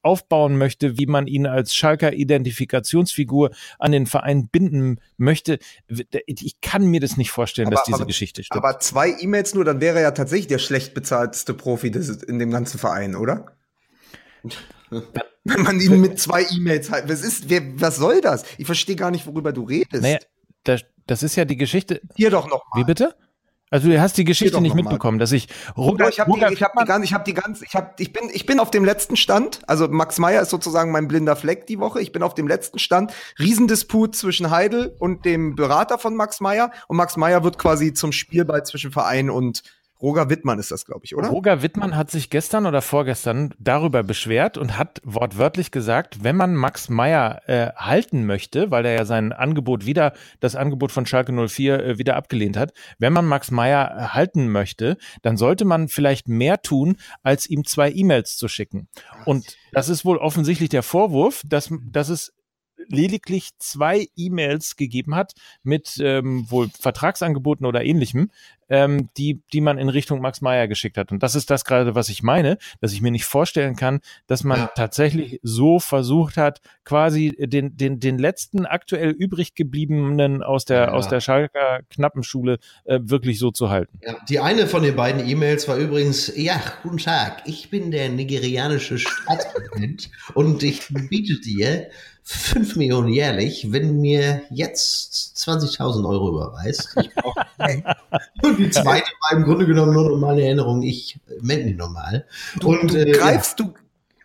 aufbauen 0.03 0.57
möchte, 0.57 0.97
wie 0.97 1.05
man 1.05 1.27
ihn 1.27 1.47
als 1.47 1.75
Schalker 1.75 2.13
Identifikationsfigur 2.13 3.51
an 3.79 3.91
den 3.91 4.05
Verein 4.05 4.47
binden 4.47 4.99
möchte. 5.17 5.59
Ich 6.25 6.61
kann 6.61 6.85
mir 6.85 6.99
das 6.99 7.17
nicht 7.17 7.31
vorstellen, 7.31 7.67
aber, 7.67 7.77
dass 7.77 7.85
diese 7.85 7.97
aber, 7.97 8.05
Geschichte 8.05 8.43
stimmt. 8.43 8.63
Aber 8.63 8.79
zwei 8.79 9.15
E-Mails 9.19 9.53
nur, 9.53 9.65
dann 9.65 9.81
wäre 9.81 9.97
er 9.97 10.03
ja 10.03 10.11
tatsächlich 10.11 10.47
der 10.47 10.59
schlecht 10.59 10.93
bezahlteste 10.93 11.53
Profi 11.53 11.87
in 11.87 12.39
dem 12.39 12.51
ganzen 12.51 12.77
Verein, 12.77 13.15
oder? 13.15 13.55
Wenn 15.45 15.61
man 15.61 15.79
ihn 15.79 15.99
mit 15.99 16.19
zwei 16.19 16.45
E-Mails 16.51 16.91
halt, 16.91 17.09
was 17.09 17.21
ist, 17.21 17.49
wer, 17.49 17.61
was 17.79 17.97
soll 17.97 18.21
das? 18.21 18.43
Ich 18.57 18.65
verstehe 18.65 18.95
gar 18.95 19.11
nicht, 19.11 19.25
worüber 19.25 19.51
du 19.51 19.63
redest. 19.63 20.03
Naja, 20.03 20.19
das, 20.63 20.85
das 21.07 21.23
ist 21.23 21.35
ja 21.35 21.45
die 21.45 21.57
Geschichte. 21.57 22.01
Hier 22.15 22.29
doch 22.29 22.47
noch 22.47 22.63
mal. 22.71 22.79
Wie 22.79 22.85
bitte? 22.85 23.15
Also 23.73 23.89
du 23.89 23.99
hast 23.99 24.19
die 24.19 24.23
Geschichte 24.23 24.61
nicht 24.61 24.75
mitbekommen, 24.75 25.17
dass 25.17 25.31
ich 25.31 25.47
Roger, 25.75 26.07
ich 26.07 26.19
habe 26.19 26.31
die, 26.31 26.53
ich 26.53 26.61
hab 26.61 26.77
die 26.77 26.85
ganz, 26.85 27.05
ich 27.05 27.13
habe 27.15 27.23
die 27.23 27.33
ganz, 27.33 27.63
ich 27.63 27.75
habe, 27.75 27.89
ich 27.97 28.13
bin, 28.13 28.29
ich 28.31 28.45
bin 28.45 28.59
auf 28.59 28.69
dem 28.69 28.85
letzten 28.85 29.15
Stand. 29.15 29.61
Also 29.65 29.87
Max 29.87 30.19
Meyer 30.19 30.43
ist 30.43 30.51
sozusagen 30.51 30.91
mein 30.91 31.07
blinder 31.07 31.35
Fleck 31.35 31.65
die 31.65 31.79
Woche. 31.79 31.99
Ich 31.99 32.11
bin 32.11 32.21
auf 32.21 32.35
dem 32.35 32.47
letzten 32.47 32.77
Stand. 32.77 33.13
Riesendisput 33.39 34.15
zwischen 34.15 34.51
Heidel 34.51 34.95
und 34.99 35.25
dem 35.25 35.55
Berater 35.55 35.97
von 35.97 36.15
Max 36.15 36.39
Meyer 36.39 36.69
und 36.87 36.97
Max 36.97 37.17
Meyer 37.17 37.43
wird 37.43 37.57
quasi 37.57 37.93
zum 37.93 38.11
Spielball 38.11 38.63
zwischen 38.63 38.91
Verein 38.91 39.31
und 39.31 39.63
Roger 40.03 40.29
Wittmann 40.29 40.59
ist 40.59 40.69
das, 40.69 40.85
glaube 40.85 41.05
ich, 41.05 41.15
oder? 41.15 41.29
Roger 41.29 41.61
Wittmann 41.61 41.95
hat 41.95 42.11
sich 42.11 42.29
gestern 42.29 42.65
oder 42.65 42.81
vorgestern 42.81 43.53
darüber 43.57 44.03
beschwert 44.03 44.57
und 44.57 44.77
hat 44.77 45.01
wortwörtlich 45.05 45.71
gesagt, 45.71 46.25
wenn 46.25 46.35
man 46.35 46.55
Max 46.55 46.89
Meyer 46.89 47.41
äh, 47.47 47.71
halten 47.77 48.25
möchte, 48.25 48.69
weil 48.69 48.85
er 48.85 48.95
ja 48.95 49.05
sein 49.05 49.31
Angebot 49.31 49.85
wieder, 49.85 50.11
das 50.41 50.57
Angebot 50.57 50.91
von 50.91 51.05
Schalke 51.05 51.31
04 51.31 51.79
äh, 51.79 51.97
wieder 51.97 52.17
abgelehnt 52.17 52.57
hat, 52.57 52.73
wenn 52.99 53.13
man 53.13 53.25
Max 53.25 53.49
Meyer 53.49 53.95
äh, 53.95 54.01
halten 54.09 54.49
möchte, 54.49 54.97
dann 55.21 55.37
sollte 55.37 55.63
man 55.63 55.87
vielleicht 55.87 56.27
mehr 56.27 56.61
tun, 56.61 56.97
als 57.21 57.49
ihm 57.49 57.63
zwei 57.63 57.89
E-Mails 57.89 58.35
zu 58.35 58.49
schicken. 58.49 58.89
Und 59.23 59.55
das 59.71 59.87
ist 59.87 60.03
wohl 60.03 60.17
offensichtlich 60.17 60.67
der 60.67 60.83
Vorwurf, 60.83 61.43
dass, 61.45 61.69
dass 61.81 62.09
es 62.09 62.33
lediglich 62.87 63.51
zwei 63.59 64.07
E-Mails 64.15 64.75
gegeben 64.75 65.15
hat 65.15 65.33
mit 65.63 65.97
ähm, 65.99 66.49
wohl 66.49 66.69
Vertragsangeboten 66.79 67.65
oder 67.65 67.83
ähnlichem, 67.83 68.29
ähm, 68.69 69.09
die, 69.17 69.41
die 69.53 69.61
man 69.61 69.77
in 69.77 69.89
Richtung 69.89 70.19
Max 70.21 70.41
Meyer 70.41 70.67
geschickt 70.67 70.97
hat. 70.97 71.11
Und 71.11 71.21
das 71.21 71.35
ist 71.35 71.49
das 71.49 71.65
gerade, 71.65 71.95
was 71.95 72.09
ich 72.09 72.23
meine, 72.23 72.57
dass 72.81 72.93
ich 72.93 73.01
mir 73.01 73.11
nicht 73.11 73.25
vorstellen 73.25 73.75
kann, 73.75 73.99
dass 74.27 74.43
man 74.43 74.69
tatsächlich 74.75 75.39
so 75.43 75.79
versucht 75.79 76.37
hat, 76.37 76.59
quasi 76.83 77.35
den, 77.37 77.77
den, 77.77 77.99
den 77.99 78.17
letzten 78.17 78.65
aktuell 78.65 79.11
übrig 79.11 79.55
gebliebenen 79.55 80.41
aus 80.41 80.65
der, 80.65 80.77
ja. 80.77 80.91
aus 80.91 81.07
der 81.07 81.19
Schalker 81.19 81.81
Knappenschule 81.89 82.57
äh, 82.85 82.99
wirklich 83.03 83.39
so 83.39 83.51
zu 83.51 83.69
halten. 83.69 83.99
Ja, 84.01 84.15
die 84.27 84.39
eine 84.39 84.67
von 84.67 84.83
den 84.83 84.95
beiden 84.95 85.27
E-Mails 85.27 85.67
war 85.67 85.77
übrigens, 85.77 86.35
ja, 86.35 86.59
guten 86.81 86.97
Tag, 86.97 87.43
ich 87.45 87.69
bin 87.69 87.91
der 87.91 88.09
nigerianische 88.09 88.97
Staatspräsident 88.97 90.09
und 90.33 90.63
ich 90.63 90.87
biete 91.09 91.39
dir 91.39 91.89
5 92.25 92.77
Millionen 92.77 93.09
jährlich, 93.09 93.71
wenn 93.71 93.99
mir 93.99 94.43
jetzt 94.49 95.35
20.000 95.37 96.07
Euro 96.07 96.29
überweist. 96.29 96.95
und 98.43 98.57
die 98.57 98.69
zweite 98.69 99.11
war 99.21 99.37
im 99.37 99.43
Grunde 99.43 99.65
genommen 99.65 99.93
nur 99.93 100.09
noch 100.09 100.17
mal 100.17 100.31
eine 100.31 100.45
Erinnerung, 100.45 100.83
ich 100.83 101.19
melde 101.41 101.65
mich 101.65 101.75
nochmal. 101.75 102.25
Und, 102.63 102.93
du 102.93 102.97
äh, 102.97 103.11
greifst 103.11 103.59
ja. 103.59 103.65
du 103.65 103.73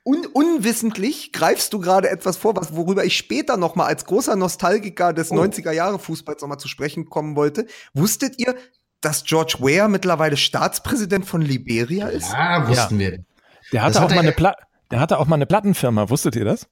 un 0.05 0.25
unwissentlich 0.27 1.33
greifst 1.33 1.73
du 1.73 1.81
gerade 1.81 2.09
etwas 2.09 2.37
vor, 2.37 2.57
was, 2.57 2.75
worüber 2.75 3.05
ich 3.05 3.17
später 3.17 3.57
noch 3.57 3.75
mal 3.75 3.87
als 3.87 4.07
großer 4.07 4.37
Nostalgiker 4.37 5.13
des 5.13 5.31
oh. 5.33 5.35
90er 5.35 5.73
Jahre 5.73 5.99
Fußballs 5.99 6.41
noch 6.41 6.49
mal 6.49 6.59
zu 6.59 6.69
sprechen 6.69 7.11
kommen 7.11 7.37
wollte. 7.37 7.67
Wusstet 7.95 8.39
ihr, 8.39 8.55
dass 9.01 9.25
George 9.25 9.57
Weah 9.61 9.89
mittlerweile 9.89 10.37
Staatspräsident 10.37 11.27
von 11.27 11.43
Liberia 11.43 12.09
ist? 12.09 12.33
Ja, 12.33 12.67
wussten 12.69 13.01
ja. 13.01 13.11
wir. 13.11 13.25
Der 13.73 13.83
hatte 13.83 13.95
das 13.95 14.03
auch 14.03 14.11
mal 14.11 14.21
eine 14.21 14.33
Platte 14.33 14.68
der 14.91 15.01
hatte 15.01 15.19
auch 15.19 15.27
mal 15.27 15.35
eine 15.37 15.47
Plattenfirma, 15.47 16.09
wusstet 16.09 16.35
ihr 16.37 16.45
das? 16.45 16.67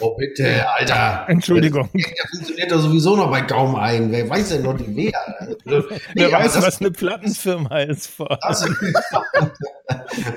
Oh, 0.00 0.16
bitte, 0.16 0.66
Alter. 0.70 1.26
Entschuldigung. 1.28 1.90
Der 1.92 2.28
funktioniert 2.30 2.72
doch 2.72 2.80
sowieso 2.80 3.16
noch 3.16 3.30
bei 3.30 3.42
kaum 3.42 3.74
ein. 3.76 4.10
Wer 4.10 4.28
weiß 4.28 4.50
denn 4.50 4.62
noch 4.62 4.76
die 4.76 4.96
wer? 4.96 5.12
nee, 5.64 5.82
Wer 6.14 6.32
weiß, 6.32 6.62
was 6.62 6.80
eine 6.80 6.90
Plattenfirma 6.90 7.80
ist. 7.80 8.06
Vor. 8.06 8.38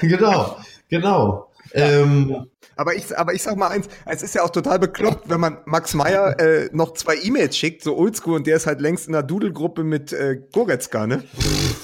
genau, 0.01 0.57
genau. 0.89 1.47
Ähm, 1.73 2.47
aber 2.75 2.95
ich, 2.95 3.17
aber 3.17 3.33
ich 3.33 3.43
sag 3.43 3.55
mal 3.57 3.69
eins, 3.69 3.87
es 4.05 4.23
ist 4.23 4.35
ja 4.35 4.43
auch 4.43 4.49
total 4.49 4.79
bekloppt, 4.79 5.29
wenn 5.29 5.39
man 5.39 5.57
Max 5.65 5.93
Meyer 5.93 6.39
äh, 6.39 6.69
noch 6.73 6.93
zwei 6.93 7.15
E-Mails 7.15 7.57
schickt, 7.57 7.83
so 7.83 7.97
oldschool, 7.97 8.35
und 8.35 8.47
der 8.47 8.57
ist 8.57 8.67
halt 8.67 8.81
längst 8.81 9.07
in 9.07 9.13
der 9.13 9.23
Doodle-Gruppe 9.23 9.83
mit 9.83 10.11
äh, 10.11 10.41
Goretzka, 10.51 11.07
ne? 11.07 11.23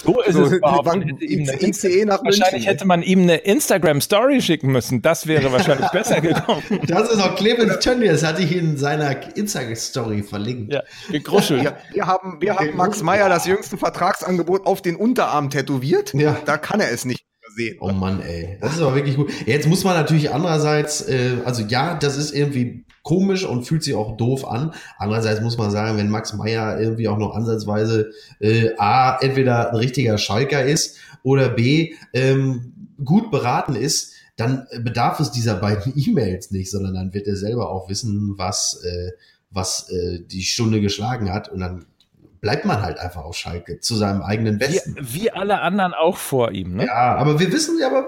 So 0.04 0.22
ist 0.22 0.34
so, 0.34 0.46
es 0.46 0.52
überhaupt. 0.54 0.88
ICE 1.22 2.06
nach 2.06 2.24
wahrscheinlich 2.24 2.52
München. 2.52 2.64
hätte 2.64 2.86
man 2.86 3.04
ihm 3.04 3.22
eine 3.22 3.38
Instagram-Story 3.38 4.42
schicken 4.42 4.72
müssen. 4.72 5.02
Das 5.02 5.28
wäre 5.28 5.52
wahrscheinlich 5.52 5.90
besser 5.92 6.22
gekommen. 6.22 6.64
Das 6.88 7.10
ist 7.10 7.20
auch 7.20 7.36
Clemens 7.36 7.80
Tönnies, 7.80 8.24
hatte 8.24 8.42
ich 8.42 8.56
in 8.56 8.78
seiner 8.78 9.36
Instagram-Story 9.36 10.24
verlinkt. 10.24 10.74
Ja, 10.74 10.84
gekruschelt. 11.12 11.64
Ja, 11.64 11.78
wir 11.94 12.08
haben, 12.08 12.42
wir 12.42 12.56
haben 12.56 12.76
Max 12.76 13.02
Meyer 13.02 13.30
das 13.30 13.46
jüngste 13.46 13.78
Vertragsangebot 13.78 14.66
auf 14.66 14.82
den 14.82 14.96
Unterarm 14.96 15.50
tätowiert. 15.50 16.14
Ja. 16.14 16.38
Da 16.46 16.58
kann 16.58 16.80
er 16.80 16.92
es 16.92 17.06
nicht 17.06 17.26
sehen. 17.56 17.78
Oh 17.80 17.92
Mann, 17.92 18.22
ey. 18.22 18.58
Das 18.62 18.76
ist 18.76 18.82
aber 18.82 18.96
wirklich 18.96 19.16
gut. 19.16 19.32
Jetzt 19.46 19.68
muss 19.68 19.84
man 19.84 19.96
natürlich 19.96 20.32
andererseits, 20.32 21.08
äh, 21.08 21.38
also 21.46 21.64
ja, 21.64 21.96
das 21.96 22.18
ist 22.18 22.34
irgendwie 22.34 22.86
komisch 23.04 23.46
und 23.46 23.64
fühlt 23.64 23.84
sich 23.84 23.96
auch 23.96 24.18
doof 24.18 24.48
an. 24.48 24.74
Andererseits 24.98 25.42
muss 25.42 25.58
man 25.58 25.72
sagen, 25.72 25.98
wenn 25.98 26.10
Max 26.10 26.34
Meyer 26.34 26.80
irgendwie 26.80 27.08
auch 27.08 27.18
noch 27.18 27.36
ansatzweise 27.36 28.12
äh, 28.40 28.72
A, 28.78 29.18
entweder 29.20 29.72
ein 29.72 29.76
richtiger 29.76 30.18
Schalker 30.18 30.64
ist 30.64 30.98
oder 31.24 31.50
B, 31.50 31.94
ähm, 32.14 32.74
gut 33.04 33.32
beraten 33.32 33.76
ist, 33.76 34.14
dann 34.38 34.68
bedarf 34.82 35.20
es 35.20 35.32
dieser 35.32 35.56
beiden 35.56 35.94
E-Mails 35.96 36.52
nicht, 36.52 36.72
sondern 36.72 36.94
dann 36.94 37.14
wird 37.14 37.28
er 37.28 37.36
selber 37.36 37.72
auch 37.72 37.90
wissen, 37.90 38.34
was, 38.38 38.82
äh, 38.84 39.12
was 39.50 39.90
äh, 39.90 40.20
die 40.26 40.44
Stunde 40.44 40.82
geschlagen 40.82 41.32
hat 41.32 41.50
und 41.50 41.60
dann 41.60 41.86
bleibt 42.42 42.66
man 42.66 42.82
halt 42.82 43.00
einfach 43.00 43.24
auf 43.24 43.36
Schalke 43.36 43.80
zu 43.80 43.96
seinem 43.96 44.24
eigenen 44.24 44.58
Besten. 44.58 44.96
Wie, 45.00 45.22
wie 45.22 45.32
alle 45.32 45.62
anderen 45.62 45.94
auch 45.94 46.18
vor 46.18 46.52
ihm, 46.52 46.76
ne? 46.76 46.88
Ja, 46.88 47.16
aber 47.16 47.40
wir 47.40 47.52
wissen, 47.52 47.78
ja, 47.80 47.88
aber 47.88 48.06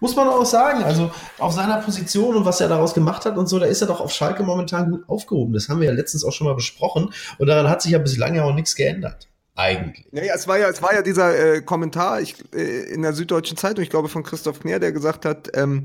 muss 0.00 0.16
man 0.16 0.28
auch 0.28 0.46
sagen, 0.46 0.82
also 0.82 1.10
auf 1.38 1.52
seiner 1.52 1.76
Position 1.76 2.36
und 2.36 2.46
was 2.46 2.60
er 2.60 2.68
daraus 2.68 2.94
gemacht 2.94 3.26
hat 3.26 3.36
und 3.36 3.46
so, 3.48 3.58
da 3.58 3.66
ist 3.66 3.82
er 3.82 3.86
doch 3.86 4.00
auf 4.00 4.12
Schalke 4.12 4.42
momentan 4.42 4.90
gut 4.90 5.08
aufgehoben. 5.08 5.52
Das 5.52 5.68
haben 5.68 5.80
wir 5.80 5.88
ja 5.88 5.94
letztens 5.94 6.24
auch 6.24 6.32
schon 6.32 6.46
mal 6.46 6.54
besprochen 6.54 7.12
und 7.38 7.46
daran 7.46 7.68
hat 7.68 7.82
sich 7.82 7.92
ja 7.92 7.98
bislang 7.98 8.34
ja 8.34 8.44
auch 8.44 8.54
nichts 8.54 8.74
geändert. 8.74 9.28
Eigentlich. 9.58 10.06
Naja, 10.10 10.34
es 10.34 10.46
war 10.48 10.58
ja, 10.58 10.68
es 10.68 10.82
war 10.82 10.94
ja 10.94 11.00
dieser 11.00 11.54
äh, 11.56 11.62
Kommentar 11.62 12.20
ich, 12.20 12.34
äh, 12.54 12.92
in 12.92 13.02
der 13.02 13.14
Süddeutschen 13.14 13.56
Zeitung, 13.56 13.82
ich 13.82 13.90
glaube 13.90 14.08
von 14.08 14.22
Christoph 14.22 14.60
Kner, 14.60 14.78
der 14.78 14.92
gesagt 14.92 15.24
hat, 15.24 15.48
ähm, 15.54 15.82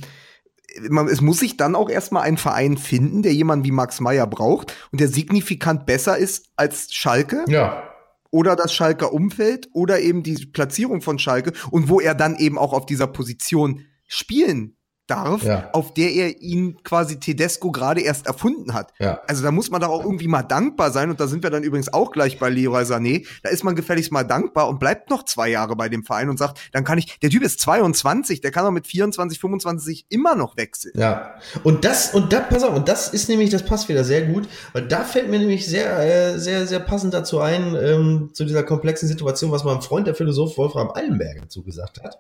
man, 0.90 1.08
es 1.08 1.22
muss 1.22 1.40
sich 1.40 1.58
dann 1.58 1.76
auch 1.76 1.90
erstmal 1.90 2.24
ein 2.24 2.38
Verein 2.38 2.78
finden, 2.78 3.24
der 3.24 3.34
jemanden 3.34 3.66
wie 3.66 3.72
Max 3.72 4.00
Meyer 4.00 4.28
braucht 4.28 4.74
und 4.92 5.02
der 5.02 5.08
signifikant 5.08 5.86
besser 5.86 6.18
ist 6.18 6.50
als 6.56 6.94
Schalke. 6.94 7.46
Ja. 7.48 7.84
Oder 8.30 8.56
das 8.56 8.74
Schalker 8.74 9.12
Umfeld 9.12 9.70
oder 9.74 10.00
eben 10.00 10.24
die 10.24 10.46
Platzierung 10.46 11.02
von 11.02 11.20
Schalke 11.20 11.52
und 11.70 11.90
wo 11.90 12.00
er 12.00 12.16
dann 12.16 12.38
eben 12.38 12.58
auch 12.58 12.72
auf 12.72 12.86
dieser 12.86 13.08
Position 13.08 13.86
spielen 14.08 14.78
darf, 15.12 15.44
ja. 15.44 15.70
auf 15.74 15.94
der 15.94 16.12
er 16.12 16.42
ihn 16.42 16.82
quasi 16.84 17.20
Tedesco 17.20 17.72
gerade 17.72 18.02
erst 18.02 18.28
erfunden 18.28 18.74
hat. 18.74 18.94
Ja. 19.00 19.20
Also 19.28 19.44
da 19.44 19.52
muss 19.52 19.70
man 19.70 19.82
doch 19.82 19.90
auch 19.90 20.04
irgendwie 20.04 20.28
mal 20.28 20.44
dankbar 20.44 20.92
sein 20.92 21.10
und 21.10 21.20
da 21.20 21.28
sind 21.28 21.44
wir 21.44 21.50
dann 21.50 21.64
übrigens 21.64 21.92
auch 21.94 22.12
gleich 22.12 22.40
bei 22.40 22.50
Leroy 22.50 22.84
Sané. 22.84 23.28
Da 23.44 23.50
ist 23.50 23.64
man 23.64 23.76
gefälligst 23.76 24.12
mal 24.12 24.24
dankbar 24.24 24.70
und 24.70 24.80
bleibt 24.80 25.10
noch 25.10 25.26
zwei 25.26 25.50
Jahre 25.50 25.76
bei 25.76 25.90
dem 25.90 26.04
Verein 26.04 26.30
und 26.30 26.38
sagt, 26.38 26.60
dann 26.72 26.84
kann 26.84 26.98
ich, 26.98 27.20
der 27.20 27.30
Typ 27.30 27.44
ist 27.44 27.60
22, 27.60 28.42
der 28.42 28.52
kann 28.52 28.64
doch 28.64 28.72
mit 28.72 28.88
24, 28.88 29.40
25 29.40 30.06
immer 30.10 30.36
noch 30.36 30.56
wechseln. 30.56 30.94
Ja. 30.96 31.36
Und 31.64 31.84
das, 31.84 32.14
und 32.14 32.32
da, 32.32 32.40
pass 32.40 32.64
auf, 32.64 32.74
und 32.74 32.88
das 32.88 33.10
ist 33.10 33.28
nämlich, 33.28 33.50
das 33.50 33.66
passt 33.66 33.90
wieder 33.90 34.04
sehr 34.04 34.22
gut, 34.22 34.48
weil 34.74 34.88
da 34.88 35.04
fällt 35.04 35.30
mir 35.30 35.40
nämlich 35.40 35.68
sehr, 35.68 36.00
äh, 36.00 36.40
sehr, 36.40 36.68
sehr 36.68 36.80
passend 36.80 37.14
dazu 37.14 37.40
ein, 37.40 37.76
ähm, 37.76 38.30
zu 38.34 38.46
dieser 38.46 38.64
komplexen 38.64 39.08
Situation, 39.08 39.52
was 39.52 39.64
mein 39.64 39.82
Freund, 39.82 40.08
der 40.08 40.16
Philosoph 40.16 40.58
Wolfram 40.58 40.92
Eilenberg 40.94 41.42
dazu 41.42 41.64
gesagt 41.64 42.02
hat. 42.02 42.20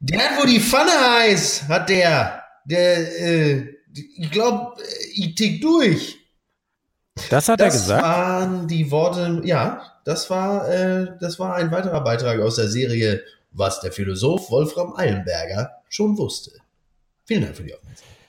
Der 0.00 0.18
hat 0.18 0.38
wohl 0.38 0.46
die 0.46 0.60
Pfanne 0.60 0.90
heiß, 0.90 1.68
hat 1.68 1.88
der. 1.88 2.42
Der, 2.64 3.20
äh, 3.20 3.74
ich 4.16 4.30
glaube, 4.30 4.82
ich 5.14 5.34
tick 5.34 5.60
durch. 5.60 6.18
Das 7.28 7.48
hat 7.48 7.60
das 7.60 7.74
er 7.74 7.80
gesagt. 7.80 8.02
Das 8.02 8.10
waren 8.10 8.68
die 8.68 8.90
Worte, 8.90 9.42
ja, 9.44 10.00
das 10.04 10.30
war, 10.30 10.68
äh, 10.68 11.08
das 11.20 11.38
war 11.38 11.54
ein 11.54 11.70
weiterer 11.70 12.02
Beitrag 12.02 12.40
aus 12.40 12.56
der 12.56 12.68
Serie, 12.68 13.22
was 13.50 13.80
der 13.80 13.92
Philosoph 13.92 14.50
Wolfram 14.50 14.94
Eilenberger 14.96 15.82
schon 15.88 16.16
wusste. 16.16 16.52
Vielen 17.26 17.42
Dank 17.42 17.56
für 17.56 17.64
die 17.64 17.74
Aufmerksamkeit. 17.74 18.19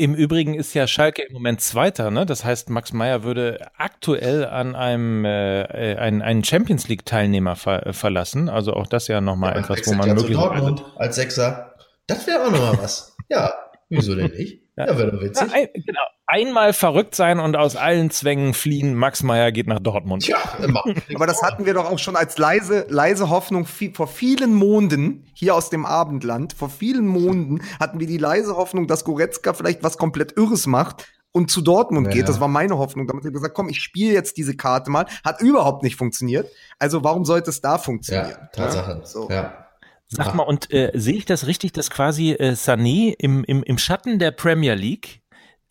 Im 0.00 0.14
Übrigen 0.14 0.54
ist 0.54 0.72
ja 0.72 0.86
Schalke 0.86 1.20
im 1.20 1.34
Moment 1.34 1.60
Zweiter, 1.60 2.10
ne? 2.10 2.24
Das 2.24 2.42
heißt, 2.42 2.70
Max 2.70 2.94
Meyer 2.94 3.22
würde 3.22 3.68
aktuell 3.76 4.46
an 4.46 4.74
einem 4.74 5.26
äh, 5.26 5.60
äh 5.64 5.96
einen, 5.98 6.22
einen 6.22 6.42
Champions 6.42 6.88
League 6.88 7.04
Teilnehmer 7.04 7.54
ver 7.54 7.86
äh, 7.86 7.92
verlassen. 7.92 8.48
Also 8.48 8.72
auch 8.72 8.86
das 8.86 9.08
ja 9.08 9.20
nochmal 9.20 9.52
ja, 9.52 9.60
etwas, 9.60 9.86
wo 9.86 9.92
man 9.92 10.08
möglicherweise 10.14 10.58
Dortmund 10.58 10.84
als 10.96 11.16
Sechser. 11.16 11.74
Das 12.06 12.26
wäre 12.26 12.46
auch 12.46 12.50
nochmal 12.50 12.78
was. 12.78 13.14
ja, 13.28 13.52
wieso 13.90 14.14
denn 14.14 14.30
nicht? 14.30 14.62
Ja, 14.80 14.92
ja 14.92 14.98
wäre 14.98 15.12
doch 15.12 15.20
witzig. 15.22 15.48
Ja, 15.48 15.54
ein, 15.54 15.68
genau 15.74 16.02
einmal 16.30 16.72
verrückt 16.72 17.14
sein 17.14 17.40
und 17.40 17.56
aus 17.56 17.76
allen 17.76 18.10
Zwängen 18.10 18.54
fliehen. 18.54 18.94
Max 18.94 19.22
Meyer 19.22 19.50
geht 19.50 19.66
nach 19.66 19.80
Dortmund. 19.80 20.26
Ja, 20.26 20.38
immer. 20.62 20.84
Aber 21.14 21.26
das 21.26 21.42
hatten 21.42 21.66
wir 21.66 21.74
doch 21.74 21.90
auch 21.90 21.98
schon 21.98 22.16
als 22.16 22.38
leise, 22.38 22.86
leise 22.88 23.30
Hoffnung 23.30 23.66
vor 23.66 24.06
vielen 24.06 24.54
Monden 24.54 25.26
hier 25.34 25.54
aus 25.54 25.70
dem 25.70 25.84
Abendland. 25.84 26.52
Vor 26.52 26.70
vielen 26.70 27.06
Monden 27.06 27.60
hatten 27.80 27.98
wir 27.98 28.06
die 28.06 28.18
leise 28.18 28.56
Hoffnung, 28.56 28.86
dass 28.86 29.04
Goretzka 29.04 29.52
vielleicht 29.52 29.82
was 29.82 29.98
komplett 29.98 30.36
Irres 30.36 30.66
macht 30.66 31.08
und 31.32 31.50
zu 31.50 31.62
Dortmund 31.62 32.06
ja, 32.08 32.12
geht. 32.12 32.28
Das 32.28 32.40
war 32.40 32.48
meine 32.48 32.78
Hoffnung. 32.78 33.06
Damit 33.06 33.22
habe 33.22 33.30
ich 33.30 33.34
gesagt, 33.34 33.54
komm, 33.54 33.68
ich 33.68 33.82
spiele 33.82 34.12
jetzt 34.12 34.36
diese 34.36 34.56
Karte 34.56 34.90
mal. 34.90 35.06
Hat 35.24 35.40
überhaupt 35.40 35.82
nicht 35.82 35.96
funktioniert. 35.96 36.48
Also 36.78 37.02
warum 37.02 37.24
sollte 37.24 37.50
es 37.50 37.60
da 37.60 37.78
funktionieren? 37.78 38.30
Ja, 38.30 38.46
Tatsache. 38.52 39.00
So. 39.04 39.28
Ja. 39.28 39.66
Sag 40.12 40.34
mal, 40.34 40.42
und 40.42 40.72
äh, 40.72 40.90
sehe 40.94 41.14
ich 41.14 41.24
das 41.24 41.46
richtig, 41.46 41.72
dass 41.72 41.88
quasi 41.88 42.32
äh, 42.32 42.52
Sané 42.52 43.14
im, 43.16 43.44
im, 43.44 43.62
im 43.62 43.78
Schatten 43.78 44.18
der 44.18 44.32
Premier 44.32 44.74
League 44.74 45.22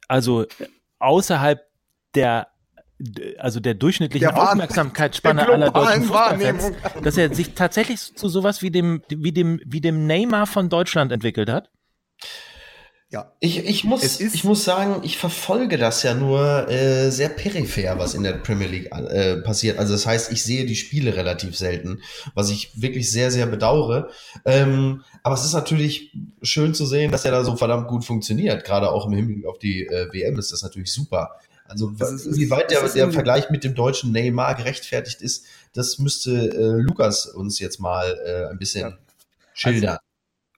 also 0.08 0.46
außerhalb 1.00 1.62
der 2.16 2.48
also 3.38 3.62
der 3.62 3.76
durchschnittlichen 3.76 4.28
der 4.28 4.38
Aufmerksamkeitsspanne 4.38 5.48
aller 5.48 5.72
deutschen 5.72 6.04
Fußballfans, 6.04 6.72
dass 7.02 7.16
er 7.16 7.34
sich 7.34 7.54
tatsächlich 7.54 8.14
zu 8.16 8.28
sowas 8.28 8.62
wie 8.62 8.72
dem, 8.72 9.04
wie 9.08 9.32
dem, 9.32 9.62
wie 9.66 9.80
dem 9.80 10.06
Neymar 10.06 10.48
von 10.48 10.68
Deutschland 10.68 11.14
entwickelt 11.14 11.50
hat? 11.50 11.70
Ja. 13.12 13.34
Ich, 13.40 13.66
ich, 13.66 13.84
muss, 13.86 14.20
ich 14.20 14.44
muss 14.44 14.64
sagen, 14.64 15.02
ich 15.04 15.18
verfolge 15.18 15.80
das 15.80 16.04
ja 16.04 16.14
nur 16.14 16.70
äh, 16.70 17.10
sehr 17.10 17.30
peripher, 17.30 17.98
was 17.98 18.14
in 18.14 18.22
der 18.22 18.34
Premier 18.34 18.68
League 18.68 18.92
äh, 18.92 19.38
passiert. 19.38 19.80
Also 19.80 19.94
das 19.94 20.06
heißt, 20.06 20.32
ich 20.32 20.44
sehe 20.44 20.66
die 20.66 20.76
Spiele 20.76 21.16
relativ 21.16 21.58
selten, 21.58 22.04
was 22.36 22.52
ich 22.52 22.80
wirklich 22.80 23.10
sehr, 23.12 23.32
sehr 23.32 23.48
bedauere. 23.48 24.12
Ähm, 24.46 25.04
aber 25.24 25.34
es 25.34 25.44
ist 25.44 25.54
natürlich 25.54 26.14
schön 26.44 26.76
zu 26.76 26.86
sehen, 26.86 27.12
dass 27.12 27.26
er 27.26 27.32
da 27.32 27.44
so 27.44 27.56
verdammt 27.56 27.88
gut 27.88 28.06
funktioniert. 28.06 28.64
Gerade 28.64 28.92
auch 28.92 29.08
im 29.08 29.14
Hinblick 29.14 29.48
auf 29.48 29.58
die 29.58 29.88
äh, 29.88 30.14
WM 30.14 30.38
ist 30.38 30.52
das 30.52 30.62
natürlich 30.62 30.94
super. 30.94 31.32
Also 31.66 31.92
wie 32.00 32.50
weit 32.52 32.70
der, 32.70 32.88
der 32.88 33.12
Vergleich 33.12 33.50
mit 33.50 33.64
dem 33.64 33.74
deutschen 33.74 34.12
Neymar 34.12 34.54
gerechtfertigt 34.54 35.22
ist, 35.22 35.46
das 35.74 35.98
müsste 35.98 36.32
äh, 36.32 36.82
Lukas 36.82 37.26
uns 37.26 37.60
jetzt 37.60 37.80
mal 37.80 38.20
äh, 38.24 38.52
ein 38.52 38.60
bisschen 38.60 38.90
ja. 38.90 38.98
schildern. 39.54 39.90
Also, 39.98 40.09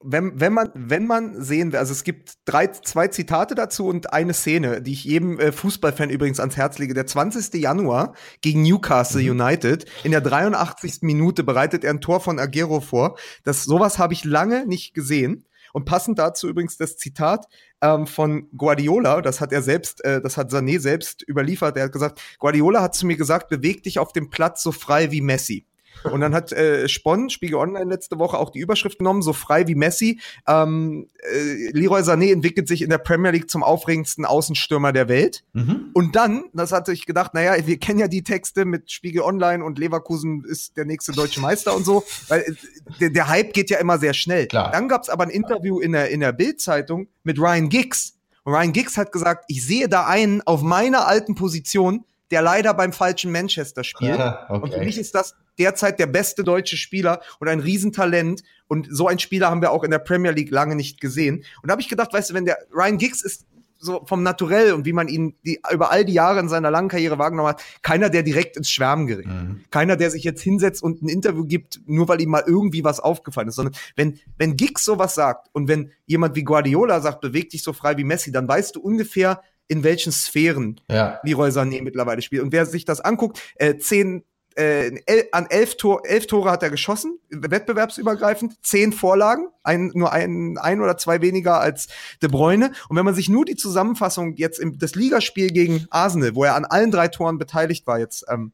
wenn, 0.04 0.40
wenn 0.40 0.54
man, 0.54 0.70
wenn 0.74 1.08
man 1.08 1.42
sehen 1.42 1.72
will, 1.72 1.80
also 1.80 1.92
es 1.92 2.04
gibt 2.04 2.34
drei, 2.46 2.68
zwei 2.68 3.08
Zitate 3.08 3.56
dazu 3.56 3.88
und 3.88 4.14
eine 4.14 4.34
Szene, 4.34 4.82
die 4.82 4.94
ich 4.94 5.04
jedem 5.04 5.40
äh, 5.40 5.52
Fußballfan 5.52 6.10
übrigens 6.10 6.40
ans 6.40 6.58
Herz 6.58 6.78
lege. 6.78 6.94
Der 6.94 7.06
20. 7.06 7.54
Januar 7.62 8.14
gegen 8.42 8.64
Newcastle 8.64 9.22
mhm. 9.22 9.40
United. 9.40 9.86
In 10.04 10.12
der 10.12 10.22
83. 10.22 11.00
Minute 11.02 11.44
bereitet 11.44 11.84
er 11.84 11.92
ein 11.92 12.02
Tor 12.02 12.20
von 12.20 12.40
Aguero 12.40 12.82
vor. 12.82 13.18
Das, 13.44 13.64
sowas 13.64 14.00
habe 14.00 14.14
ich 14.14 14.24
lange 14.24 14.66
nicht 14.66 14.94
gesehen. 14.94 15.46
Und 15.74 15.86
passend 15.86 16.20
dazu 16.20 16.50
übrigens 16.50 16.78
das 16.78 16.98
Zitat 16.98 17.46
ähm, 17.82 18.06
von 18.06 18.50
Guardiola, 18.58 19.22
das 19.22 19.40
hat 19.40 19.54
er 19.54 19.62
selbst, 19.62 20.04
äh, 20.04 20.22
das 20.22 20.38
hat 20.38 20.52
Sané 20.52 20.80
selbst 20.80 21.28
überliefert. 21.28 21.78
Er 21.78 21.86
hat 21.86 21.94
gesagt, 21.94 22.22
Guardiola 22.40 22.82
hat 22.82 22.96
zu 22.96 23.06
mir 23.06 23.16
gesagt, 23.16 23.50
beweg 23.50 23.84
dich 23.84 24.00
auf 24.00 24.12
dem 24.12 24.30
Platz 24.30 24.64
so 24.64 24.72
frei 24.72 25.12
wie 25.12 25.22
Messi. 25.22 25.66
Und 26.04 26.22
dann 26.22 26.34
hat 26.34 26.52
äh, 26.52 26.88
Spon, 26.90 27.30
Spiegel 27.30 27.56
Online 27.56 27.86
letzte 27.86 28.20
Woche 28.20 28.38
auch 28.38 28.50
die 28.50 28.60
Überschrift 28.60 28.98
genommen, 28.98 29.22
so 29.22 29.34
frei 29.34 29.68
wie 29.68 29.76
Messi. 29.76 30.20
Ähm, 30.48 31.10
äh, 31.20 31.72
Leroy 31.72 32.02
Sané 32.02 32.32
entwickelt 32.32 32.68
sich 32.68 32.82
in 32.82 32.90
der 32.90 32.98
Premier 32.98 33.32
League 33.32 33.50
zum 33.50 33.64
aufregendsten 33.64 34.26
Außenstürmer 34.26 34.94
der 34.94 35.08
Welt. 35.10 35.44
Mhm. 35.54 35.90
Und 35.94 36.16
dann, 36.16 36.46
das 36.54 36.72
hatte 36.72 36.92
ich 36.94 37.06
gedacht, 37.06 37.34
naja, 37.34 37.56
wir 37.66 37.78
kennen 37.78 38.00
ja 38.00 38.08
die 38.08 38.24
Texte 38.24 38.66
mit 38.66 38.92
Spiegel 38.92 39.22
Online 39.22 39.64
und 39.64 39.78
Leverkusen 39.78 40.44
ist 40.46 40.78
der 40.78 40.86
nächste 40.86 41.12
deutsche 41.12 41.40
Meister 41.40 41.76
und 41.76 41.86
so, 41.86 42.04
weil 42.28 42.42
äh, 42.42 42.54
der, 43.00 43.10
der 43.12 43.28
Hype 43.28 43.54
geht 43.54 43.70
ja 43.70 43.78
immer 43.78 44.00
sehr 44.00 44.14
schnell. 44.14 44.48
Klar. 44.48 44.72
Dann 44.72 44.88
gab 44.88 45.04
es 45.04 45.10
aber 45.10 45.24
ein 45.24 45.30
Interview 45.30 45.80
in 45.80 45.92
der, 45.92 46.10
in 46.10 46.20
der 46.20 46.32
Bild-Zeitung 46.32 47.08
mit 47.24 47.40
Ryan 47.40 47.70
Giggs. 47.70 48.18
Und 48.44 48.54
Ryan 48.54 48.74
Giggs 48.74 48.98
hat 48.98 49.12
gesagt, 49.12 49.46
ich 49.48 49.64
sehe 49.64 49.88
da 49.88 50.08
einen 50.08 50.42
auf 50.42 50.62
meiner 50.62 51.08
alten 51.08 51.36
Position, 51.36 52.06
der 52.32 52.42
leider 52.42 52.74
beim 52.74 52.94
falschen 52.94 53.32
Manchester 53.32 53.84
spielt. 53.84 54.18
Ja, 54.18 54.46
okay. 54.50 54.64
Und 54.64 54.74
für 54.74 54.80
mich 54.80 54.98
ist 54.98 55.14
das 55.14 55.36
derzeit 55.60 56.00
der 56.00 56.08
beste 56.08 56.44
deutsche 56.44 56.78
Spieler 56.78 57.22
und 57.40 57.48
ein 57.48 57.60
Riesentalent. 57.60 58.44
Und 58.68 58.88
so 58.90 59.08
ein 59.08 59.20
Spieler 59.20 59.50
haben 59.50 59.62
wir 59.62 59.72
auch 59.72 59.84
in 59.84 59.92
der 59.92 60.00
Premier 60.00 60.32
League 60.32 60.52
lange 60.52 60.76
nicht 60.76 61.02
gesehen. 61.02 61.44
Und 61.62 61.68
da 61.68 61.74
habe 61.74 61.82
ich 61.82 61.90
gedacht, 61.90 62.14
weißt 62.14 62.30
du, 62.30 62.34
wenn 62.34 62.46
der 62.46 62.58
Ryan 62.74 62.98
Giggs 62.98 63.22
ist 63.22 63.46
so 63.82 64.04
vom 64.06 64.22
Naturell 64.24 64.74
und 64.74 64.86
wie 64.86 64.94
man 64.94 65.08
ihn 65.08 65.36
die, 65.44 65.60
über 65.74 65.92
all 65.92 66.06
die 66.06 66.14
Jahre 66.14 66.40
in 66.40 66.50
seiner 66.50 66.70
langen 66.70 66.88
Karriere 66.88 67.18
wahrgenommen 67.18 67.50
hat, 67.50 67.64
keiner, 67.82 68.10
der 68.10 68.22
direkt 68.22 68.56
ins 68.56 68.70
Schwärmen 68.70 69.08
gerät. 69.08 69.26
Mhm. 69.26 69.62
Keiner, 69.72 69.98
der 69.98 70.12
sich 70.12 70.24
jetzt 70.24 70.42
hinsetzt 70.42 70.84
und 70.84 71.02
ein 71.02 71.10
Interview 71.10 71.46
gibt, 71.46 71.82
nur 71.88 72.08
weil 72.08 72.22
ihm 72.22 72.30
mal 72.30 72.44
irgendwie 72.46 72.84
was 72.84 73.00
aufgefallen 73.00 73.48
ist. 73.48 73.56
Sondern 73.56 73.76
wenn, 73.96 74.20
wenn 74.38 74.56
Giggs 74.56 74.86
sowas 74.86 75.16
sagt 75.16 75.50
und 75.52 75.68
wenn 75.68 75.92
jemand 76.06 76.36
wie 76.36 76.44
Guardiola 76.44 77.02
sagt, 77.02 77.22
beweg 77.22 77.50
dich 77.50 77.64
so 77.64 77.74
frei 77.74 77.98
wie 77.98 78.04
Messi, 78.04 78.32
dann 78.32 78.48
weißt 78.48 78.76
du 78.76 78.82
ungefähr, 78.82 79.42
in 79.72 79.86
welchen 79.86 80.12
Sphären 80.12 80.82
ja. 80.90 81.20
Leroy 81.24 81.50
Sané 81.50 81.82
mittlerweile 81.82 82.22
spielt. 82.22 82.44
Und 82.44 82.52
wer 82.52 82.66
sich 82.66 82.84
das 82.84 83.00
anguckt, 83.00 83.42
äh, 83.56 83.78
zehn 83.78 84.26
äh, 84.56 84.92
el 85.06 85.30
an 85.32 85.48
elf, 85.50 85.78
Tor, 85.78 86.02
elf 86.04 86.28
Tore 86.28 86.52
hat 86.52 86.62
er 86.62 86.70
geschossen, 86.70 87.20
wettbewerbsübergreifend, 87.30 88.56
zehn 88.62 88.92
Vorlagen, 88.92 89.48
ein, 89.64 89.92
nur 89.94 90.12
ein, 90.12 90.58
ein 90.58 90.82
oder 90.82 90.98
zwei 90.98 91.22
weniger 91.22 91.62
als 91.62 91.88
De 92.22 92.28
Bruyne. 92.30 92.74
Und 92.90 92.98
wenn 92.98 93.06
man 93.06 93.16
sich 93.16 93.30
nur 93.30 93.46
die 93.46 93.56
Zusammenfassung 93.56 94.36
jetzt 94.36 94.60
im 94.60 94.78
das 94.78 94.96
Ligaspiel 94.96 95.52
gegen 95.52 95.88
Arsenal, 95.90 96.36
wo 96.36 96.44
er 96.44 96.56
an 96.56 96.66
allen 96.66 96.92
drei 96.92 97.08
Toren 97.08 97.38
beteiligt 97.38 97.88
war, 97.88 97.98
jetzt 97.98 98.26
ähm, 98.30 98.52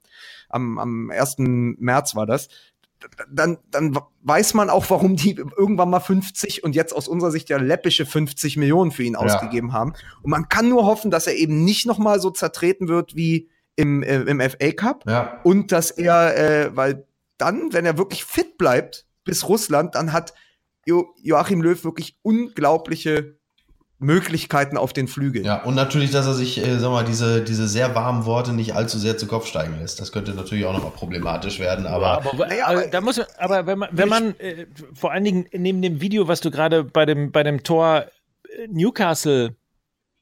am, 0.50 0.78
am 0.78 1.10
1. 1.10 1.38
März 1.40 2.16
war 2.16 2.28
das, 2.28 2.48
dann, 3.32 3.58
dann 3.72 3.98
weiß 4.24 4.54
man 4.54 4.70
auch, 4.70 4.90
warum 4.90 5.16
die 5.16 5.36
irgendwann 5.36 5.90
mal 5.90 6.00
50 6.00 6.64
und 6.64 6.76
jetzt 6.76 6.94
aus 6.94 7.08
unserer 7.08 7.32
Sicht 7.32 7.50
ja 7.50 7.58
läppische 7.58 8.06
50 8.06 8.58
Millionen 8.58 8.92
für 8.92 9.04
ihn 9.04 9.14
ja. 9.14 9.20
ausgegeben 9.20 9.74
haben. 9.74 9.94
Und 10.22 10.32
man 10.32 10.50
kann 10.50 10.70
nur 10.70 10.86
hoffen, 10.86 11.12
dass 11.12 11.28
er 11.28 11.36
eben 11.36 11.64
nicht 11.64 11.86
noch 11.86 11.98
mal 11.98 12.20
so 12.20 12.32
zertreten 12.32 12.88
wird 12.88 13.16
wie 13.16 13.50
im, 13.76 14.04
äh, 14.04 14.22
im 14.22 14.42
FA 14.42 14.72
Cup 14.72 15.04
ja. 15.08 15.40
und 15.44 15.72
dass 15.72 15.92
er, 15.92 16.38
äh, 16.38 16.76
weil 16.76 17.06
dann, 17.38 17.72
wenn 17.74 17.86
er 17.86 17.98
wirklich 17.98 18.26
fit 18.26 18.58
bleibt 18.58 19.06
bis 19.24 19.48
Russland, 19.48 19.96
dann 19.96 20.12
hat 20.12 20.34
jo 20.86 21.14
Joachim 21.22 21.62
Löw 21.62 21.84
wirklich 21.84 22.18
unglaubliche 22.24 23.37
Möglichkeiten 24.00 24.78
auf 24.78 24.94
den 24.94 25.08
Flügeln. 25.08 25.44
Ja, 25.46 25.64
und 25.64 25.74
natürlich, 25.74 26.12
dass 26.12 26.28
er 26.28 26.36
sich, 26.36 26.60
äh, 26.60 26.78
sag 26.78 26.92
mal, 26.92 27.04
diese, 27.04 27.42
diese 27.42 27.68
sehr 27.68 27.96
warmen 27.96 28.26
Worte 28.26 28.54
nicht 28.54 28.76
allzu 28.76 29.00
sehr 29.00 29.18
zu 29.18 29.26
Kopf 29.26 29.48
steigen 29.48 29.80
lässt. 29.80 30.00
Das 30.00 30.12
könnte 30.12 30.34
natürlich 30.34 30.66
auch 30.66 30.74
nochmal 30.74 30.92
problematisch 30.92 31.60
werden, 31.60 31.88
aber. 31.88 32.24
aber, 32.26 32.56
ja, 32.56 32.68
aber, 32.68 32.88
da 32.88 33.02
muss, 33.02 33.20
aber 33.38 33.66
wenn 33.66 33.80
man, 33.80 33.90
wenn 33.92 34.10
man 34.10 34.40
äh, 34.40 34.68
vor 34.94 35.12
allen 35.12 35.24
Dingen 35.24 35.48
neben 35.52 35.82
dem 35.82 36.00
Video, 36.00 36.28
was 36.28 36.42
du 36.42 36.52
gerade 36.52 36.84
bei 36.84 37.06
dem, 37.06 37.32
bei 37.32 37.42
dem 37.42 37.64
Tor 37.64 38.06
äh, 38.50 38.68
Newcastle 38.68 39.56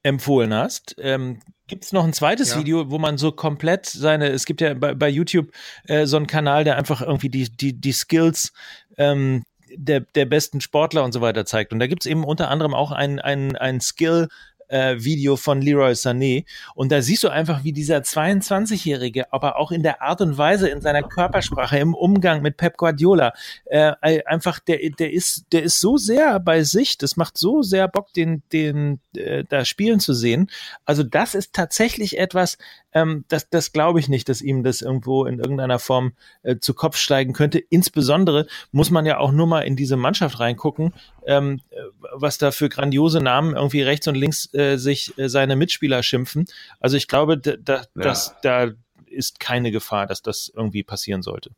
empfohlen 0.03 0.53
hast, 0.53 0.95
ähm, 0.99 1.39
Gibt 1.67 1.83
es 1.83 1.91
noch 1.91 2.03
ein 2.03 2.13
zweites 2.13 2.51
ja. 2.51 2.59
Video, 2.59 2.91
wo 2.91 2.99
man 2.99 3.17
so 3.17 3.31
komplett 3.31 3.87
seine, 3.87 4.29
es 4.29 4.45
gibt 4.45 4.61
ja 4.61 4.75
bei, 4.75 4.93
bei 4.93 5.09
YouTube 5.09 5.51
äh, 5.85 6.05
so 6.05 6.15
einen 6.15 6.27
Kanal, 6.27 6.63
der 6.63 6.77
einfach 6.77 7.01
irgendwie 7.01 7.29
die, 7.29 7.49
die, 7.49 7.73
die 7.73 7.91
Skills 7.91 8.53
ähm, 8.97 9.43
der, 9.77 10.01
der 10.01 10.25
besten 10.25 10.61
Sportler 10.61 11.03
und 11.03 11.11
so 11.11 11.21
weiter 11.21 11.45
zeigt. 11.45 11.73
Und 11.73 11.79
da 11.79 11.87
gibt 11.87 12.05
es 12.05 12.09
eben 12.09 12.23
unter 12.23 12.49
anderem 12.49 12.73
auch 12.73 12.91
ein, 12.91 13.19
ein, 13.19 13.55
ein 13.55 13.81
Skill, 13.81 14.27
äh, 14.67 14.95
Video 14.97 15.35
von 15.35 15.61
Leroy 15.61 15.91
Sané. 15.93 16.45
Und 16.73 16.91
da 16.91 17.01
siehst 17.01 17.23
du 17.23 17.29
einfach, 17.29 17.63
wie 17.63 17.73
dieser 17.73 17.97
22-Jährige, 17.97 19.31
aber 19.31 19.57
auch 19.57 19.71
in 19.71 19.83
der 19.83 20.01
Art 20.01 20.21
und 20.21 20.37
Weise, 20.37 20.69
in 20.69 20.81
seiner 20.81 21.03
Körpersprache, 21.03 21.77
im 21.77 21.93
Umgang 21.93 22.41
mit 22.41 22.57
Pep 22.57 22.77
Guardiola, 22.77 23.33
äh, 23.65 23.93
einfach, 24.25 24.59
der, 24.59 24.79
der 24.97 25.11
ist, 25.11 25.45
der 25.51 25.63
ist 25.63 25.79
so 25.79 25.97
sehr 25.97 26.39
bei 26.39 26.63
sich, 26.63 26.97
das 26.97 27.17
macht 27.17 27.37
so 27.37 27.61
sehr 27.61 27.87
Bock, 27.87 28.13
den, 28.13 28.43
den, 28.51 28.99
äh, 29.15 29.43
da 29.47 29.65
spielen 29.65 29.99
zu 29.99 30.13
sehen. 30.13 30.49
Also 30.85 31.03
das 31.03 31.35
ist 31.35 31.53
tatsächlich 31.53 32.17
etwas, 32.17 32.57
ähm, 32.95 33.25
das, 33.27 33.49
das 33.49 33.73
glaube 33.73 33.99
ich 33.99 34.09
nicht, 34.09 34.29
dass 34.29 34.41
ihm 34.41 34.63
das 34.63 34.81
irgendwo 34.81 35.25
in 35.25 35.39
irgendeiner 35.39 35.79
Form 35.79 36.13
äh, 36.43 36.57
zu 36.57 36.73
Kopf 36.73 36.97
steigen 36.97 37.33
könnte. 37.33 37.59
Insbesondere 37.59 38.47
muss 38.71 38.89
man 38.89 39.05
ja 39.05 39.17
auch 39.19 39.31
nur 39.31 39.47
mal 39.47 39.61
in 39.61 39.75
diese 39.75 39.97
Mannschaft 39.97 40.39
reingucken, 40.39 40.93
ähm, 41.27 41.61
äh, 41.69 41.75
was 42.13 42.37
da 42.37 42.51
für 42.51 42.69
grandiose 42.69 43.19
Namen 43.19 43.55
irgendwie 43.55 43.81
rechts 43.81 44.07
und 44.07 44.15
links 44.15 44.49
äh, 44.55 44.77
sich 44.77 45.17
äh, 45.17 45.29
seine 45.29 45.55
Mitspieler 45.55 46.01
schimpfen. 46.03 46.45
Also 46.79 46.97
ich 46.97 47.07
glaube, 47.07 47.37
da, 47.37 47.55
da, 47.57 47.75
ja. 47.75 47.85
das, 47.95 48.35
da 48.41 48.71
ist 49.05 49.39
keine 49.39 49.71
Gefahr, 49.71 50.07
dass 50.07 50.21
das 50.21 50.51
irgendwie 50.55 50.83
passieren 50.83 51.21
sollte. 51.21 51.51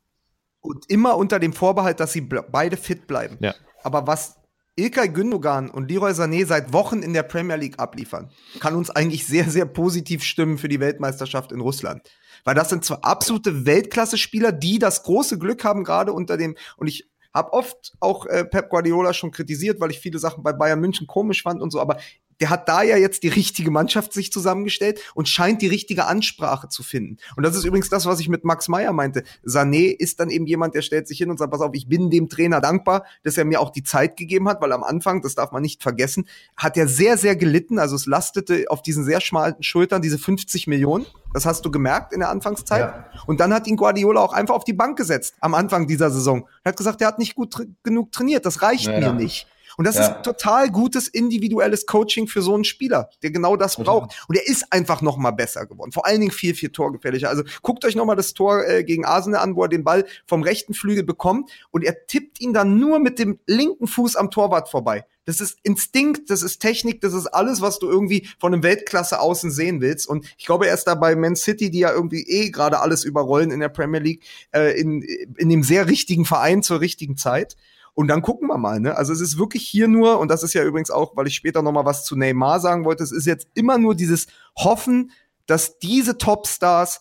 Und 0.60 0.90
immer 0.90 1.16
unter 1.16 1.38
dem 1.38 1.52
Vorbehalt, 1.52 2.00
dass 2.00 2.12
sie 2.12 2.20
beide 2.20 2.76
fit 2.76 3.06
bleiben. 3.06 3.38
Ja. 3.40 3.54
Aber 3.82 4.06
was 4.06 4.36
Ilkay 4.76 5.08
Gündogan 5.08 5.70
und 5.70 5.90
Leroy 5.90 6.12
Sané 6.12 6.46
seit 6.46 6.72
Wochen 6.72 7.02
in 7.02 7.12
der 7.12 7.24
Premier 7.24 7.56
League 7.56 7.78
abliefern, 7.78 8.30
kann 8.60 8.76
uns 8.76 8.90
eigentlich 8.90 9.26
sehr, 9.26 9.50
sehr 9.50 9.66
positiv 9.66 10.22
stimmen 10.22 10.56
für 10.56 10.68
die 10.68 10.80
Weltmeisterschaft 10.80 11.52
in 11.52 11.60
Russland. 11.60 12.08
Weil 12.44 12.54
das 12.54 12.68
sind 12.68 12.84
zwar 12.84 13.04
absolute 13.04 13.66
Weltklasse-Spieler, 13.66 14.52
die 14.52 14.78
das 14.78 15.02
große 15.02 15.38
Glück 15.38 15.64
haben, 15.64 15.82
gerade 15.82 16.12
unter 16.12 16.36
dem, 16.36 16.56
und 16.76 16.86
ich 16.86 17.08
habe 17.34 17.52
oft 17.52 17.92
auch 18.00 18.26
äh, 18.26 18.44
Pep 18.44 18.70
Guardiola 18.70 19.12
schon 19.12 19.32
kritisiert, 19.32 19.80
weil 19.80 19.90
ich 19.90 19.98
viele 19.98 20.18
Sachen 20.18 20.42
bei 20.42 20.52
Bayern 20.52 20.80
München 20.80 21.06
komisch 21.06 21.42
fand 21.42 21.60
und 21.60 21.70
so, 21.70 21.80
aber 21.80 21.98
der 22.40 22.50
hat 22.50 22.68
da 22.68 22.82
ja 22.82 22.96
jetzt 22.96 23.22
die 23.22 23.28
richtige 23.28 23.70
Mannschaft 23.70 24.12
sich 24.12 24.32
zusammengestellt 24.32 25.00
und 25.14 25.28
scheint 25.28 25.62
die 25.62 25.66
richtige 25.66 26.06
Ansprache 26.06 26.68
zu 26.68 26.82
finden. 26.82 27.18
Und 27.36 27.42
das 27.42 27.56
ist 27.56 27.64
übrigens 27.64 27.88
das, 27.88 28.06
was 28.06 28.20
ich 28.20 28.28
mit 28.28 28.44
Max 28.44 28.68
Meyer 28.68 28.92
meinte. 28.92 29.24
Sané 29.44 29.90
ist 29.90 30.20
dann 30.20 30.30
eben 30.30 30.46
jemand, 30.46 30.74
der 30.74 30.82
stellt 30.82 31.08
sich 31.08 31.18
hin 31.18 31.30
und 31.30 31.38
sagt, 31.38 31.50
pass 31.50 31.60
auf, 31.60 31.74
ich 31.74 31.88
bin 31.88 32.10
dem 32.10 32.28
Trainer 32.28 32.60
dankbar, 32.60 33.04
dass 33.24 33.36
er 33.36 33.44
mir 33.44 33.60
auch 33.60 33.70
die 33.70 33.82
Zeit 33.82 34.16
gegeben 34.16 34.48
hat, 34.48 34.60
weil 34.60 34.72
am 34.72 34.84
Anfang, 34.84 35.22
das 35.22 35.34
darf 35.34 35.52
man 35.52 35.62
nicht 35.62 35.82
vergessen, 35.82 36.28
hat 36.56 36.76
er 36.76 36.88
sehr, 36.88 37.18
sehr 37.18 37.36
gelitten. 37.36 37.78
Also 37.78 37.96
es 37.96 38.06
lastete 38.06 38.66
auf 38.68 38.82
diesen 38.82 39.04
sehr 39.04 39.20
schmalen 39.20 39.62
Schultern 39.62 40.02
diese 40.02 40.18
50 40.18 40.66
Millionen. 40.66 41.06
Das 41.34 41.44
hast 41.44 41.64
du 41.64 41.70
gemerkt 41.70 42.12
in 42.12 42.20
der 42.20 42.30
Anfangszeit. 42.30 42.80
Ja. 42.80 43.06
Und 43.26 43.40
dann 43.40 43.52
hat 43.52 43.66
ihn 43.66 43.76
Guardiola 43.76 44.20
auch 44.20 44.32
einfach 44.32 44.54
auf 44.54 44.64
die 44.64 44.72
Bank 44.72 44.96
gesetzt 44.96 45.34
am 45.40 45.54
Anfang 45.54 45.86
dieser 45.86 46.10
Saison. 46.10 46.48
Er 46.64 46.70
hat 46.70 46.76
gesagt, 46.76 47.00
er 47.02 47.08
hat 47.08 47.18
nicht 47.18 47.34
gut 47.34 47.52
tra 47.52 47.64
genug 47.82 48.12
trainiert. 48.12 48.46
Das 48.46 48.62
reicht 48.62 48.86
ja, 48.86 48.92
mir 48.92 49.06
ja. 49.06 49.12
nicht. 49.12 49.46
Und 49.78 49.86
das 49.86 49.94
ja. 49.94 50.08
ist 50.08 50.24
total 50.24 50.70
gutes 50.70 51.06
individuelles 51.06 51.86
Coaching 51.86 52.26
für 52.26 52.42
so 52.42 52.52
einen 52.52 52.64
Spieler, 52.64 53.10
der 53.22 53.30
genau 53.30 53.56
das 53.56 53.76
braucht. 53.76 54.24
Und 54.26 54.36
er 54.36 54.46
ist 54.46 54.72
einfach 54.72 55.02
noch 55.02 55.16
mal 55.16 55.30
besser 55.30 55.66
geworden. 55.66 55.92
Vor 55.92 56.04
allen 56.04 56.20
Dingen 56.20 56.32
viel, 56.32 56.52
viel 56.54 56.70
torgefährlicher. 56.70 57.28
Also 57.28 57.44
guckt 57.62 57.84
euch 57.84 57.94
noch 57.94 58.04
mal 58.04 58.16
das 58.16 58.34
Tor 58.34 58.66
äh, 58.66 58.82
gegen 58.82 59.04
Arsenal 59.04 59.40
an, 59.40 59.54
wo 59.54 59.62
er 59.62 59.68
den 59.68 59.84
Ball 59.84 60.04
vom 60.26 60.42
rechten 60.42 60.74
Flügel 60.74 61.04
bekommt 61.04 61.50
und 61.70 61.84
er 61.84 62.06
tippt 62.06 62.40
ihn 62.40 62.52
dann 62.52 62.78
nur 62.78 62.98
mit 62.98 63.20
dem 63.20 63.38
linken 63.46 63.86
Fuß 63.86 64.16
am 64.16 64.32
Torwart 64.32 64.68
vorbei. 64.68 65.04
Das 65.28 65.40
ist 65.40 65.58
Instinkt, 65.62 66.30
das 66.30 66.42
ist 66.42 66.58
Technik, 66.58 67.02
das 67.02 67.12
ist 67.12 67.26
alles, 67.26 67.60
was 67.60 67.78
du 67.78 67.86
irgendwie 67.86 68.26
von 68.40 68.52
einem 68.52 68.62
Weltklasse 68.62 69.20
außen 69.20 69.50
sehen 69.50 69.80
willst. 69.80 70.08
Und 70.08 70.26
ich 70.38 70.46
glaube, 70.46 70.66
er 70.66 70.74
ist 70.74 70.84
da 70.84 70.94
bei 70.94 71.14
Man 71.14 71.36
City, 71.36 71.70
die 71.70 71.80
ja 71.80 71.92
irgendwie 71.92 72.22
eh 72.22 72.50
gerade 72.50 72.80
alles 72.80 73.04
überrollen 73.04 73.50
in 73.50 73.60
der 73.60 73.68
Premier 73.68 74.00
League, 74.00 74.24
äh, 74.52 74.80
in, 74.80 75.02
in 75.02 75.50
dem 75.50 75.62
sehr 75.62 75.86
richtigen 75.86 76.24
Verein 76.24 76.62
zur 76.62 76.80
richtigen 76.80 77.16
Zeit. 77.16 77.56
Und 77.98 78.06
dann 78.06 78.22
gucken 78.22 78.46
wir 78.46 78.58
mal, 78.58 78.78
ne? 78.78 78.96
Also 78.96 79.12
es 79.12 79.20
ist 79.20 79.38
wirklich 79.38 79.66
hier 79.66 79.88
nur, 79.88 80.20
und 80.20 80.30
das 80.30 80.44
ist 80.44 80.54
ja 80.54 80.62
übrigens 80.62 80.88
auch, 80.88 81.16
weil 81.16 81.26
ich 81.26 81.34
später 81.34 81.62
noch 81.62 81.72
mal 81.72 81.84
was 81.84 82.04
zu 82.04 82.14
Neymar 82.14 82.60
sagen 82.60 82.84
wollte, 82.84 83.02
es 83.02 83.10
ist 83.10 83.26
jetzt 83.26 83.48
immer 83.54 83.76
nur 83.76 83.96
dieses 83.96 84.28
Hoffen, 84.56 85.10
dass 85.46 85.80
diese 85.80 86.16
Topstars 86.16 87.00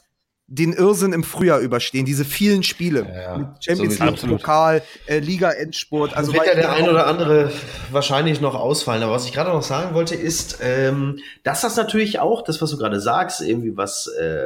den 0.50 0.72
Irrsinn 0.72 1.12
im 1.12 1.26
Frühjahr 1.26 1.60
überstehen, 1.60 2.06
diese 2.06 2.24
vielen 2.24 2.64
Spiele. 2.64 3.06
Ja, 3.14 3.38
mit 3.38 3.48
Champions 3.60 4.00
League, 4.00 4.10
absolut. 4.10 4.38
Pokal, 4.38 4.82
äh, 5.06 5.20
Liga-Endsport. 5.20 6.16
Also 6.16 6.34
wird 6.34 6.48
ja 6.48 6.56
der 6.56 6.72
ein 6.72 6.88
oder 6.88 7.06
andere 7.06 7.52
wahrscheinlich 7.92 8.40
noch 8.40 8.56
ausfallen. 8.56 9.04
Aber 9.04 9.12
was 9.12 9.26
ich 9.26 9.34
gerade 9.34 9.50
noch 9.50 9.62
sagen 9.62 9.94
wollte, 9.94 10.16
ist, 10.16 10.60
ähm, 10.62 11.20
dass 11.44 11.62
das 11.62 11.76
natürlich 11.76 12.20
auch, 12.20 12.44
das, 12.44 12.62
was 12.62 12.72
du 12.72 12.78
gerade 12.78 13.02
sagst, 13.02 13.42
irgendwie 13.42 13.76
was 13.76 14.08
äh, 14.08 14.46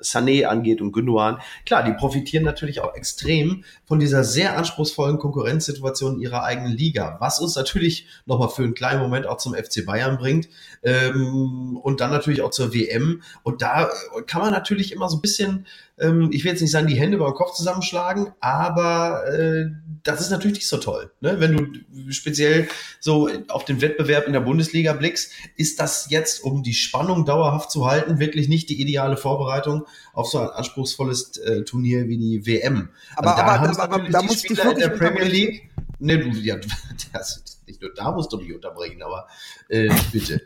Sané 0.00 0.46
angeht 0.46 0.80
und 0.80 0.92
Gündogan, 0.92 1.38
klar, 1.66 1.82
die 1.82 1.92
profitieren 1.92 2.44
natürlich 2.44 2.80
auch 2.80 2.94
extrem 2.94 3.64
von 3.84 4.00
dieser 4.00 4.24
sehr 4.24 4.56
anspruchsvollen 4.56 5.18
Konkurrenzsituation 5.18 6.20
ihrer 6.20 6.44
eigenen 6.44 6.72
Liga, 6.72 7.18
was 7.20 7.38
uns 7.38 7.54
natürlich 7.54 8.06
nochmal 8.24 8.48
für 8.48 8.62
einen 8.62 8.72
kleinen 8.72 9.02
Moment 9.02 9.26
auch 9.26 9.36
zum 9.36 9.52
FC 9.52 9.84
Bayern 9.84 10.16
bringt 10.16 10.48
ähm, 10.82 11.76
und 11.82 12.00
dann 12.00 12.10
natürlich 12.10 12.40
auch 12.40 12.50
zur 12.50 12.72
WM. 12.72 13.20
Und 13.42 13.60
da 13.60 13.90
kann 14.26 14.40
man 14.40 14.52
natürlich 14.52 14.90
immer 14.92 15.10
so 15.10 15.18
ein 15.18 15.20
bisschen, 15.20 15.33
ähm, 15.40 16.30
ich 16.32 16.44
will 16.44 16.50
jetzt 16.50 16.60
nicht 16.60 16.70
sagen, 16.70 16.86
die 16.86 16.98
Hände 16.98 17.16
über 17.16 17.26
den 17.26 17.34
Kopf 17.34 17.54
zusammenschlagen, 17.54 18.32
aber 18.40 19.26
äh, 19.32 19.66
das 20.02 20.20
ist 20.20 20.30
natürlich 20.30 20.56
nicht 20.56 20.68
so 20.68 20.78
toll. 20.78 21.10
Ne? 21.20 21.40
Wenn 21.40 21.56
du 21.56 22.12
speziell 22.12 22.68
so 23.00 23.28
auf 23.48 23.64
den 23.64 23.80
Wettbewerb 23.80 24.26
in 24.26 24.32
der 24.32 24.40
Bundesliga 24.40 24.92
blickst, 24.92 25.32
ist 25.56 25.78
das 25.80 26.10
jetzt, 26.10 26.42
um 26.42 26.62
die 26.62 26.74
Spannung 26.74 27.24
dauerhaft 27.24 27.70
zu 27.70 27.86
halten, 27.86 28.18
wirklich 28.18 28.48
nicht 28.48 28.68
die 28.70 28.80
ideale 28.80 29.16
Vorbereitung 29.16 29.86
auf 30.12 30.28
so 30.28 30.38
ein 30.38 30.48
anspruchsvolles 30.48 31.36
äh, 31.38 31.62
Turnier 31.62 32.08
wie 32.08 32.18
die 32.18 32.46
WM. 32.46 32.88
Aber, 33.16 33.36
also 33.36 33.42
da, 33.42 33.48
aber, 33.48 33.82
aber, 33.82 33.94
aber 33.94 34.08
da 34.10 34.22
musst 34.22 34.48
du 34.48 34.54
in 34.54 34.78
der 34.78 34.88
Premier 34.88 35.24
League. 35.24 35.70
Ne, 36.00 36.18
du, 36.18 36.30
ja, 36.38 36.56
das, 37.12 37.42
nicht 37.66 37.80
nur 37.80 37.92
da 37.94 38.10
musst 38.10 38.32
du 38.32 38.38
mich 38.38 38.52
unterbringen, 38.52 39.02
aber 39.02 39.28
äh, 39.68 39.88
bitte. 40.12 40.42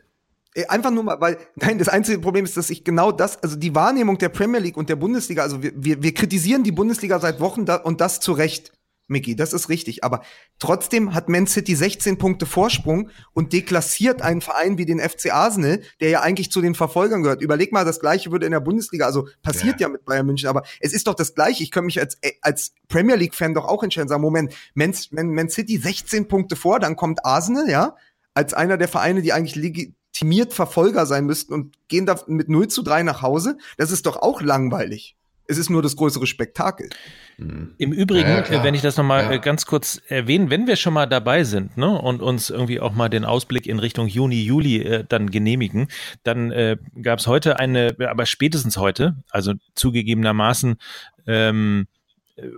Äh, 0.59 0.67
einfach 0.67 0.91
nur 0.91 1.05
mal, 1.05 1.21
weil, 1.21 1.39
nein, 1.55 1.79
das 1.79 1.89
einzige 1.89 2.19
Problem 2.19 2.45
ist, 2.45 2.57
dass 2.57 2.71
ich 2.71 2.83
genau 2.83 3.13
das, 3.13 3.43
also 3.43 3.57
die 3.57 3.75
Wahrnehmung 3.75 4.19
der 4.19 4.29
Premier 4.29 4.61
League 4.61 4.77
und 4.77 4.89
der 4.89 4.97
Bundesliga, 4.97 5.43
also 5.43 5.63
wir, 5.63 5.73
wir, 5.77 6.03
wir 6.03 6.13
kritisieren 6.13 6.65
die 6.65 6.73
Bundesliga 6.73 7.21
seit 7.21 7.41
Wochen 7.41 7.65
da, 7.65 7.77
und 7.77 8.01
das 8.01 8.21
zu 8.21 8.33
Recht. 8.33 8.73
Mickey, 9.11 9.35
das 9.35 9.55
ist 9.55 9.71
richtig. 9.71 10.05
Aber 10.05 10.21
trotzdem 10.59 11.15
hat 11.15 11.31
Man 11.31 11.47
City 11.47 11.75
16 11.75 12.19
Punkte 12.19 12.45
Vorsprung 12.45 13.09
und 13.33 13.55
deklassiert 13.55 14.21
einen 14.21 14.43
Verein 14.43 14.77
wie 14.77 14.85
den 14.85 15.01
FC 15.01 15.33
Arsenal, 15.33 15.81
der 16.03 16.11
ja 16.11 16.21
eigentlich 16.21 16.53
zu 16.53 16.61
den 16.61 16.75
Verfolgern 16.75 17.23
gehört. 17.23 17.41
Überleg 17.41 17.73
mal, 17.73 17.87
das 17.87 18.01
Gleiche 18.01 18.33
würde 18.33 18.45
in 18.45 18.53
der 18.53 18.61
Bundesliga, 18.61 19.07
also 19.07 19.27
passiert 19.43 19.81
ja, 19.81 19.87
ja 19.87 19.93
mit 19.93 20.05
Bayern 20.05 20.27
München, 20.27 20.47
aber 20.51 20.63
es 20.81 20.93
ist 20.93 21.07
doch 21.07 21.15
das 21.15 21.35
Gleiche. 21.35 21.63
Ich 21.63 21.71
könnte 21.71 21.87
mich 21.87 21.99
als, 21.99 22.19
äh, 22.21 22.33
als 22.43 22.75
Premier 22.89 23.17
League 23.17 23.35
Fan 23.35 23.55
doch 23.55 23.65
auch 23.65 23.83
entscheiden, 23.83 24.09
sagen, 24.11 24.21
Moment, 24.21 24.53
Man, 24.75 24.95
Man, 25.11 25.31
Man 25.31 25.49
City 25.49 25.79
16 25.79 26.29
Punkte 26.29 26.55
vor, 26.55 26.79
dann 26.79 26.95
kommt 26.95 27.25
Arsenal, 27.25 27.71
ja, 27.71 27.97
als 28.35 28.53
einer 28.53 28.77
der 28.77 28.89
Vereine, 28.89 29.23
die 29.23 29.33
eigentlich 29.33 29.57
legitimiert 30.19 30.53
Verfolger 30.53 31.07
sein 31.07 31.27
müssten 31.27 31.55
und 31.55 31.75
gehen 31.89 32.07
da 32.07 32.21
mit 32.27 32.49
0 32.49 32.69
zu 32.69 32.83
3 32.83 33.03
nach 33.03 33.23
Hause. 33.23 33.59
Das 33.77 33.91
ist 33.91 34.07
doch 34.07 34.17
auch 34.17 34.41
langweilig. 34.41 35.17
Es 35.51 35.57
ist 35.57 35.71
nur 35.71 35.81
das 35.81 35.97
größere 35.97 36.27
Spektakel. 36.27 36.91
Mhm. 37.39 37.75
Im 37.79 37.93
Übrigen, 37.93 38.29
ja, 38.29 38.63
wenn 38.63 38.75
ich 38.75 38.83
das 38.83 38.99
nochmal 38.99 39.25
ja. 39.25 39.31
Äh, 39.33 39.39
ganz 39.39 39.65
kurz 39.65 39.99
erwähnen, 40.09 40.51
wenn 40.51 40.67
wir 40.67 40.77
schon 40.77 40.93
mal 40.93 41.07
dabei 41.07 41.45
sind 41.45 41.79
ne, 41.79 41.89
und 41.89 42.21
uns 42.21 42.51
irgendwie 42.51 42.81
auch 42.81 42.93
mal 42.93 43.09
den 43.09 43.25
Ausblick 43.25 43.67
in 43.67 43.79
Richtung 43.79 44.09
Juni, 44.09 44.43
Juli 44.43 44.83
äh, 44.83 45.05
dann 45.09 45.31
genehmigen, 45.31 45.89
dann 46.23 46.51
äh, 46.51 46.77
gab 47.01 47.21
es 47.21 47.27
heute 47.27 47.59
eine, 47.59 47.97
aber 48.11 48.27
spätestens 48.27 48.77
heute, 48.77 49.17
also 49.31 49.55
zugegebenermaßen 49.75 50.77
ähm, 51.27 51.87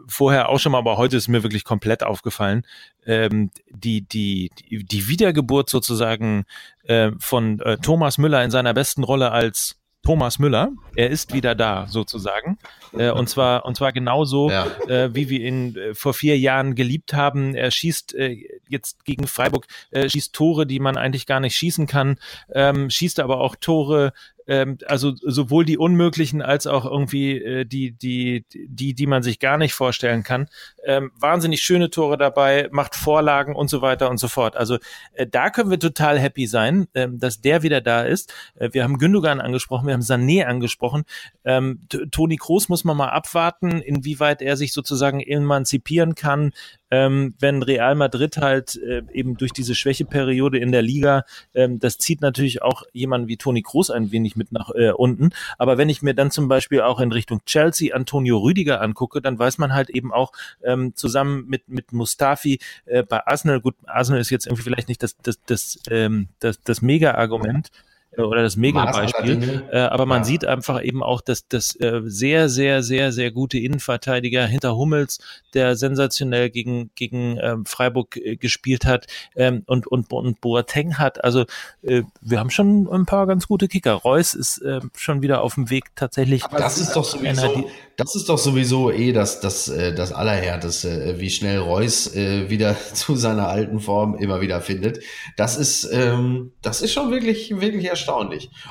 vorher 0.07 0.49
auch 0.49 0.59
schon 0.59 0.73
mal, 0.73 0.79
aber 0.79 0.97
heute 0.97 1.17
ist 1.17 1.29
mir 1.29 1.43
wirklich 1.43 1.65
komplett 1.65 2.03
aufgefallen, 2.03 2.67
ähm, 3.07 3.51
die, 3.71 4.03
die, 4.03 4.51
die 4.71 5.09
Wiedergeburt 5.09 5.71
sozusagen 5.71 6.45
äh, 6.85 7.13
von 7.19 7.61
äh, 7.61 7.79
Thomas 7.79 8.19
Müller 8.19 8.45
in 8.45 8.51
seiner 8.51 8.75
besten 8.75 9.05
Rolle 9.05 9.33
als 9.33 9.81
Thomas 10.03 10.39
Müller. 10.39 10.71
Er 10.97 11.11
ist 11.11 11.35
wieder 11.35 11.55
da, 11.55 11.87
sozusagen. 11.87 12.59
Äh, 12.93 13.11
und 13.11 13.29
zwar, 13.29 13.67
und 13.67 13.77
zwar 13.77 13.93
genauso, 13.93 14.51
ja. 14.51 14.67
äh, 14.89 15.15
wie 15.15 15.29
wir 15.29 15.41
ihn 15.41 15.77
äh, 15.77 15.95
vor 15.95 16.15
vier 16.15 16.39
Jahren 16.39 16.75
geliebt 16.75 17.13
haben. 17.13 17.55
Er 17.55 17.71
schießt 17.71 18.15
äh, 18.15 18.37
jetzt 18.69 19.05
gegen 19.05 19.27
Freiburg, 19.27 19.67
äh, 19.91 20.09
schießt 20.09 20.35
Tore, 20.35 20.67
die 20.67 20.81
man 20.81 20.97
eigentlich 20.97 21.27
gar 21.27 21.41
nicht 21.41 21.55
schießen 21.55 21.87
kann, 21.87 22.19
ähm, 22.53 22.89
schießt 22.89 23.21
aber 23.21 23.41
auch 23.41 23.57
Tore, 23.57 24.13
ähm, 24.51 24.79
also 24.87 25.15
sowohl 25.15 25.65
die 25.65 25.79
unmöglichen 25.79 26.43
als 26.43 26.67
auch 26.67 26.85
irgendwie 26.85 27.39
äh, 27.39 27.65
die, 27.65 27.93
die, 27.93 28.45
die, 28.53 28.95
die 28.95 29.07
man 29.07 29.23
sich 29.23 29.39
gar 29.39 29.57
nicht 29.59 29.75
vorstellen 29.75 30.25
kann. 30.25 30.49
Ähm, 30.85 31.13
wahnsinnig 31.19 31.63
schöne 31.63 31.89
Tore 31.89 32.19
dabei, 32.19 32.69
macht 32.73 32.97
Vorlagen 32.97 33.55
und 33.55 33.71
so 33.71 33.81
weiter 33.81 34.11
und 34.11 34.19
so 34.19 34.27
fort. 34.27 34.57
Also 34.57 34.79
äh, 35.13 35.25
da 35.25 35.51
können 35.51 35.71
wir 35.71 35.79
total 35.79 36.19
happy 36.19 36.49
sein, 36.49 36.89
äh, 36.95 37.07
dass 37.09 37.41
der 37.41 37.63
wieder 37.63 37.81
da 37.81 38.03
ist. 38.03 38.35
Äh, 38.57 38.71
wir 38.73 38.83
haben 38.83 38.99
Gündogan 38.99 39.41
angesprochen, 39.41 39.87
wir 39.87 39.95
haben 39.95 40.01
Sané 40.01 40.45
angesprochen. 40.45 41.05
Ähm, 41.45 41.87
Toni 42.11 42.37
Kroos 42.37 42.69
muss 42.69 42.83
man 42.83 42.97
mal 42.97 43.11
abwarten, 43.11 43.81
inwieweit 43.81 44.43
er 44.43 44.57
sich 44.57 44.73
sozusagen 44.73 45.21
emanzipieren 45.21 46.17
kann, 46.17 46.51
ähm, 46.91 47.35
wenn 47.39 47.63
Real 47.63 47.95
Madrid 47.95 48.37
halt 48.39 48.77
äh, 48.77 49.03
eben 49.13 49.37
durch 49.37 49.53
diese 49.53 49.75
Schwächeperiode 49.75 50.59
in 50.59 50.73
der 50.73 50.83
Liga, 50.83 51.25
ähm, 51.55 51.79
das 51.79 51.99
zieht 51.99 52.21
natürlich 52.21 52.63
auch 52.63 52.83
jemanden 52.93 53.29
wie 53.29 53.37
Toni 53.37 53.63
Kroos 53.63 53.91
ein 53.91 54.13
wenig 54.13 54.37
mit 54.37 54.53
nach 54.53 54.71
äh, 54.75 54.91
unten. 54.91 55.31
Aber 55.59 55.79
wenn 55.79 55.89
ich 55.89 56.03
mir 56.03 56.15
dann 56.15 56.31
zum 56.31 56.49
Beispiel 56.49 56.81
auch 56.81 57.01
in 57.01 57.13
Richtung 57.13 57.45
Chelsea 57.45 57.95
Antonio 57.95 58.39
Rüdiger 58.39 58.81
angucke, 58.81 59.21
dann 59.21 59.39
weiß 59.39 59.59
man 59.59 59.73
halt 59.73 59.91
eben 59.91 60.13
auch 60.13 60.33
ähm, 60.63 60.95
zusammen 60.95 61.47
mit 61.49 61.69
mit 61.69 61.93
Mustafi 61.93 62.59
äh, 62.87 63.03
bei 63.03 63.27
Arsenal, 63.27 63.61
gut, 63.61 63.77
Arsenal 63.87 64.21
ist 64.21 64.31
jetzt 64.31 64.47
irgendwie 64.47 64.63
vielleicht 64.63 64.89
nicht 64.89 65.03
das 65.03 65.17
das 65.19 65.39
das 65.47 65.79
ähm, 65.91 66.29
das, 66.41 66.61
das 66.63 66.83
Mega-Argument, 66.83 67.69
äh, 67.69 67.90
oder 68.27 68.43
das 68.43 68.57
Mega-Beispiel. 68.57 69.65
Äh, 69.71 69.79
aber 69.79 70.07
man 70.07 70.21
ja. 70.21 70.25
sieht 70.25 70.45
einfach 70.45 70.83
eben 70.83 71.03
auch, 71.03 71.21
dass 71.21 71.47
das 71.49 71.79
äh, 71.81 72.01
sehr, 72.05 72.49
sehr, 72.49 72.83
sehr, 72.83 73.13
sehr 73.13 73.31
gute 73.31 73.59
Innenverteidiger 73.59 74.47
hinter 74.47 74.77
Hummels, 74.77 75.19
der 75.55 75.77
sensationell 75.77 76.51
gegen, 76.51 76.91
gegen 76.95 77.39
ähm, 77.41 77.65
Freiburg 77.67 78.17
äh, 78.17 78.37
gespielt 78.37 78.85
hat 78.85 79.07
ähm, 79.37 79.63
und, 79.67 79.87
und, 79.87 80.13
und 80.13 80.41
Boateng 80.41 80.99
hat. 80.99 81.23
Also 81.25 81.45
äh, 81.83 82.03
wir 82.21 82.39
haben 82.39 82.51
schon 82.51 82.89
ein 82.89 83.07
paar 83.07 83.27
ganz 83.27 83.47
gute 83.47 83.69
Kicker. 83.69 83.93
Reus 83.93 84.35
ist 84.35 84.59
äh, 84.59 84.81
schon 84.97 85.23
wieder 85.23 85.43
auf 85.43 85.55
dem 85.55 85.71
Weg 85.71 85.85
tatsächlich. 85.97 86.45
Aber 86.45 86.59
das 86.59 86.79
ist 86.79 86.95
doch 86.95 87.05
sowieso, 87.05 87.69
das 87.97 88.15
ist 88.15 88.29
doch 88.29 88.39
sowieso 88.39 88.91
eh 88.91 89.13
das, 89.13 89.41
das, 89.41 89.69
äh, 89.69 89.95
das 89.95 90.13
Allerhärteste, 90.13 91.17
wie 91.19 91.31
schnell 91.31 91.59
Reus 91.59 92.15
äh, 92.15 92.49
wieder 92.49 92.77
zu 92.95 93.17
seiner 93.17 93.49
alten 93.49 93.81
Form 93.81 94.17
immer 94.17 94.41
wieder 94.41 94.61
findet. 94.61 95.01
Das 95.37 95.57
ist, 95.57 95.89
ähm, 95.93 96.53
das 96.63 96.83
ist 96.83 96.93
schon 96.93 97.11
wirklich, 97.11 97.61
wirklich 97.61 97.87
erstaunlich. 97.87 98.10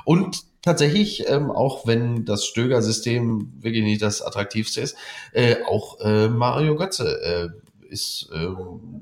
Und 0.05 0.43
tatsächlich, 0.61 1.27
ähm, 1.27 1.51
auch 1.51 1.87
wenn 1.87 2.25
das 2.25 2.45
Stöger-System 2.45 3.53
wirklich 3.61 3.83
nicht 3.83 4.01
das 4.01 4.21
attraktivste 4.21 4.81
ist, 4.81 4.95
äh, 5.31 5.57
auch 5.67 5.99
äh, 6.01 6.29
Mario 6.29 6.75
Götze 6.75 7.51
äh, 7.51 7.89
ist 7.89 8.29
äh, 8.33 8.47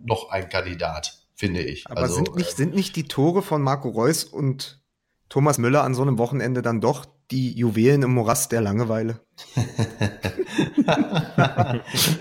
noch 0.05 0.29
ein 0.29 0.49
Kandidat, 0.49 1.19
finde 1.35 1.61
ich. 1.61 1.85
Aber 1.89 2.01
also, 2.01 2.15
sind, 2.15 2.35
nicht, 2.35 2.55
sind 2.55 2.73
nicht 2.73 2.95
die 2.95 3.07
Tore 3.07 3.41
von 3.41 3.61
Marco 3.61 3.89
Reus 3.89 4.23
und 4.23 4.81
Thomas 5.29 5.57
Müller 5.57 5.83
an 5.83 5.93
so 5.93 6.01
einem 6.01 6.17
Wochenende 6.17 6.61
dann 6.61 6.79
doch 6.81 7.05
die 7.32 7.57
Juwelen 7.57 8.03
im 8.03 8.13
Morast 8.13 8.51
der 8.51 8.61
Langeweile? 8.61 9.19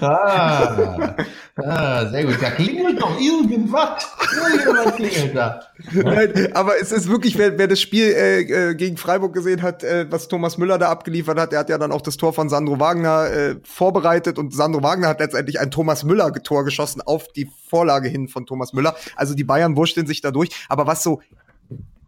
ah, 0.00 1.14
ah, 1.56 2.06
sehr 2.06 2.24
gut. 2.24 2.36
Da 2.42 2.50
klingelt 2.50 3.00
doch 3.00 3.18
irgendwas. 3.18 4.06
Irgendwas 4.52 4.96
klingelt 4.96 5.34
da. 5.34 5.60
Nein, 5.92 6.52
aber 6.54 6.80
es 6.80 6.92
ist 6.92 7.08
wirklich, 7.08 7.38
wer, 7.38 7.56
wer 7.56 7.68
das 7.68 7.80
Spiel 7.80 8.06
äh, 8.06 8.40
äh, 8.40 8.74
gegen 8.74 8.96
Freiburg 8.96 9.32
gesehen 9.32 9.62
hat, 9.62 9.84
äh, 9.84 10.06
was 10.10 10.28
Thomas 10.28 10.58
Müller 10.58 10.78
da 10.78 10.90
abgeliefert 10.90 11.38
hat, 11.38 11.52
der 11.52 11.60
hat 11.60 11.70
ja 11.70 11.78
dann 11.78 11.92
auch 11.92 12.02
das 12.02 12.16
Tor 12.16 12.32
von 12.32 12.48
Sandro 12.48 12.80
Wagner 12.80 13.30
äh, 13.30 13.56
vorbereitet 13.62 14.38
und 14.38 14.52
Sandro 14.54 14.82
Wagner 14.82 15.08
hat 15.08 15.20
letztendlich 15.20 15.60
ein 15.60 15.70
Thomas 15.70 16.04
Müller-Tor 16.04 16.64
geschossen 16.64 17.00
auf 17.00 17.28
die 17.28 17.48
Vorlage 17.68 18.08
hin 18.08 18.28
von 18.28 18.44
Thomas 18.44 18.72
Müller. 18.72 18.96
Also 19.14 19.34
die 19.34 19.44
Bayern 19.44 19.76
wursteln 19.76 20.06
sich 20.06 20.20
da 20.20 20.32
durch. 20.32 20.50
Aber 20.68 20.86
was 20.86 21.02
so 21.02 21.20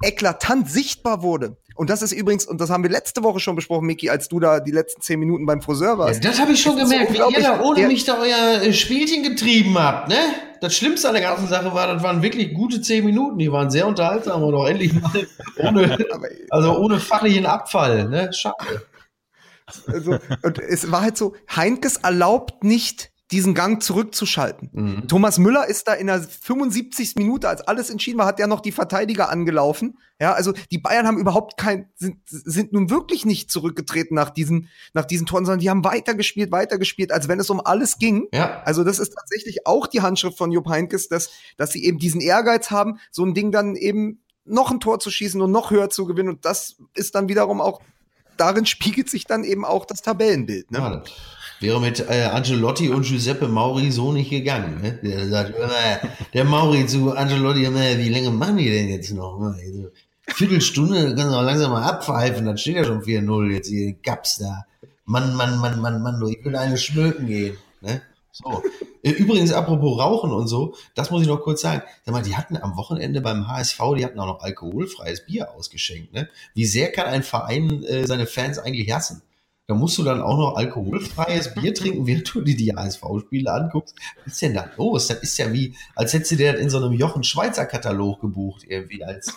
eklatant 0.02 0.68
sichtbar 0.70 1.22
wurde, 1.22 1.56
Und 1.78 1.90
das 1.90 2.02
ist 2.02 2.10
übrigens, 2.10 2.44
und 2.44 2.60
das 2.60 2.70
haben 2.70 2.82
wir 2.82 2.90
letzte 2.90 3.22
Woche 3.22 3.38
schon 3.38 3.54
besprochen, 3.54 3.86
Miki, 3.86 4.10
als 4.10 4.28
du 4.28 4.40
da 4.40 4.58
die 4.58 4.72
letzten 4.72 5.00
zehn 5.00 5.20
Minuten 5.20 5.46
beim 5.46 5.62
Friseur 5.62 5.96
warst. 5.96 6.24
Ja, 6.24 6.30
das 6.30 6.40
habe 6.40 6.50
ich 6.50 6.60
schon 6.60 6.76
das 6.76 6.90
gemerkt, 6.90 7.12
wie 7.12 7.18
ihr 7.18 7.40
da 7.40 7.60
ohne 7.60 7.86
mich 7.86 8.02
da 8.04 8.18
euer 8.18 8.62
äh, 8.62 8.72
Spielchen 8.72 9.22
getrieben 9.22 9.78
habt, 9.78 10.08
ne? 10.08 10.16
Das 10.60 10.76
Schlimmste 10.76 11.06
an 11.06 11.14
der 11.14 11.22
ganzen 11.22 11.46
Sache 11.46 11.72
war, 11.72 11.86
das 11.86 12.02
waren 12.02 12.20
wirklich 12.20 12.52
gute 12.52 12.82
zehn 12.82 13.04
Minuten, 13.04 13.38
die 13.38 13.52
waren 13.52 13.70
sehr 13.70 13.86
unterhaltsam 13.86 14.42
und 14.42 14.56
auch 14.56 14.66
endlich 14.66 14.92
mal 14.92 15.24
ohne, 15.56 15.96
also 16.50 16.76
ohne 16.78 16.98
fachlichen 16.98 17.46
Abfall, 17.46 18.08
ne? 18.08 18.32
Schade. 18.32 18.82
Also, 19.86 20.18
und 20.42 20.58
es 20.58 20.90
war 20.90 21.02
halt 21.02 21.16
so, 21.16 21.36
Heinkes 21.54 21.98
erlaubt 21.98 22.64
nicht 22.64 23.12
diesen 23.30 23.54
Gang 23.54 23.82
zurückzuschalten. 23.82 24.70
Mhm. 24.72 25.08
Thomas 25.08 25.38
Müller 25.38 25.66
ist 25.66 25.86
da 25.86 25.92
in 25.92 26.06
der 26.06 26.20
75. 26.22 27.16
Minute, 27.16 27.48
als 27.48 27.60
alles 27.60 27.90
entschieden 27.90 28.18
war, 28.18 28.26
hat 28.26 28.40
er 28.40 28.46
noch 28.46 28.60
die 28.60 28.72
Verteidiger 28.72 29.28
angelaufen. 29.28 29.98
Ja, 30.20 30.32
also 30.32 30.52
die 30.70 30.78
Bayern 30.78 31.06
haben 31.06 31.18
überhaupt 31.18 31.58
kein, 31.58 31.90
sind, 31.94 32.18
sind 32.26 32.72
nun 32.72 32.90
wirklich 32.90 33.26
nicht 33.26 33.50
zurückgetreten 33.50 34.14
nach 34.14 34.30
diesen, 34.30 34.68
nach 34.94 35.04
diesen 35.04 35.26
Toren, 35.26 35.44
sondern 35.44 35.60
die 35.60 35.68
haben 35.68 35.84
weitergespielt, 35.84 36.50
weitergespielt, 36.50 37.12
als 37.12 37.28
wenn 37.28 37.38
es 37.38 37.50
um 37.50 37.60
alles 37.60 37.98
ging. 37.98 38.28
Ja. 38.32 38.62
Also 38.64 38.82
das 38.82 38.98
ist 38.98 39.14
tatsächlich 39.14 39.66
auch 39.66 39.86
die 39.86 40.00
Handschrift 40.00 40.38
von 40.38 40.50
Jupp 40.50 40.68
Heynckes, 40.68 41.08
dass, 41.08 41.30
dass 41.56 41.70
sie 41.70 41.84
eben 41.84 41.98
diesen 41.98 42.20
Ehrgeiz 42.20 42.70
haben, 42.70 42.98
so 43.10 43.24
ein 43.24 43.34
Ding 43.34 43.52
dann 43.52 43.76
eben 43.76 44.22
noch 44.46 44.70
ein 44.70 44.80
Tor 44.80 44.98
zu 45.00 45.10
schießen 45.10 45.40
und 45.42 45.52
noch 45.52 45.70
höher 45.70 45.90
zu 45.90 46.06
gewinnen. 46.06 46.30
Und 46.30 46.44
das 46.46 46.76
ist 46.94 47.14
dann 47.14 47.28
wiederum 47.28 47.60
auch, 47.60 47.82
darin 48.38 48.64
spiegelt 48.66 49.10
sich 49.10 49.26
dann 49.26 49.44
eben 49.44 49.66
auch 49.66 49.84
das 49.84 50.00
Tabellenbild. 50.00 50.70
Ne? 50.70 50.78
Ja. 50.78 51.02
Wäre 51.60 51.80
mit 51.80 52.00
äh, 52.08 52.28
Angelotti 52.32 52.88
und 52.88 53.04
Giuseppe 53.04 53.48
Mauri 53.48 53.90
so 53.90 54.12
nicht 54.12 54.30
gegangen. 54.30 54.80
Ne? 54.80 54.98
Der 55.02 55.28
sagt 55.28 55.56
immer, 55.56 56.12
der 56.32 56.44
Mauri 56.44 56.86
zu 56.86 57.12
Angelotti 57.12 57.64
immer, 57.64 57.98
wie 57.98 58.08
lange 58.08 58.30
machen 58.30 58.58
die 58.58 58.70
denn 58.70 58.88
jetzt 58.88 59.12
noch? 59.12 59.40
Also, 59.40 59.90
Viertelstunde, 60.28 61.14
kannst 61.16 61.32
du 61.32 61.36
auch 61.36 61.42
langsam 61.42 61.72
mal 61.72 61.82
abpfeifen, 61.82 62.46
dann 62.46 62.58
steht 62.58 62.76
ja 62.76 62.84
schon 62.84 63.02
4-0 63.02 63.50
jetzt 63.50 63.68
hier, 63.68 63.94
Gaps 63.94 64.38
da. 64.38 64.66
Mann, 65.04 65.34
Mann, 65.34 65.58
Mann, 65.58 65.80
Mann, 65.80 66.02
Mann, 66.02 66.20
du, 66.20 66.28
ich 66.28 66.44
will 66.44 66.54
eine 66.54 66.76
schmöken 66.76 67.26
gehen. 67.26 67.56
Ne? 67.80 68.02
So. 68.30 68.62
Äh, 69.02 69.10
übrigens, 69.10 69.52
apropos 69.52 69.98
Rauchen 69.98 70.32
und 70.32 70.48
so, 70.48 70.74
das 70.94 71.10
muss 71.10 71.22
ich 71.22 71.28
noch 71.28 71.40
kurz 71.40 71.62
sagen. 71.62 71.82
Sag 72.04 72.12
mal, 72.12 72.22
die 72.22 72.36
hatten 72.36 72.56
am 72.56 72.76
Wochenende 72.76 73.20
beim 73.20 73.48
HSV, 73.48 73.80
die 73.96 74.04
hatten 74.04 74.18
auch 74.18 74.26
noch 74.26 74.42
alkoholfreies 74.42 75.24
Bier 75.24 75.52
ausgeschenkt. 75.52 76.12
Ne? 76.12 76.28
Wie 76.54 76.66
sehr 76.66 76.92
kann 76.92 77.06
ein 77.06 77.22
Verein 77.22 77.82
äh, 77.84 78.06
seine 78.06 78.26
Fans 78.26 78.58
eigentlich 78.58 78.92
hassen? 78.92 79.22
Da 79.68 79.74
musst 79.74 79.98
du 79.98 80.02
dann 80.02 80.22
auch 80.22 80.38
noch 80.38 80.56
alkoholfreies 80.56 81.52
Bier 81.52 81.74
trinken, 81.74 82.06
während 82.06 82.34
du 82.34 82.40
dir 82.40 82.56
die 82.56 82.74
HSV-Spiele 82.74 83.52
anguckst. 83.52 83.94
Was 84.24 84.32
ist 84.32 84.40
denn 84.40 84.54
da 84.54 84.70
los? 84.78 85.08
Das 85.08 85.18
ist 85.18 85.36
ja 85.36 85.52
wie, 85.52 85.76
als 85.94 86.14
hättest 86.14 86.30
du 86.32 86.36
dir 86.36 86.54
das 86.54 86.62
in 86.62 86.70
so 86.70 86.78
einem 86.78 86.94
Jochen 86.94 87.22
Schweizer 87.22 87.66
Katalog 87.66 88.22
gebucht, 88.22 88.64
irgendwie 88.66 89.04
als. 89.04 89.36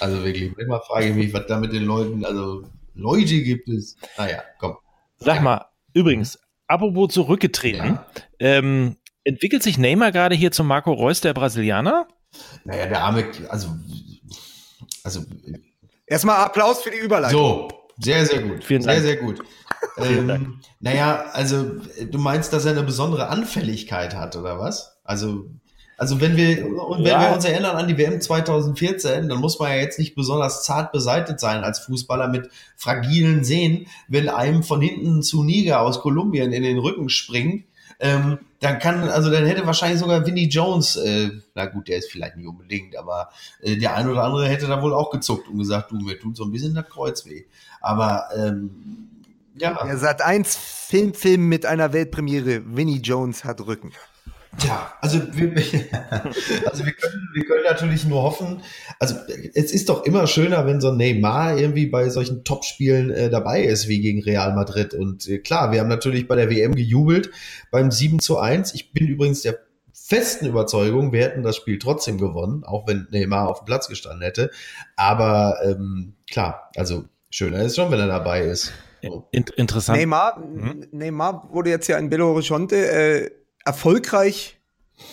also 0.00 0.24
wirklich, 0.24 0.56
immer 0.56 0.80
frage 0.80 1.08
ich 1.08 1.14
mich, 1.14 1.34
was 1.34 1.46
da 1.46 1.60
mit 1.60 1.74
den 1.74 1.84
Leuten, 1.84 2.24
also 2.24 2.64
Leute 2.94 3.42
gibt 3.42 3.68
es. 3.68 3.98
Naja, 4.16 4.42
komm. 4.58 4.78
Sag 5.18 5.42
mal, 5.42 5.66
übrigens, 5.92 6.38
apropos 6.66 7.12
zurückgetreten, 7.12 7.98
ja. 7.98 8.06
ähm, 8.38 8.96
entwickelt 9.24 9.62
sich 9.62 9.76
Neymar 9.76 10.12
gerade 10.12 10.34
hier 10.34 10.50
zum 10.50 10.66
Marco 10.66 10.94
Reus, 10.94 11.20
der 11.20 11.34
Brasilianer? 11.34 12.08
Naja, 12.64 12.86
der 12.86 13.02
arme, 13.02 13.26
also, 13.50 13.68
also 15.04 15.26
Erstmal 16.10 16.44
Applaus 16.44 16.82
für 16.82 16.90
die 16.90 16.98
Überleitung. 16.98 17.40
So, 17.40 17.68
sehr, 17.98 18.26
sehr 18.26 18.42
gut. 18.42 18.64
Vielen 18.64 18.82
Dank. 18.82 18.98
Sehr, 18.98 19.06
sehr 19.06 19.16
gut. 19.18 19.42
ähm, 19.96 20.60
naja, 20.80 21.26
also 21.32 21.64
du 22.10 22.18
meinst, 22.18 22.52
dass 22.52 22.64
er 22.64 22.72
eine 22.72 22.82
besondere 22.82 23.28
Anfälligkeit 23.28 24.16
hat, 24.16 24.34
oder 24.34 24.58
was? 24.58 24.98
Also, 25.04 25.46
also 25.96 26.20
wenn 26.20 26.36
wir, 26.36 26.66
und 26.66 27.04
wenn 27.04 27.12
ja. 27.12 27.28
wir 27.28 27.32
uns 27.32 27.44
erinnern 27.44 27.76
an 27.76 27.86
die 27.86 27.96
WM 27.96 28.20
2014, 28.20 29.28
dann 29.28 29.38
muss 29.38 29.60
man 29.60 29.70
ja 29.70 29.76
jetzt 29.76 30.00
nicht 30.00 30.16
besonders 30.16 30.64
zart 30.64 30.90
beseitigt 30.90 31.38
sein 31.38 31.62
als 31.62 31.78
Fußballer 31.78 32.26
mit 32.26 32.50
fragilen 32.76 33.44
Sehnen, 33.44 33.86
wenn 34.08 34.28
einem 34.28 34.64
von 34.64 34.80
hinten 34.80 35.22
zu 35.22 35.44
Niger 35.44 35.80
aus 35.80 36.00
Kolumbien 36.00 36.52
in 36.52 36.64
den 36.64 36.78
Rücken 36.78 37.08
springt 37.08 37.66
ähm, 38.00 38.38
dann 38.60 38.78
kann, 38.78 39.08
also 39.08 39.30
dann 39.30 39.46
hätte 39.46 39.66
wahrscheinlich 39.66 40.00
sogar 40.00 40.26
Vinnie 40.26 40.48
Jones, 40.48 40.96
äh, 40.96 41.30
na 41.54 41.66
gut, 41.66 41.88
der 41.88 41.98
ist 41.98 42.10
vielleicht 42.10 42.36
nicht 42.36 42.46
unbedingt, 42.46 42.96
aber 42.96 43.30
äh, 43.60 43.76
der 43.76 43.94
ein 43.94 44.08
oder 44.08 44.24
andere 44.24 44.48
hätte 44.48 44.66
da 44.66 44.82
wohl 44.82 44.94
auch 44.94 45.10
gezuckt 45.10 45.48
und 45.48 45.58
gesagt, 45.58 45.90
du, 45.90 45.96
mir 45.96 46.18
tut 46.18 46.36
so 46.36 46.44
ein 46.44 46.50
bisschen 46.50 46.74
das 46.74 46.88
Kreuz 46.88 47.26
weh. 47.26 47.44
Aber 47.80 48.28
ähm, 48.36 49.08
ja. 49.54 49.72
Er 49.72 49.98
sagt 49.98 50.22
eins 50.22 50.56
Filmfilm 50.56 51.48
mit 51.48 51.66
einer 51.66 51.92
Weltpremiere, 51.92 52.62
Vinnie 52.64 53.00
Jones 53.00 53.44
hat 53.44 53.60
Rücken. 53.66 53.92
Tja, 54.58 54.92
also 55.00 55.20
wir, 55.32 55.48
also 56.66 56.84
wir, 56.84 56.92
können, 56.92 57.28
wir 57.34 57.44
können 57.44 57.62
natürlich 57.64 58.04
nur 58.04 58.22
hoffen, 58.22 58.62
also 58.98 59.14
es 59.54 59.70
ist 59.72 59.88
doch 59.88 60.04
immer 60.04 60.26
schöner, 60.26 60.66
wenn 60.66 60.80
so 60.80 60.90
ein 60.90 60.96
Neymar 60.96 61.56
irgendwie 61.56 61.86
bei 61.86 62.08
solchen 62.08 62.42
Topspielen 62.42 63.10
äh, 63.10 63.30
dabei 63.30 63.62
ist, 63.62 63.88
wie 63.88 64.00
gegen 64.00 64.22
Real 64.22 64.54
Madrid. 64.54 64.92
Und 64.92 65.28
äh, 65.28 65.38
klar, 65.38 65.70
wir 65.70 65.80
haben 65.80 65.88
natürlich 65.88 66.26
bei 66.26 66.34
der 66.34 66.50
WM 66.50 66.74
gejubelt 66.74 67.30
beim 67.70 67.92
7 67.92 68.18
zu 68.18 68.38
1. 68.38 68.74
Ich 68.74 68.92
bin 68.92 69.06
übrigens 69.06 69.42
der 69.42 69.60
festen 69.92 70.46
Überzeugung, 70.46 71.12
wir 71.12 71.22
hätten 71.22 71.44
das 71.44 71.54
Spiel 71.54 71.78
trotzdem 71.78 72.18
gewonnen, 72.18 72.64
auch 72.64 72.88
wenn 72.88 73.06
Neymar 73.12 73.48
auf 73.48 73.60
dem 73.60 73.66
Platz 73.66 73.86
gestanden 73.86 74.22
hätte. 74.22 74.50
Aber 74.96 75.58
ähm, 75.64 76.14
klar, 76.28 76.70
also 76.74 77.04
schöner 77.30 77.62
ist 77.62 77.76
schon, 77.76 77.92
wenn 77.92 78.00
er 78.00 78.08
dabei 78.08 78.42
ist. 78.42 78.72
So. 79.02 79.28
interessant. 79.30 79.98
Neymar, 79.98 80.40
mhm. 80.40 80.88
Neymar 80.90 81.48
wurde 81.52 81.70
jetzt 81.70 81.86
ja 81.86 81.96
in 81.98 82.10
Belo 82.10 82.26
Horizonte 82.26 82.76
äh, 82.90 83.30
erfolgreich 83.64 84.60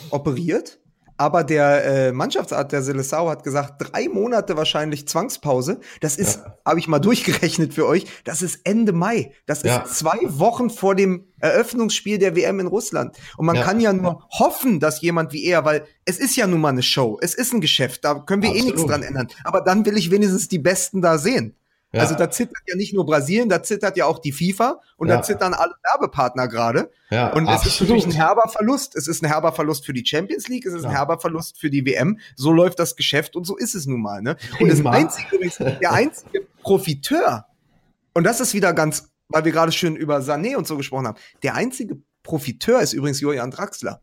operiert. 0.09 0.79
Aber 1.19 1.43
der 1.43 1.83
äh, 1.83 2.11
Mannschaftsarzt 2.11 2.71
der 2.71 2.83
Seleção 2.83 3.27
hat 3.29 3.43
gesagt, 3.43 3.73
drei 3.79 4.07
Monate 4.07 4.55
wahrscheinlich 4.55 5.07
Zwangspause. 5.07 5.79
Das 5.99 6.15
ist, 6.15 6.37
ja. 6.37 6.57
habe 6.63 6.79
ich 6.79 6.87
mal 6.87 6.99
durchgerechnet 7.07 7.73
für 7.73 7.87
euch, 7.87 8.05
das 8.23 8.43
ist 8.43 8.59
Ende 8.65 8.93
Mai. 8.93 9.33
Das 9.47 9.63
ja. 9.63 9.79
ist 9.79 9.97
zwei 9.97 10.19
Wochen 10.21 10.69
vor 10.69 10.93
dem 10.93 11.25
Eröffnungsspiel 11.39 12.19
der 12.19 12.35
WM 12.35 12.59
in 12.59 12.67
Russland. 12.67 13.17
Und 13.35 13.47
man 13.47 13.55
ja. 13.55 13.63
kann 13.63 13.79
ja 13.79 13.93
nur 13.93 14.27
hoffen, 14.29 14.79
dass 14.79 15.01
jemand 15.01 15.33
wie 15.33 15.43
er, 15.45 15.65
weil 15.65 15.85
es 16.05 16.19
ist 16.19 16.35
ja 16.35 16.45
nun 16.45 16.61
mal 16.61 16.69
eine 16.69 16.83
Show, 16.83 17.17
es 17.19 17.33
ist 17.33 17.51
ein 17.51 17.61
Geschäft, 17.61 18.05
da 18.05 18.13
können 18.19 18.43
wir 18.43 18.49
Absolut. 18.49 18.69
eh 18.69 18.71
nichts 18.71 18.87
dran 18.87 19.01
ändern. 19.01 19.27
Aber 19.43 19.61
dann 19.61 19.85
will 19.87 19.97
ich 19.97 20.11
wenigstens 20.11 20.47
die 20.47 20.59
Besten 20.59 21.01
da 21.01 21.17
sehen. 21.17 21.55
Ja. 21.93 22.01
Also 22.01 22.15
da 22.15 22.29
zittert 22.29 22.63
ja 22.67 22.75
nicht 22.75 22.93
nur 22.93 23.05
Brasilien, 23.05 23.47
da 23.47 23.63
zittert 23.63 23.95
ja 23.95 24.05
auch 24.05 24.19
die 24.19 24.33
FIFA 24.33 24.81
und 24.97 25.07
ja. 25.07 25.17
da 25.17 25.21
zittern 25.23 25.53
alle 25.53 25.73
Werbepartner 25.83 26.49
gerade. 26.49 26.91
Ja, 27.09 27.31
und 27.31 27.47
es 27.47 27.65
ist 27.65 27.79
natürlich 27.79 28.05
ein 28.05 28.11
herber 28.11 28.49
Verlust. 28.49 28.95
Es 28.95 29.07
ist 29.07 29.23
ein 29.23 29.27
herber 29.27 29.53
Verlust 29.53 29.85
für 29.85 29.93
die 29.93 30.05
Champions 30.05 30.49
League, 30.49 30.65
es 30.65 30.73
ist 30.73 30.83
ein 30.83 30.91
herber 30.91 31.17
Verlust 31.19 31.57
für 31.57 31.69
die 31.69 31.85
WM. 31.85 32.19
So 32.35 32.51
läuft 32.51 32.79
das 32.79 32.97
Geschäft 32.97 33.37
und 33.37 33.45
so 33.45 33.55
ist 33.55 33.73
es 33.73 33.85
nun 33.85 34.01
mal. 34.01 34.21
Ne? 34.21 34.35
Und 34.59 34.69
das 34.69 34.85
einzige, 34.85 35.39
der 35.79 35.93
einzige 35.93 36.45
Profiteur, 36.61 37.45
und 38.13 38.25
das 38.25 38.41
ist 38.41 38.53
wieder 38.53 38.73
ganz, 38.73 39.09
weil 39.29 39.45
wir 39.45 39.53
gerade 39.53 39.71
schön 39.71 39.95
über 39.95 40.17
Sané 40.17 40.57
und 40.57 40.67
so 40.67 40.75
gesprochen 40.75 41.07
haben, 41.07 41.17
der 41.43 41.55
einzige 41.55 42.01
Profiteur 42.23 42.81
ist 42.81 42.91
übrigens 42.91 43.21
Julian 43.21 43.51
Draxler. 43.51 44.01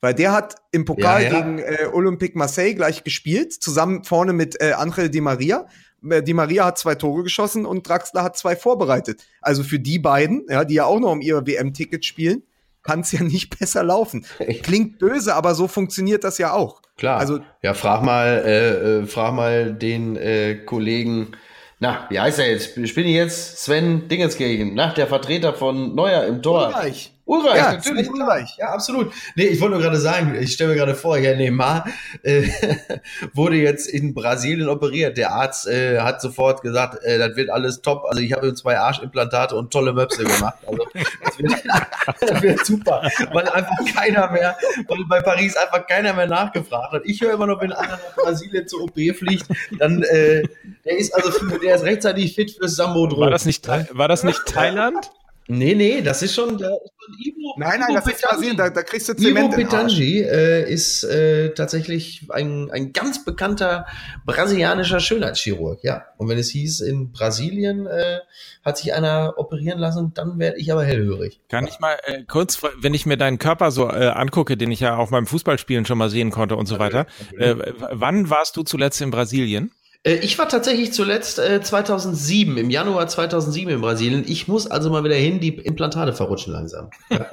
Weil 0.00 0.14
der 0.14 0.32
hat 0.32 0.56
im 0.72 0.84
Pokal 0.84 1.22
ja, 1.22 1.30
ja. 1.30 1.40
gegen 1.40 1.58
äh, 1.58 1.88
Olympique 1.92 2.36
Marseille 2.36 2.74
gleich 2.74 3.02
gespielt, 3.02 3.52
zusammen 3.52 4.04
vorne 4.04 4.32
mit 4.32 4.60
äh, 4.60 4.72
Angel 4.72 5.08
Di 5.08 5.20
Maria. 5.20 5.66
Äh, 6.08 6.22
Di 6.22 6.34
Maria 6.34 6.66
hat 6.66 6.78
zwei 6.78 6.94
Tore 6.94 7.22
geschossen 7.22 7.64
und 7.64 7.88
Draxler 7.88 8.22
hat 8.22 8.36
zwei 8.36 8.56
vorbereitet. 8.56 9.24
Also 9.40 9.62
für 9.62 9.78
die 9.78 9.98
beiden, 9.98 10.44
ja, 10.48 10.64
die 10.64 10.74
ja 10.74 10.84
auch 10.84 11.00
noch 11.00 11.12
um 11.12 11.20
ihr 11.20 11.46
WM-Ticket 11.46 12.04
spielen, 12.04 12.42
kann 12.82 13.00
es 13.00 13.12
ja 13.12 13.22
nicht 13.22 13.58
besser 13.58 13.82
laufen. 13.82 14.26
Klingt 14.62 14.98
böse, 14.98 15.34
aber 15.34 15.54
so 15.54 15.68
funktioniert 15.68 16.24
das 16.24 16.38
ja 16.38 16.52
auch. 16.52 16.82
Klar. 16.96 17.18
Also 17.18 17.40
ja, 17.62 17.74
frag 17.74 18.02
mal, 18.02 18.42
äh, 18.44 19.00
äh, 19.00 19.06
frag 19.06 19.34
mal 19.34 19.74
den 19.74 20.16
äh, 20.16 20.56
Kollegen. 20.64 21.32
Na, 21.78 22.06
wie 22.08 22.18
heißt 22.18 22.38
er 22.38 22.50
jetzt? 22.50 22.76
Ich 22.78 22.94
bin 22.94 23.06
jetzt 23.06 23.58
Sven 23.58 24.08
Dingenskirchen, 24.08 24.74
nach 24.74 24.94
der 24.94 25.06
Vertreter 25.06 25.52
von 25.52 25.94
Neuer 25.94 26.24
im 26.24 26.42
Tor. 26.42 26.68
Ulreich. 26.68 27.12
Urreich, 27.26 27.56
ja, 27.56 27.72
natürlich. 27.72 28.08
Urreich. 28.08 28.56
Ja, 28.56 28.68
absolut. 28.68 29.12
Nee, 29.34 29.46
ich 29.46 29.60
wollte 29.60 29.74
nur 29.74 29.82
gerade 29.82 29.98
sagen, 29.98 30.36
ich 30.40 30.52
stelle 30.52 30.70
mir 30.70 30.76
gerade 30.76 30.94
vor, 30.94 31.18
ja, 31.18 31.34
Neymar 31.34 31.84
äh, 32.22 32.48
wurde 33.34 33.56
jetzt 33.56 33.88
in 33.88 34.14
Brasilien 34.14 34.68
operiert. 34.68 35.16
Der 35.16 35.32
Arzt 35.32 35.66
äh, 35.66 35.98
hat 36.00 36.20
sofort 36.20 36.62
gesagt, 36.62 37.02
äh, 37.02 37.18
das 37.18 37.34
wird 37.34 37.50
alles 37.50 37.82
top. 37.82 38.04
Also 38.08 38.22
ich 38.22 38.32
habe 38.32 38.46
ihm 38.46 38.54
zwei 38.54 38.78
Arschimplantate 38.78 39.56
und 39.56 39.72
tolle 39.72 39.92
Möpse 39.92 40.22
gemacht. 40.22 40.58
Also 40.68 40.86
das 40.94 41.38
wird, 41.38 41.52
das 42.20 42.42
wird 42.42 42.64
super, 42.64 43.02
weil 43.32 43.48
einfach 43.48 43.76
keiner 43.92 44.30
mehr, 44.30 44.56
weil 44.86 45.04
bei 45.08 45.20
Paris 45.20 45.56
einfach 45.56 45.84
keiner 45.84 46.12
mehr 46.12 46.28
nachgefragt 46.28 46.92
hat. 46.92 47.02
Ich 47.06 47.20
höre 47.20 47.32
immer 47.32 47.48
noch, 47.48 47.60
wenn 47.60 47.72
einer 47.72 47.94
nach 47.96 48.14
Brasilien 48.14 48.68
zur 48.68 48.84
OP 48.84 48.94
fliegt, 48.94 49.46
dann 49.80 50.04
äh, 50.04 50.44
der 50.84 50.96
ist 50.96 51.12
also 51.12 51.32
für, 51.32 51.58
der 51.58 51.74
ist 51.74 51.82
rechtzeitig 51.82 52.36
fit 52.36 52.52
fürs 52.52 52.76
Sambo 52.76 53.10
War 53.18 53.30
das 53.30 53.46
nicht, 53.46 53.66
war 53.66 54.06
das 54.06 54.22
nicht 54.22 54.46
Thailand? 54.46 55.10
Nee, 55.48 55.74
nee, 55.74 56.02
das 56.02 56.22
ist 56.22 56.34
schon, 56.34 56.58
da 56.58 56.68
ist 56.68 56.92
schon 56.98 57.14
Ivo. 57.20 57.54
Nein, 57.56 57.80
nein, 57.80 57.90
Ivo 57.90 58.00
das 58.00 58.06
ist 58.06 58.22
Brasilien, 58.22 58.56
da, 58.56 58.70
da 58.70 58.82
kriegst 58.82 59.08
du 59.08 59.14
Zement 59.14 59.54
Ivo 59.54 59.56
Petangi 59.56 60.20
äh, 60.20 60.70
ist 60.70 61.04
äh, 61.04 61.54
tatsächlich 61.54 62.26
ein, 62.30 62.70
ein 62.70 62.92
ganz 62.92 63.24
bekannter 63.24 63.86
brasilianischer 64.24 65.00
Schönheitschirurg, 65.00 65.84
ja. 65.84 66.06
Und 66.16 66.28
wenn 66.28 66.38
es 66.38 66.50
hieß, 66.50 66.80
in 66.80 67.12
Brasilien 67.12 67.86
äh, 67.86 68.18
hat 68.64 68.78
sich 68.78 68.92
einer 68.92 69.34
operieren 69.36 69.78
lassen, 69.78 70.12
dann 70.14 70.38
werde 70.38 70.58
ich 70.58 70.72
aber 70.72 70.84
hellhörig. 70.84 71.40
Kann 71.48 71.66
ich 71.66 71.78
mal 71.78 71.96
äh, 72.04 72.24
kurz, 72.24 72.60
wenn 72.80 72.94
ich 72.94 73.06
mir 73.06 73.16
deinen 73.16 73.38
Körper 73.38 73.70
so 73.70 73.88
äh, 73.88 74.08
angucke, 74.08 74.56
den 74.56 74.72
ich 74.72 74.80
ja 74.80 74.96
auch 74.96 75.10
beim 75.10 75.26
Fußballspielen 75.26 75.86
schon 75.86 75.98
mal 75.98 76.10
sehen 76.10 76.30
konnte 76.32 76.56
und 76.56 76.66
so 76.66 76.80
weiter, 76.80 77.06
äh, 77.38 77.54
wann 77.92 78.30
warst 78.30 78.56
du 78.56 78.64
zuletzt 78.64 79.00
in 79.00 79.12
Brasilien? 79.12 79.70
Äh, 80.06 80.14
ich 80.16 80.38
war 80.38 80.48
tatsächlich 80.48 80.92
zuletzt 80.92 81.38
äh, 81.38 81.60
2007, 81.60 82.56
im 82.56 82.70
Januar 82.70 83.08
2007 83.08 83.74
in 83.74 83.80
Brasilien. 83.80 84.24
Ich 84.26 84.48
muss 84.48 84.66
also 84.66 84.90
mal 84.90 85.04
wieder 85.04 85.16
hin, 85.16 85.40
die 85.40 85.56
Implantate 85.56 86.12
verrutschen 86.12 86.52
langsam. 86.52 86.90
Ja. 87.10 87.30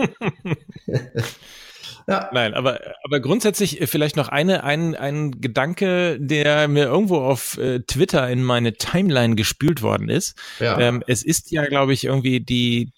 ja. 2.07 2.29
Nein, 2.33 2.53
aber, 2.55 2.79
aber 3.03 3.19
grundsätzlich 3.19 3.79
äh, 3.79 3.87
vielleicht 3.87 4.15
noch 4.15 4.29
eine, 4.29 4.63
ein, 4.63 4.95
ein 4.95 5.39
Gedanke, 5.39 6.17
der 6.19 6.67
mir 6.67 6.85
irgendwo 6.85 7.17
auf 7.17 7.57
äh, 7.57 7.81
Twitter 7.81 8.27
in 8.29 8.43
meine 8.43 8.73
Timeline 8.73 9.35
gespült 9.35 9.81
worden 9.81 10.09
ist. 10.09 10.35
Ja. 10.59 10.79
Ähm, 10.79 11.03
es 11.07 11.23
ist 11.23 11.51
ja, 11.51 11.65
glaube 11.67 11.93
ich, 11.93 12.05
irgendwie 12.05 12.39
die, 12.39 12.91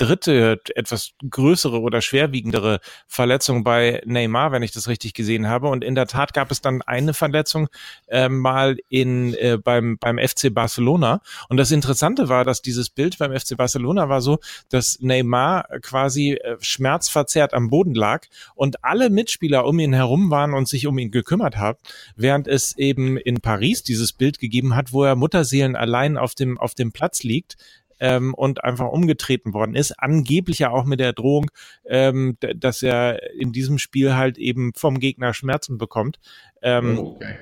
dritte, 0.00 0.60
etwas 0.74 1.12
größere 1.28 1.80
oder 1.80 2.00
schwerwiegendere 2.00 2.80
Verletzung 3.06 3.64
bei 3.64 4.00
Neymar, 4.06 4.50
wenn 4.50 4.62
ich 4.62 4.72
das 4.72 4.88
richtig 4.88 5.12
gesehen 5.12 5.46
habe. 5.46 5.68
Und 5.68 5.84
in 5.84 5.94
der 5.94 6.06
Tat 6.06 6.32
gab 6.32 6.50
es 6.50 6.62
dann 6.62 6.80
eine 6.82 7.12
Verletzung 7.12 7.68
äh, 8.08 8.28
mal 8.28 8.78
in, 8.88 9.34
äh, 9.34 9.58
beim, 9.62 9.98
beim 9.98 10.18
FC 10.18 10.52
Barcelona. 10.52 11.20
Und 11.48 11.58
das 11.58 11.70
Interessante 11.70 12.28
war, 12.28 12.44
dass 12.44 12.62
dieses 12.62 12.88
Bild 12.88 13.18
beim 13.18 13.38
FC 13.38 13.56
Barcelona 13.56 14.08
war 14.08 14.22
so, 14.22 14.38
dass 14.70 14.98
Neymar 15.00 15.66
quasi 15.82 16.32
äh, 16.32 16.56
schmerzverzerrt 16.60 17.52
am 17.52 17.68
Boden 17.68 17.94
lag 17.94 18.26
und 18.54 18.82
alle 18.82 19.10
Mitspieler 19.10 19.66
um 19.66 19.78
ihn 19.78 19.92
herum 19.92 20.30
waren 20.30 20.54
und 20.54 20.66
sich 20.66 20.86
um 20.86 20.98
ihn 20.98 21.10
gekümmert 21.10 21.58
haben, 21.58 21.78
während 22.16 22.48
es 22.48 22.76
eben 22.78 23.18
in 23.18 23.40
Paris 23.40 23.82
dieses 23.82 24.14
Bild 24.14 24.38
gegeben 24.38 24.74
hat, 24.76 24.92
wo 24.92 25.04
er 25.04 25.14
Mutterseelen 25.14 25.76
allein 25.76 26.16
auf 26.16 26.34
dem, 26.34 26.56
auf 26.58 26.74
dem 26.74 26.92
Platz 26.92 27.22
liegt, 27.22 27.56
ähm, 28.00 28.34
und 28.34 28.64
einfach 28.64 28.88
umgetreten 28.88 29.54
worden 29.54 29.74
ist. 29.74 29.92
Angeblich 29.98 30.58
ja 30.58 30.70
auch 30.70 30.84
mit 30.84 31.00
der 31.00 31.12
Drohung, 31.12 31.50
ähm, 31.86 32.36
dass 32.40 32.82
er 32.82 33.32
in 33.34 33.52
diesem 33.52 33.78
Spiel 33.78 34.16
halt 34.16 34.38
eben 34.38 34.72
vom 34.74 34.98
Gegner 34.98 35.34
Schmerzen 35.34 35.78
bekommt. 35.78 36.18
Ähm, 36.62 36.98
oh, 36.98 37.16
okay 37.16 37.36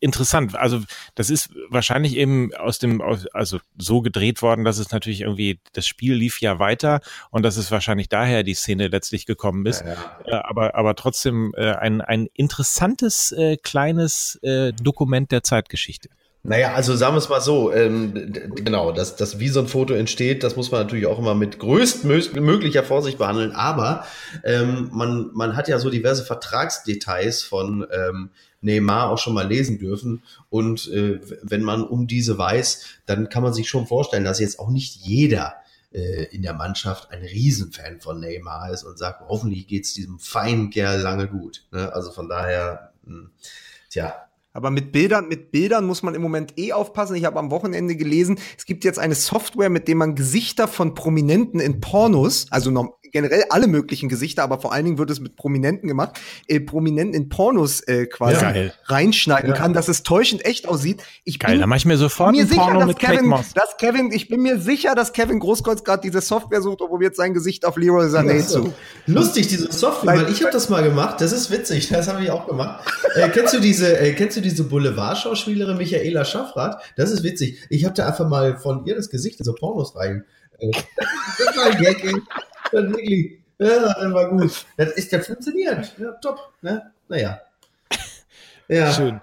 interessant. 0.00 0.56
Also 0.56 0.80
das 1.14 1.30
ist 1.30 1.50
wahrscheinlich 1.68 2.16
eben 2.16 2.54
aus 2.54 2.78
dem, 2.78 3.02
also 3.32 3.60
so 3.78 4.00
gedreht 4.00 4.42
worden, 4.42 4.64
dass 4.64 4.78
es 4.78 4.90
natürlich 4.90 5.22
irgendwie, 5.22 5.60
das 5.72 5.86
Spiel 5.86 6.14
lief 6.14 6.40
ja 6.40 6.58
weiter 6.58 7.00
und 7.30 7.42
dass 7.42 7.56
es 7.56 7.70
wahrscheinlich 7.70 8.08
daher 8.08 8.42
die 8.42 8.54
Szene 8.54 8.88
letztlich 8.88 9.26
gekommen 9.26 9.66
ist. 9.66 9.82
Ja, 9.82 9.94
ja. 10.26 10.38
Äh, 10.38 10.42
aber, 10.44 10.74
aber 10.74 10.94
trotzdem 10.94 11.52
äh, 11.56 11.72
ein, 11.72 12.00
ein 12.00 12.28
interessantes 12.34 13.32
äh, 13.32 13.56
kleines 13.56 14.36
äh, 14.42 14.72
Dokument 14.72 15.30
der 15.32 15.42
Zeitgeschichte. 15.42 16.08
Naja, 16.44 16.74
also 16.74 16.96
sagen 16.96 17.14
wir 17.14 17.18
es 17.18 17.28
mal 17.28 17.40
so, 17.40 17.72
ähm, 17.72 18.32
genau, 18.56 18.90
dass, 18.90 19.14
dass 19.14 19.38
wie 19.38 19.48
so 19.48 19.60
ein 19.60 19.68
Foto 19.68 19.94
entsteht, 19.94 20.42
das 20.42 20.56
muss 20.56 20.72
man 20.72 20.80
natürlich 20.80 21.06
auch 21.06 21.20
immer 21.20 21.36
mit 21.36 21.60
größtmöglicher 21.60 22.82
Vorsicht 22.82 23.18
behandeln, 23.18 23.52
aber 23.52 24.04
ähm, 24.42 24.90
man, 24.92 25.30
man 25.34 25.54
hat 25.54 25.68
ja 25.68 25.78
so 25.78 25.88
diverse 25.88 26.24
Vertragsdetails 26.24 27.44
von 27.44 27.86
ähm, 27.92 28.30
Neymar 28.60 29.10
auch 29.10 29.18
schon 29.18 29.34
mal 29.34 29.46
lesen 29.46 29.78
dürfen 29.78 30.24
und 30.50 30.88
äh, 30.88 31.20
wenn 31.42 31.62
man 31.62 31.84
um 31.84 32.08
diese 32.08 32.36
weiß, 32.38 32.86
dann 33.06 33.28
kann 33.28 33.44
man 33.44 33.54
sich 33.54 33.68
schon 33.68 33.86
vorstellen, 33.86 34.24
dass 34.24 34.40
jetzt 34.40 34.58
auch 34.58 34.70
nicht 34.70 34.96
jeder 34.96 35.54
äh, 35.92 36.24
in 36.34 36.42
der 36.42 36.54
Mannschaft 36.54 37.12
ein 37.12 37.22
Riesenfan 37.22 38.00
von 38.00 38.18
Neymar 38.18 38.70
ist 38.72 38.82
und 38.82 38.98
sagt, 38.98 39.20
hoffentlich 39.28 39.68
geht's 39.68 39.94
diesem 39.94 40.18
feinen 40.18 40.70
Kerl 40.70 41.00
lange 41.02 41.28
gut. 41.28 41.66
Ne? 41.70 41.92
Also 41.92 42.10
von 42.10 42.28
daher, 42.28 42.92
mh, 43.04 43.14
hm, 43.14 43.30
tja, 43.90 44.26
aber 44.52 44.70
mit 44.70 44.92
Bildern, 44.92 45.28
mit 45.28 45.50
Bildern 45.50 45.86
muss 45.86 46.02
man 46.02 46.14
im 46.14 46.22
Moment 46.22 46.58
eh 46.58 46.72
aufpassen. 46.72 47.16
Ich 47.16 47.24
habe 47.24 47.38
am 47.38 47.50
Wochenende 47.50 47.96
gelesen, 47.96 48.38
es 48.56 48.66
gibt 48.66 48.84
jetzt 48.84 48.98
eine 48.98 49.14
Software, 49.14 49.70
mit 49.70 49.88
der 49.88 49.96
man 49.96 50.14
Gesichter 50.14 50.68
von 50.68 50.94
Prominenten 50.94 51.60
in 51.60 51.80
Pornos, 51.80 52.46
also 52.50 52.70
generell 53.12 53.44
alle 53.50 53.66
möglichen 53.66 54.08
Gesichter, 54.08 54.42
aber 54.42 54.58
vor 54.58 54.72
allen 54.72 54.84
Dingen 54.84 54.98
wird 54.98 55.10
es 55.10 55.20
mit 55.20 55.36
Prominenten 55.36 55.88
gemacht, 55.88 56.18
äh, 56.48 56.60
Prominenten 56.60 57.14
in 57.14 57.28
Pornos 57.28 57.80
äh, 57.82 58.06
quasi 58.06 58.42
ja, 58.42 58.72
reinschneiden 58.86 59.50
ja. 59.50 59.56
kann, 59.56 59.72
dass 59.72 59.88
es 59.88 60.02
täuschend 60.02 60.44
echt 60.44 60.66
aussieht. 60.66 61.02
Ich 61.24 61.38
geil, 61.38 61.52
bin 61.52 61.60
da 61.60 61.66
mach 61.66 61.76
ich 61.76 61.84
mir 61.84 61.96
sofort 61.98 62.32
mir 62.32 62.46
sicher, 62.46 62.62
Porno 62.62 62.86
mit 62.86 62.98
Kevin, 62.98 63.30
dass 63.30 63.76
Kevin, 63.78 64.10
ich 64.12 64.28
bin 64.28 64.42
mir 64.42 64.58
sicher, 64.58 64.94
dass 64.94 65.12
Kevin 65.12 65.38
Großkreuz 65.38 65.84
gerade 65.84 66.02
diese 66.02 66.20
Software 66.20 66.62
sucht 66.62 66.80
und 66.80 66.88
probiert 66.88 67.14
sein 67.14 67.34
Gesicht 67.34 67.64
auf 67.64 67.76
Leroy 67.76 68.06
Sané 68.06 68.38
ja, 68.38 68.46
zu. 68.46 68.72
Lustig, 69.06 69.48
diese 69.48 69.70
Software, 69.72 70.16
weil, 70.16 70.26
weil 70.26 70.32
ich 70.32 70.42
habe 70.42 70.52
das 70.52 70.68
mal 70.68 70.82
gemacht, 70.82 71.20
das 71.20 71.32
ist 71.32 71.50
witzig, 71.50 71.88
das 71.88 72.08
habe 72.08 72.24
ich 72.24 72.30
auch 72.30 72.46
gemacht. 72.46 72.84
äh, 73.14 73.28
kennst 73.28 73.54
du 73.54 73.60
diese, 73.60 73.98
äh, 73.98 74.12
kennst 74.14 74.36
du 74.36 74.40
diese 74.40 74.64
Boulevardschauspielerin 74.64 75.76
Michaela 75.76 76.24
Schaffrath? 76.24 76.82
Das 76.96 77.10
ist 77.10 77.22
witzig. 77.22 77.58
Ich 77.68 77.84
habe 77.84 77.94
da 77.94 78.06
einfach 78.06 78.28
mal 78.28 78.56
von 78.56 78.86
ihr 78.86 78.94
das 78.94 79.10
Gesicht 79.10 79.38
in 79.40 79.44
so 79.44 79.54
Pornos 79.54 79.94
rein. 79.96 80.24
Äh, 80.58 80.70
das 81.38 81.56
war 81.56 81.66
ein 81.66 81.78
Gag, 81.78 82.04
ey. 82.04 82.14
Dann 82.72 82.90
wirklich. 82.90 83.38
Ja, 83.58 83.94
dann 83.94 84.12
war 84.12 84.28
gut. 84.30 84.66
Das 84.76 84.92
ist 84.92 85.12
ja 85.12 85.20
funktioniert. 85.20 85.94
Ja, 85.98 86.12
top. 86.12 86.52
Ne? 86.62 86.90
Naja. 87.08 87.40
Ja. 88.68 88.92
Schön. 88.92 89.20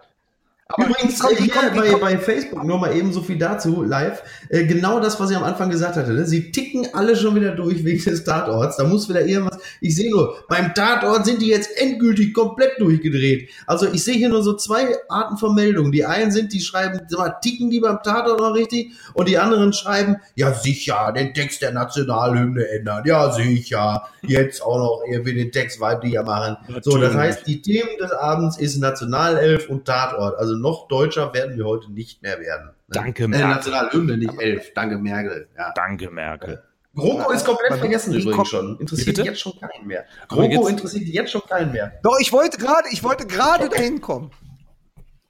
Aber 0.72 0.86
Übrigens, 0.86 1.18
kommt, 1.18 1.40
hier 1.40 1.52
kommt, 1.52 1.74
bei, 1.76 1.96
bei, 1.96 2.18
Facebook, 2.20 2.64
nur 2.64 2.78
mal 2.78 2.96
eben 2.96 3.12
so 3.12 3.24
viel 3.24 3.40
dazu, 3.40 3.82
live, 3.82 4.22
äh, 4.50 4.66
genau 4.66 5.00
das, 5.00 5.20
was 5.20 5.32
ich 5.32 5.36
am 5.36 5.44
Anfang 5.44 5.72
gesagt 5.72 5.96
hatte. 5.96 6.14
Ne? 6.14 6.28
Sie 6.28 6.52
ticken 6.52 6.88
alle 6.94 7.16
schon 7.16 7.34
wieder 7.34 7.56
durch 7.56 7.84
wegen 7.84 8.04
des 8.04 8.24
Tatorts. 8.24 8.78
Da 8.78 8.84
muss 8.84 9.10
wieder 9.10 9.26
irgendwas. 9.26 9.58
Ich 9.82 9.96
sehe 9.96 10.12
nur, 10.12 10.44
beim 10.48 10.76
Tatort 10.76 11.26
sind 11.26 11.42
die 11.42 11.48
jetzt 11.48 11.76
endgültig 11.76 12.36
komplett 12.36 12.80
durchgedreht. 12.80 13.50
Also 13.66 13.92
ich 13.92 14.04
sehe 14.04 14.14
hier 14.14 14.30
nur 14.30 14.44
so 14.44 14.54
zwei 14.58 14.96
Arten 15.10 15.38
von 15.38 15.56
Meldungen. 15.56 15.92
Die 15.92 16.06
einen 16.06 16.32
sind, 16.32 16.54
die 16.54 16.62
schreiben, 16.62 17.02
sag 17.08 17.18
mal, 17.18 17.36
ticken 17.42 17.72
die 17.72 17.80
beim 17.80 18.04
Tatort 18.04 18.40
noch 18.40 18.54
richtig? 18.54 18.92
Und 19.16 19.28
die 19.28 19.40
anderen 19.40 19.74
schreiben, 19.74 20.18
ja 20.36 20.54
sicher, 20.54 21.12
den 21.18 21.34
Text 21.34 21.64
der 21.64 21.72
Nationalhymne 21.72 22.68
ändern. 22.68 23.02
Ja 23.08 23.32
sicher, 23.32 24.08
jetzt 24.22 24.62
auch 24.62 24.78
noch 24.78 25.02
irgendwie 25.10 25.34
den 25.34 25.52
Text 25.52 25.80
weiblicher 25.80 26.22
machen. 26.22 26.58
So, 26.84 27.00
das 27.00 27.16
heißt, 27.16 27.48
die 27.48 27.60
Themen 27.64 27.98
des 28.00 28.12
Abends 28.12 28.60
ist 28.60 28.78
Nationalelf 28.78 29.68
und 29.68 29.86
Tatort. 29.86 30.38
Also 30.38 30.59
noch 30.60 30.88
deutscher 30.88 31.34
werden 31.34 31.58
wir 31.58 31.66
heute 31.66 31.92
nicht 31.92 32.22
mehr 32.22 32.40
werden. 32.40 32.68
Ne? 32.68 32.74
Danke, 32.90 33.24
äh, 33.24 33.28
Merkel. 33.28 33.46
Äh, 33.46 33.54
Nationalhymne, 33.56 34.18
nicht 34.18 34.42
elf. 34.42 34.74
Danke, 34.74 34.98
Merkel. 34.98 35.48
Ja. 35.58 35.74
Danke, 35.76 36.10
Merkel. 36.10 36.64
GroKo 36.96 37.32
ist 37.32 37.46
komplett 37.46 37.76
vergessen 37.76 38.14
übrigens 38.14 38.48
schon. 38.48 38.78
Interessiert 38.80 39.16
Bitte? 39.16 39.24
jetzt 39.24 39.40
schon 39.40 39.54
keinen 39.60 39.88
mehr. 39.88 40.06
GroKo 40.28 40.68
interessiert 40.68 41.08
jetzt 41.08 41.32
schon 41.32 41.44
keinen 41.48 41.72
mehr. 41.72 41.94
Doch, 42.04 42.18
ich 42.20 42.32
wollte 42.32 42.58
gerade, 42.58 42.90
ich 42.92 43.04
wollte 43.04 43.26
gerade 43.28 43.70
dahin 43.70 44.02
kommen. 44.02 44.32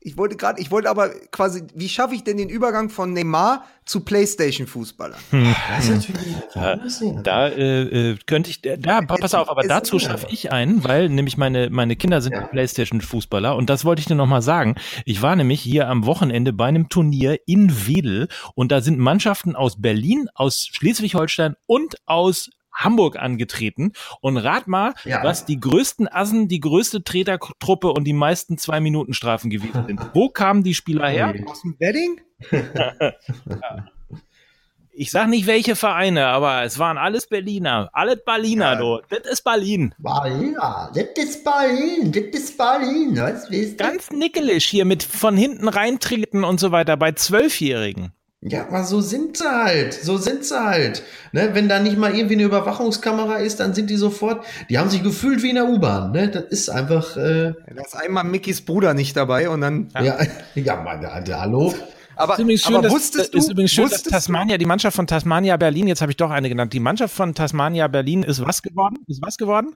Ich 0.09 0.17
wollte 0.17 0.37
gerade, 0.37 0.59
ich 0.59 0.71
wollte 0.71 0.89
aber 0.89 1.09
quasi, 1.31 1.67
wie 1.75 1.87
schaffe 1.87 2.15
ich 2.15 2.23
denn 2.23 2.37
den 2.37 2.49
Übergang 2.49 2.89
von 2.89 3.13
Neymar 3.13 3.63
zu 3.85 3.99
PlayStation-Fußballer? 3.99 5.15
Hm. 5.29 5.55
Da, 6.55 6.79
da 7.21 7.47
äh, 7.47 8.11
äh, 8.11 8.17
könnte 8.25 8.49
ich, 8.49 8.63
da, 8.63 9.01
pass 9.01 9.35
auf, 9.35 9.51
aber 9.51 9.61
dazu 9.67 9.99
schaffe 9.99 10.25
ich 10.31 10.51
einen, 10.51 10.83
weil 10.83 11.09
nämlich 11.09 11.37
meine, 11.37 11.69
meine 11.69 11.95
Kinder 11.95 12.21
sind 12.21 12.33
ja. 12.33 12.47
PlayStation-Fußballer 12.47 13.55
und 13.55 13.69
das 13.69 13.85
wollte 13.85 13.99
ich 13.99 14.07
dir 14.07 14.15
nochmal 14.15 14.41
sagen. 14.41 14.77
Ich 15.05 15.21
war 15.21 15.35
nämlich 15.35 15.61
hier 15.61 15.87
am 15.87 16.07
Wochenende 16.07 16.53
bei 16.53 16.65
einem 16.65 16.89
Turnier 16.89 17.37
in 17.45 17.85
Wedel 17.85 18.29
und 18.55 18.71
da 18.71 18.81
sind 18.81 18.97
Mannschaften 18.97 19.55
aus 19.55 19.79
Berlin, 19.79 20.27
aus 20.33 20.69
Schleswig-Holstein 20.71 21.55
und 21.67 21.97
aus 22.07 22.49
Hamburg 22.73 23.17
angetreten. 23.17 23.93
Und 24.21 24.37
rat 24.37 24.67
mal, 24.67 24.93
ja. 25.05 25.23
was 25.23 25.45
die 25.45 25.59
größten 25.59 26.07
Assen, 26.07 26.47
die 26.47 26.59
größte 26.59 27.03
Tretertruppe 27.03 27.91
und 27.91 28.05
die 28.05 28.13
meisten 28.13 28.57
zwei 28.57 28.79
Minuten 28.79 29.13
Strafen 29.13 29.49
gewesen 29.49 29.85
sind. 29.85 30.01
Wo 30.13 30.29
kamen 30.29 30.63
die 30.63 30.73
Spieler 30.73 31.07
her? 31.07 31.33
Aus 31.47 31.61
dem 31.61 31.75
Wedding? 31.79 32.21
Ich 34.99 35.11
sag 35.11 35.29
nicht 35.29 35.47
welche 35.47 35.77
Vereine, 35.77 36.25
aber 36.25 36.63
es 36.63 36.77
waren 36.77 36.97
alles 36.97 37.25
Berliner. 37.27 37.89
Alles 37.93 38.21
Berliner, 38.25 38.73
ja. 38.73 38.75
du. 38.75 38.99
Das 39.07 39.31
ist 39.31 39.43
Berlin. 39.45 39.95
Berliner. 39.97 40.91
Das 40.93 41.05
ist 41.15 41.41
Berlin. 41.45 42.11
Das 42.11 42.23
ist 42.37 42.57
Berlin. 42.57 43.17
Was 43.17 43.49
du? 43.49 43.77
Ganz 43.77 44.11
nickelisch 44.11 44.65
hier 44.65 44.83
mit 44.83 45.01
von 45.03 45.37
hinten 45.37 45.69
reintreten 45.69 46.43
und 46.43 46.59
so 46.59 46.73
weiter 46.73 46.97
bei 46.97 47.13
Zwölfjährigen. 47.13 48.11
Ja, 48.41 48.67
aber 48.67 48.85
so 48.85 49.01
sind 49.01 49.35
sie 49.35 49.43
halt. 49.43 49.93
So 49.93 50.17
sind 50.17 50.45
sie 50.45 50.57
halt. 50.57 51.03
Ne? 51.33 51.49
Wenn 51.53 51.67
da 51.67 51.79
nicht 51.79 51.97
mal 51.97 52.15
irgendwie 52.15 52.35
eine 52.35 52.43
Überwachungskamera 52.43 53.37
ist, 53.37 53.59
dann 53.59 53.73
sind 53.73 53.89
die 53.89 53.97
sofort, 53.97 54.45
die 54.69 54.77
haben 54.77 54.89
sich 54.89 55.03
gefühlt 55.03 55.43
wie 55.43 55.49
in 55.49 55.55
der 55.55 55.67
U-Bahn. 55.67 56.13
Ne? 56.13 56.29
Das 56.29 56.43
ist 56.45 56.69
einfach. 56.69 57.17
Äh, 57.17 57.53
da 57.75 57.81
ist 57.81 57.95
einmal 57.95 58.23
Mickys 58.23 58.61
Bruder 58.61 58.93
nicht 58.93 59.17
dabei 59.17 59.49
und 59.49 59.59
dann. 59.59 59.89
Ja, 59.93 60.03
ja, 60.03 60.17
ja 60.55 60.75
meine, 60.81 61.11
hallo. 61.11 61.73
Aber, 62.15 62.33
ist 62.33 62.39
übrigens 62.39 62.61
schön, 62.61 62.75
aber 62.75 62.83
dass, 62.83 62.93
wusstest 62.93 63.33
ist 63.33 63.49
übrigens 63.49 63.71
schön, 63.71 63.89
dass 63.89 64.03
Tasmania, 64.03 64.57
die 64.57 64.65
Mannschaft 64.65 64.95
von 64.95 65.07
Tasmania 65.07 65.55
Berlin, 65.55 65.87
jetzt 65.87 66.01
habe 66.01 66.11
ich 66.11 66.17
doch 66.17 66.31
eine 66.31 66.49
genannt, 66.49 66.73
die 66.73 66.81
Mannschaft 66.81 67.15
von 67.15 67.33
Tasmania 67.33 67.87
Berlin 67.87 68.23
ist 68.23 68.45
was 68.45 68.61
geworden? 68.61 68.97
Ist 69.07 69.21
was 69.21 69.37
geworden? 69.37 69.75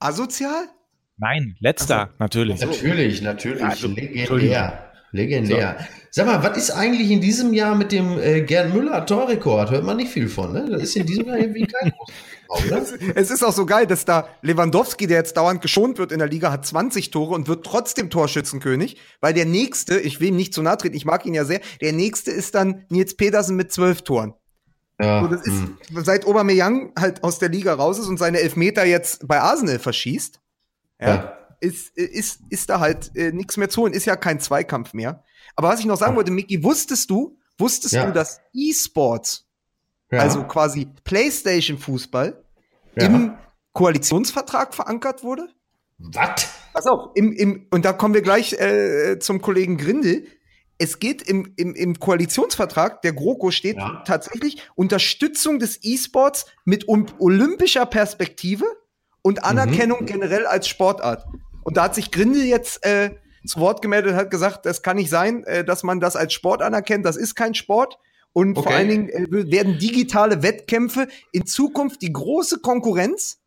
Asozial? 0.00 0.68
Nein, 1.16 1.54
letzter, 1.60 2.00
also, 2.00 2.12
natürlich. 2.18 2.60
Natürlich, 2.60 3.22
natürlich. 3.22 3.64
Also, 3.64 3.88
legendär. 3.88 4.83
Legendär. 5.14 5.76
So. 5.78 5.86
Sag 6.10 6.26
mal, 6.26 6.42
was 6.42 6.58
ist 6.58 6.70
eigentlich 6.72 7.10
in 7.10 7.20
diesem 7.20 7.54
Jahr 7.54 7.76
mit 7.76 7.92
dem 7.92 8.18
äh, 8.18 8.42
Gerd 8.42 8.74
Müller 8.74 9.06
Torrekord? 9.06 9.70
Hört 9.70 9.84
man 9.84 9.96
nicht 9.96 10.10
viel 10.10 10.28
von, 10.28 10.52
ne? 10.52 10.66
Das 10.68 10.82
ist 10.82 10.96
in 10.96 11.06
diesem 11.06 11.26
Jahr 11.26 11.38
irgendwie 11.38 11.66
kein 11.66 11.92
großes 12.48 12.98
Es 13.14 13.30
ist 13.30 13.44
auch 13.44 13.52
so 13.52 13.64
geil, 13.64 13.86
dass 13.86 14.04
da 14.04 14.28
Lewandowski, 14.42 15.06
der 15.06 15.18
jetzt 15.18 15.36
dauernd 15.36 15.62
geschont 15.62 15.98
wird 15.98 16.10
in 16.10 16.18
der 16.18 16.26
Liga, 16.26 16.50
hat 16.50 16.66
20 16.66 17.12
Tore 17.12 17.34
und 17.34 17.46
wird 17.46 17.64
trotzdem 17.64 18.10
Torschützenkönig, 18.10 18.96
weil 19.20 19.34
der 19.34 19.46
nächste, 19.46 20.00
ich 20.00 20.18
will 20.18 20.28
ihm 20.28 20.36
nicht 20.36 20.52
zu 20.52 20.62
nahe 20.62 20.76
treten, 20.76 20.96
ich 20.96 21.04
mag 21.04 21.24
ihn 21.26 21.34
ja 21.34 21.44
sehr, 21.44 21.60
der 21.80 21.92
nächste 21.92 22.32
ist 22.32 22.56
dann 22.56 22.84
Nils 22.88 23.16
Petersen 23.16 23.54
mit 23.54 23.72
zwölf 23.72 24.02
Toren. 24.02 24.34
Ja, 25.00 25.22
so, 25.22 25.28
das 25.28 25.46
ist, 25.46 25.62
hm. 25.62 25.78
seit 26.04 26.26
Aubameyang 26.26 26.92
halt 26.98 27.22
aus 27.22 27.38
der 27.38 27.50
Liga 27.50 27.74
raus 27.74 28.00
ist 28.00 28.08
und 28.08 28.18
seine 28.18 28.40
Elfmeter 28.40 28.84
jetzt 28.84 29.26
bei 29.28 29.40
Arsenal 29.40 29.78
verschießt, 29.78 30.40
ja, 31.00 31.08
ja. 31.08 31.38
Ist, 31.60 31.96
ist, 31.96 32.40
ist 32.50 32.70
da 32.70 32.80
halt 32.80 33.10
äh, 33.16 33.32
nichts 33.32 33.56
mehr 33.56 33.68
zu 33.68 33.82
holen, 33.82 33.92
ist 33.92 34.04
ja 34.04 34.16
kein 34.16 34.40
Zweikampf 34.40 34.94
mehr. 34.94 35.24
Aber 35.56 35.68
was 35.68 35.80
ich 35.80 35.86
noch 35.86 35.96
sagen 35.96 36.16
wollte, 36.16 36.30
Micky, 36.30 36.62
wusstest 36.62 37.10
du, 37.10 37.38
wusstest 37.58 37.94
ja. 37.94 38.06
du, 38.06 38.12
dass 38.12 38.40
E-Sports, 38.52 39.46
ja. 40.10 40.20
also 40.20 40.44
quasi 40.44 40.88
PlayStation-Fußball, 41.04 42.42
ja. 42.96 43.06
im 43.06 43.34
Koalitionsvertrag 43.72 44.74
verankert 44.74 45.22
wurde? 45.22 45.48
Was? 45.98 46.48
Pass 46.72 46.86
auf, 46.86 47.10
im, 47.14 47.32
im, 47.32 47.66
und 47.70 47.84
da 47.84 47.92
kommen 47.92 48.14
wir 48.14 48.22
gleich 48.22 48.52
äh, 48.54 49.18
zum 49.20 49.40
Kollegen 49.40 49.76
Grindel. 49.76 50.26
Es 50.76 50.98
geht 50.98 51.22
im, 51.22 51.52
im, 51.56 51.74
im 51.74 52.00
Koalitionsvertrag, 52.00 53.00
der 53.02 53.12
GroKo 53.12 53.52
steht 53.52 53.78
tatsächlich 54.04 54.60
Unterstützung 54.74 55.60
des 55.60 55.78
E-Sports 55.82 56.46
mit 56.64 56.88
um, 56.88 57.06
olympischer 57.20 57.86
Perspektive 57.86 58.64
und 59.22 59.44
Anerkennung 59.44 60.00
mhm. 60.02 60.06
generell 60.06 60.46
als 60.46 60.66
Sportart. 60.66 61.26
Und 61.64 61.76
da 61.76 61.84
hat 61.84 61.94
sich 61.94 62.10
Grindel 62.10 62.44
jetzt 62.44 62.84
äh, 62.84 63.10
zu 63.46 63.60
Wort 63.60 63.82
gemeldet, 63.82 64.14
hat 64.14 64.30
gesagt, 64.30 64.66
das 64.66 64.82
kann 64.82 64.96
nicht 64.96 65.10
sein, 65.10 65.44
äh, 65.44 65.64
dass 65.64 65.82
man 65.82 66.00
das 66.00 66.16
als 66.16 66.32
Sport 66.32 66.62
anerkennt. 66.62 67.04
Das 67.04 67.16
ist 67.16 67.34
kein 67.34 67.54
Sport. 67.54 67.98
Und 68.32 68.56
okay. 68.56 68.68
vor 68.68 68.76
allen 68.76 68.88
Dingen 68.88 69.08
äh, 69.08 69.50
werden 69.50 69.78
digitale 69.78 70.42
Wettkämpfe 70.42 71.08
in 71.32 71.46
Zukunft 71.46 72.02
die 72.02 72.12
große 72.12 72.60
Konkurrenz, 72.60 73.38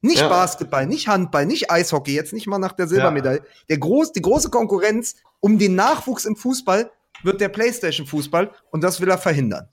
nicht 0.00 0.20
ja. 0.20 0.28
Basketball, 0.28 0.86
nicht 0.86 1.08
Handball, 1.08 1.46
nicht 1.46 1.70
Eishockey, 1.70 2.14
jetzt 2.14 2.32
nicht 2.32 2.46
mal 2.46 2.58
nach 2.58 2.72
der 2.72 2.86
Silbermedaille, 2.86 3.38
ja. 3.38 3.44
der 3.70 3.78
groß, 3.78 4.12
die 4.12 4.20
große 4.20 4.50
Konkurrenz 4.50 5.16
um 5.40 5.58
den 5.58 5.74
Nachwuchs 5.74 6.26
im 6.26 6.36
Fußball 6.36 6.90
wird 7.22 7.40
der 7.40 7.48
PlayStation-Fußball 7.48 8.50
und 8.70 8.84
das 8.84 9.00
will 9.00 9.08
er 9.08 9.18
verhindern. 9.18 9.68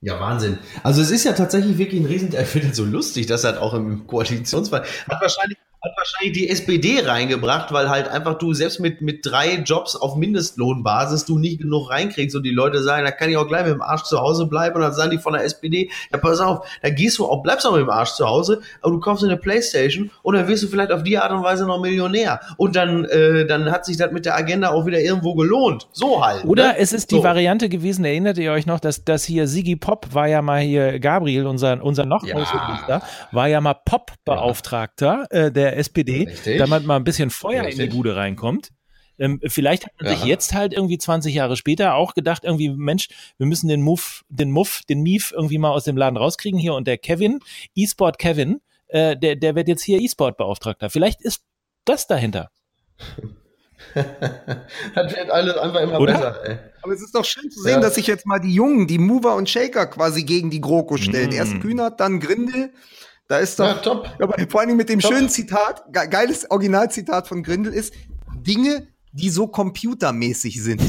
Ja, 0.00 0.18
Wahnsinn. 0.18 0.58
Also 0.82 1.00
es 1.00 1.12
ist 1.12 1.22
ja 1.22 1.32
tatsächlich 1.32 1.78
wirklich 1.78 2.00
ein 2.00 2.06
Riesen, 2.06 2.34
ich 2.34 2.48
finde 2.48 2.74
so 2.74 2.84
lustig, 2.84 3.26
dass 3.26 3.44
er 3.44 3.52
halt 3.52 3.62
auch 3.62 3.72
im 3.74 4.08
Koalitionsfall 4.08 4.82
hat 5.08 5.20
wahrscheinlich 5.20 5.58
hat 5.82 5.96
wahrscheinlich 5.96 6.38
die 6.38 6.48
SPD 6.48 7.00
reingebracht, 7.00 7.72
weil 7.72 7.90
halt 7.90 8.06
einfach 8.06 8.38
du 8.38 8.54
selbst 8.54 8.78
mit, 8.78 9.00
mit 9.00 9.26
drei 9.26 9.56
Jobs 9.56 9.96
auf 9.96 10.14
Mindestlohnbasis 10.14 11.24
du 11.24 11.38
nicht 11.38 11.60
genug 11.60 11.90
reinkriegst 11.90 12.36
und 12.36 12.44
die 12.44 12.52
Leute 12.52 12.80
sagen, 12.82 13.04
da 13.04 13.10
kann 13.10 13.30
ich 13.30 13.36
auch 13.36 13.48
gleich 13.48 13.64
mit 13.64 13.72
dem 13.72 13.82
Arsch 13.82 14.04
zu 14.04 14.20
Hause 14.20 14.46
bleiben 14.46 14.76
und 14.76 14.82
dann 14.82 14.92
sagen 14.92 15.10
die 15.10 15.18
von 15.18 15.32
der 15.32 15.42
SPD, 15.42 15.90
ja 16.12 16.18
pass 16.18 16.38
auf, 16.38 16.64
da 16.82 16.90
gehst 16.90 17.18
du 17.18 17.26
auch, 17.26 17.42
bleibst 17.42 17.66
auch 17.66 17.72
mit 17.72 17.80
dem 17.80 17.90
Arsch 17.90 18.12
zu 18.12 18.28
Hause, 18.28 18.62
aber 18.80 18.92
du 18.92 19.00
kaufst 19.00 19.24
eine 19.24 19.36
Playstation 19.36 20.12
und 20.22 20.36
dann 20.36 20.46
wirst 20.46 20.62
du 20.62 20.68
vielleicht 20.68 20.92
auf 20.92 21.02
die 21.02 21.18
Art 21.18 21.32
und 21.32 21.42
Weise 21.42 21.66
noch 21.66 21.80
Millionär 21.80 22.40
und 22.58 22.76
dann, 22.76 23.04
äh, 23.06 23.44
dann 23.44 23.72
hat 23.72 23.84
sich 23.84 23.96
das 23.96 24.12
mit 24.12 24.24
der 24.24 24.36
Agenda 24.36 24.70
auch 24.70 24.86
wieder 24.86 25.00
irgendwo 25.00 25.34
gelohnt. 25.34 25.88
So 25.90 26.24
halt. 26.24 26.44
Oder 26.44 26.68
ne? 26.68 26.78
es 26.78 26.92
ist 26.92 27.10
die 27.10 27.16
so. 27.16 27.24
Variante 27.24 27.68
gewesen, 27.68 28.04
erinnert 28.04 28.38
ihr 28.38 28.52
euch 28.52 28.66
noch, 28.66 28.78
dass, 28.78 29.04
dass 29.04 29.24
hier 29.24 29.48
Sigi 29.48 29.74
Pop 29.74 30.14
war 30.14 30.28
ja 30.28 30.42
mal 30.42 30.60
hier, 30.60 31.00
Gabriel, 31.00 31.48
unser, 31.48 31.82
unser 31.82 32.06
noch 32.06 32.24
ja. 32.24 33.02
war 33.32 33.48
ja 33.48 33.60
mal 33.60 33.74
Pop-Beauftragter, 33.74 35.26
äh, 35.30 35.50
der 35.50 35.71
SPD, 35.76 36.28
Richtig. 36.28 36.58
damit 36.58 36.84
mal 36.84 36.96
ein 36.96 37.04
bisschen 37.04 37.30
Feuer 37.30 37.64
Richtig. 37.64 37.84
in 37.84 37.90
die 37.90 37.96
Bude 37.96 38.16
reinkommt. 38.16 38.70
Ähm, 39.18 39.40
vielleicht 39.46 39.84
hat 39.84 39.92
man 40.00 40.10
ja. 40.10 40.16
sich 40.16 40.24
jetzt 40.26 40.54
halt 40.54 40.72
irgendwie 40.72 40.98
20 40.98 41.34
Jahre 41.34 41.56
später 41.56 41.94
auch 41.94 42.14
gedacht, 42.14 42.44
irgendwie, 42.44 42.70
Mensch, 42.70 43.08
wir 43.38 43.46
müssen 43.46 43.68
den 43.68 43.82
Muff, 43.82 44.24
den 44.28 44.50
Muff, 44.50 44.82
den 44.88 45.02
Mief 45.02 45.32
irgendwie 45.32 45.58
mal 45.58 45.70
aus 45.70 45.84
dem 45.84 45.96
Laden 45.96 46.16
rauskriegen 46.16 46.58
hier 46.58 46.74
und 46.74 46.86
der 46.86 46.98
Kevin, 46.98 47.40
E-Sport 47.74 48.18
Kevin, 48.18 48.60
äh, 48.88 49.16
der, 49.16 49.36
der 49.36 49.54
wird 49.54 49.68
jetzt 49.68 49.82
hier 49.82 50.00
E-Sport-Beauftragter. 50.00 50.90
Vielleicht 50.90 51.22
ist 51.22 51.42
das 51.84 52.06
dahinter. 52.06 52.50
das 53.94 55.16
wird 55.16 55.30
alles 55.30 55.56
einfach 55.56 55.80
immer 55.80 56.00
Oder? 56.00 56.12
besser, 56.12 56.48
ey. 56.48 56.58
Aber 56.82 56.92
es 56.92 57.02
ist 57.02 57.14
doch 57.14 57.24
schön 57.24 57.50
zu 57.50 57.60
sehen, 57.62 57.74
ja. 57.74 57.80
dass 57.80 57.94
sich 57.94 58.06
jetzt 58.06 58.26
mal 58.26 58.38
die 58.40 58.54
Jungen, 58.54 58.86
die 58.86 58.98
Mover 58.98 59.36
und 59.36 59.48
Shaker 59.48 59.86
quasi 59.86 60.24
gegen 60.24 60.50
die 60.50 60.60
GroKo 60.60 60.96
stellen. 60.96 61.30
Mm. 61.30 61.34
Erst 61.34 61.60
Kühnert, 61.60 62.00
dann 62.00 62.20
Grindel. 62.20 62.72
Da 63.28 63.38
ist 63.38 63.58
doch, 63.58 63.66
ja, 63.66 63.74
top. 63.74 64.08
Aber 64.20 64.36
vor 64.48 64.60
allen 64.60 64.68
Dingen 64.68 64.78
mit 64.78 64.88
dem 64.88 65.00
top. 65.00 65.12
schönen 65.12 65.28
Zitat, 65.28 65.84
geiles 65.92 66.50
Originalzitat 66.50 67.28
von 67.28 67.42
Grindel 67.42 67.72
ist, 67.72 67.94
Dinge, 68.34 68.88
die 69.12 69.30
so 69.30 69.46
computermäßig 69.46 70.62
sind 70.62 70.82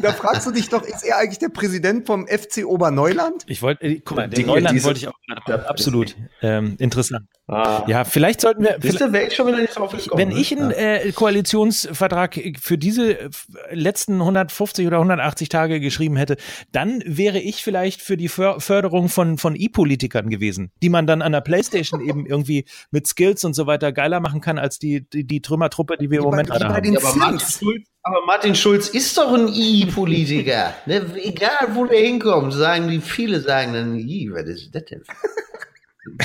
da 0.00 0.12
fragst 0.12 0.46
du 0.46 0.50
dich 0.50 0.68
doch, 0.68 0.82
ist 0.82 1.04
er 1.04 1.18
eigentlich 1.18 1.38
der 1.38 1.50
Präsident 1.50 2.06
vom 2.06 2.26
FC 2.26 2.64
Oberneuland? 2.64 3.44
Ich 3.46 3.60
wollte, 3.62 3.84
äh, 3.84 4.00
guck 4.00 4.16
mal, 4.16 4.28
den 4.28 4.36
Dinge, 4.36 4.46
Neuland 4.48 4.84
wollte 4.84 5.00
ich 5.00 5.08
auch 5.08 5.18
gerade 5.26 5.68
absolut 5.68 6.16
ähm, 6.42 6.76
interessant. 6.78 7.26
Ah. 7.46 7.84
Ja, 7.86 8.04
vielleicht 8.04 8.40
sollten 8.40 8.62
wir. 8.62 8.76
Wisst 8.80 9.00
ihr, 9.00 9.12
ich 9.12 9.34
schon 9.34 9.48
wieder 9.48 9.58
nicht 9.58 9.76
drauf 9.76 9.90
gekommen, 9.90 10.18
Wenn 10.18 10.30
ich 10.30 10.56
einen 10.56 10.70
äh, 10.70 11.10
Koalitionsvertrag 11.12 12.38
für 12.60 12.78
diese 12.78 13.30
letzten 13.70 14.20
150 14.20 14.86
oder 14.86 14.98
180 14.98 15.48
Tage 15.48 15.80
geschrieben 15.80 16.16
hätte, 16.16 16.36
dann 16.72 17.02
wäre 17.04 17.40
ich 17.40 17.62
vielleicht 17.62 18.02
für 18.02 18.16
die 18.16 18.28
Förderung 18.28 19.08
von 19.08 19.36
von 19.36 19.56
E-Politikern 19.56 20.30
gewesen, 20.30 20.70
die 20.82 20.88
man 20.88 21.06
dann 21.06 21.22
an 21.22 21.32
der 21.32 21.40
PlayStation 21.40 22.00
eben 22.08 22.24
irgendwie 22.24 22.66
mit 22.90 23.06
Skills 23.06 23.44
und 23.44 23.54
so 23.54 23.66
weiter 23.66 23.92
geiler 23.92 24.20
machen 24.20 24.40
kann 24.40 24.58
als 24.58 24.78
die 24.78 25.08
die, 25.10 25.26
die 25.26 25.42
Trümmertruppe, 25.42 25.96
die 25.98 26.10
wir 26.10 26.18
im 26.18 26.24
Moment 26.24 26.50
gerade 26.50 26.68
haben. 26.68 26.96
Aber 26.96 27.16
Martin 27.16 27.40
Schulz, 27.40 27.90
aber 28.02 28.24
Martin 28.26 28.54
Schulz 28.54 28.88
ist 28.88 29.16
doch 29.18 29.32
ein 29.32 29.48
I-Politiker. 29.48 30.74
ne? 30.86 31.04
Egal, 31.16 31.68
wo 31.74 31.84
der 31.84 32.00
hinkommt, 32.00 32.52
sagen 32.52 32.88
die, 32.88 33.00
viele 33.00 33.40
sagen 33.40 33.74
dann, 33.74 33.98
I, 33.98 34.30
was 34.32 34.44
ist 34.44 34.74
das 34.74 34.84
denn? 34.84 35.02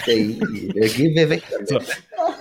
Der 0.07 0.17
I, 0.17 0.71
der 0.73 0.87
gehen 0.87 1.13
wir 1.13 1.29
weg. 1.29 1.43
So. 1.65 1.79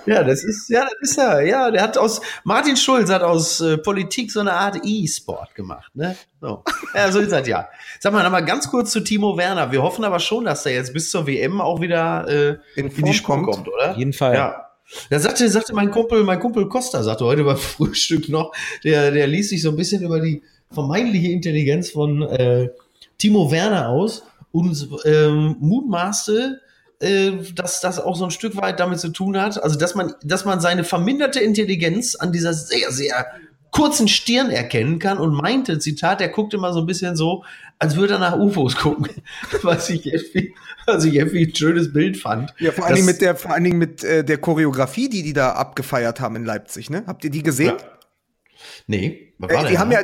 Ja, 0.05 0.23
das 0.23 0.43
ist, 0.43 0.69
ja, 0.69 0.83
das 0.83 1.11
ist 1.11 1.17
er. 1.17 1.41
Ja, 1.41 1.69
der 1.69 1.81
hat 1.81 1.97
aus, 1.97 2.21
Martin 2.45 2.77
Schulz 2.77 3.09
hat 3.09 3.23
aus 3.23 3.59
äh, 3.59 3.77
Politik 3.77 4.31
so 4.31 4.39
eine 4.39 4.53
Art 4.53 4.79
E-Sport 4.83 5.53
gemacht, 5.53 5.91
ne? 5.95 6.15
So. 6.39 6.63
Ja, 6.93 7.11
so 7.11 7.19
ist 7.19 7.33
das 7.33 7.45
ja. 7.45 7.67
Sag 7.99 8.13
mal, 8.13 8.23
nochmal 8.23 8.45
ganz 8.45 8.69
kurz 8.69 8.91
zu 8.91 9.01
Timo 9.01 9.37
Werner. 9.37 9.71
Wir 9.71 9.83
hoffen 9.83 10.05
aber 10.05 10.19
schon, 10.19 10.45
dass 10.45 10.65
er 10.65 10.73
jetzt 10.73 10.93
bis 10.93 11.11
zur 11.11 11.27
WM 11.27 11.59
auch 11.59 11.81
wieder 11.81 12.25
äh, 12.27 12.57
in, 12.79 12.89
in 12.89 13.05
die 13.05 13.13
Spur 13.13 13.35
kommt. 13.35 13.47
kommt, 13.47 13.67
oder? 13.67 13.91
Auf 13.91 13.97
jeden 13.97 14.13
Fall. 14.13 14.33
Ja. 14.33 14.65
Da 15.09 15.19
sagte, 15.19 15.49
sagte 15.49 15.73
mein 15.73 15.91
Kumpel, 15.91 16.23
mein 16.23 16.39
Kumpel 16.39 16.67
Costa, 16.69 17.03
sagte 17.03 17.25
heute 17.25 17.43
beim 17.43 17.57
Frühstück 17.57 18.29
noch, 18.29 18.53
der, 18.83 19.11
der 19.11 19.27
ließ 19.27 19.49
sich 19.49 19.61
so 19.61 19.69
ein 19.69 19.75
bisschen 19.75 20.03
über 20.03 20.19
die 20.19 20.43
vermeintliche 20.71 21.31
Intelligenz 21.31 21.89
von 21.89 22.21
äh, 22.23 22.69
Timo 23.17 23.51
Werner 23.51 23.89
aus 23.89 24.23
und 24.51 24.87
ähm, 25.05 25.55
mutmaßte, 25.59 26.61
äh, 26.99 27.31
dass 27.53 27.81
das 27.81 27.99
auch 27.99 28.15
so 28.15 28.25
ein 28.25 28.31
Stück 28.31 28.55
weit 28.57 28.79
damit 28.79 28.99
zu 28.99 29.09
tun 29.09 29.39
hat, 29.39 29.61
also 29.61 29.77
dass 29.77 29.95
man, 29.95 30.13
dass 30.23 30.45
man 30.45 30.59
seine 30.61 30.83
verminderte 30.83 31.39
Intelligenz 31.39 32.15
an 32.15 32.31
dieser 32.31 32.53
sehr, 32.53 32.91
sehr 32.91 33.25
kurzen 33.75 34.07
Stirn 34.07 34.51
erkennen 34.51 34.99
kann 34.99 35.17
und 35.17 35.33
meinte, 35.33 35.79
Zitat, 35.79 36.21
er 36.21 36.29
guckt 36.29 36.53
immer 36.53 36.71
so 36.71 36.79
ein 36.79 36.85
bisschen 36.85 37.17
so, 37.17 37.43
als 37.77 37.97
würde 37.97 38.13
er 38.13 38.19
nach 38.19 38.37
UFOs 38.37 38.77
gucken, 38.77 39.09
was 39.63 39.89
ich 39.89 40.05
irgendwie, 40.05 40.55
was 40.85 41.03
ich 41.03 41.15
irgendwie 41.15 41.45
ein 41.45 41.53
schönes 41.53 41.91
Bild 41.91 42.15
fand. 42.15 42.53
Ja, 42.57 42.71
vor 42.71 42.85
allen 42.85 42.95
Dingen 42.95 43.05
mit 43.05 43.19
der, 43.19 43.35
vor 43.35 43.51
allen 43.51 43.65
Dingen 43.65 43.77
mit 43.77 44.01
äh, 44.05 44.23
der 44.23 44.37
Choreografie, 44.37 45.09
die 45.09 45.23
die 45.23 45.33
da 45.33 45.51
abgefeiert 45.51 46.21
haben 46.21 46.37
in 46.37 46.45
Leipzig, 46.45 46.89
ne? 46.89 47.03
Habt 47.05 47.25
ihr 47.25 47.29
die 47.29 47.43
gesehen? 47.43 47.75
Ja. 47.77 47.85
Nee, 48.87 49.33
was 49.39 49.51
war 49.51 49.65
äh, 49.65 49.71
Die 49.71 49.77
haben 49.77 49.91
ja, 49.91 49.99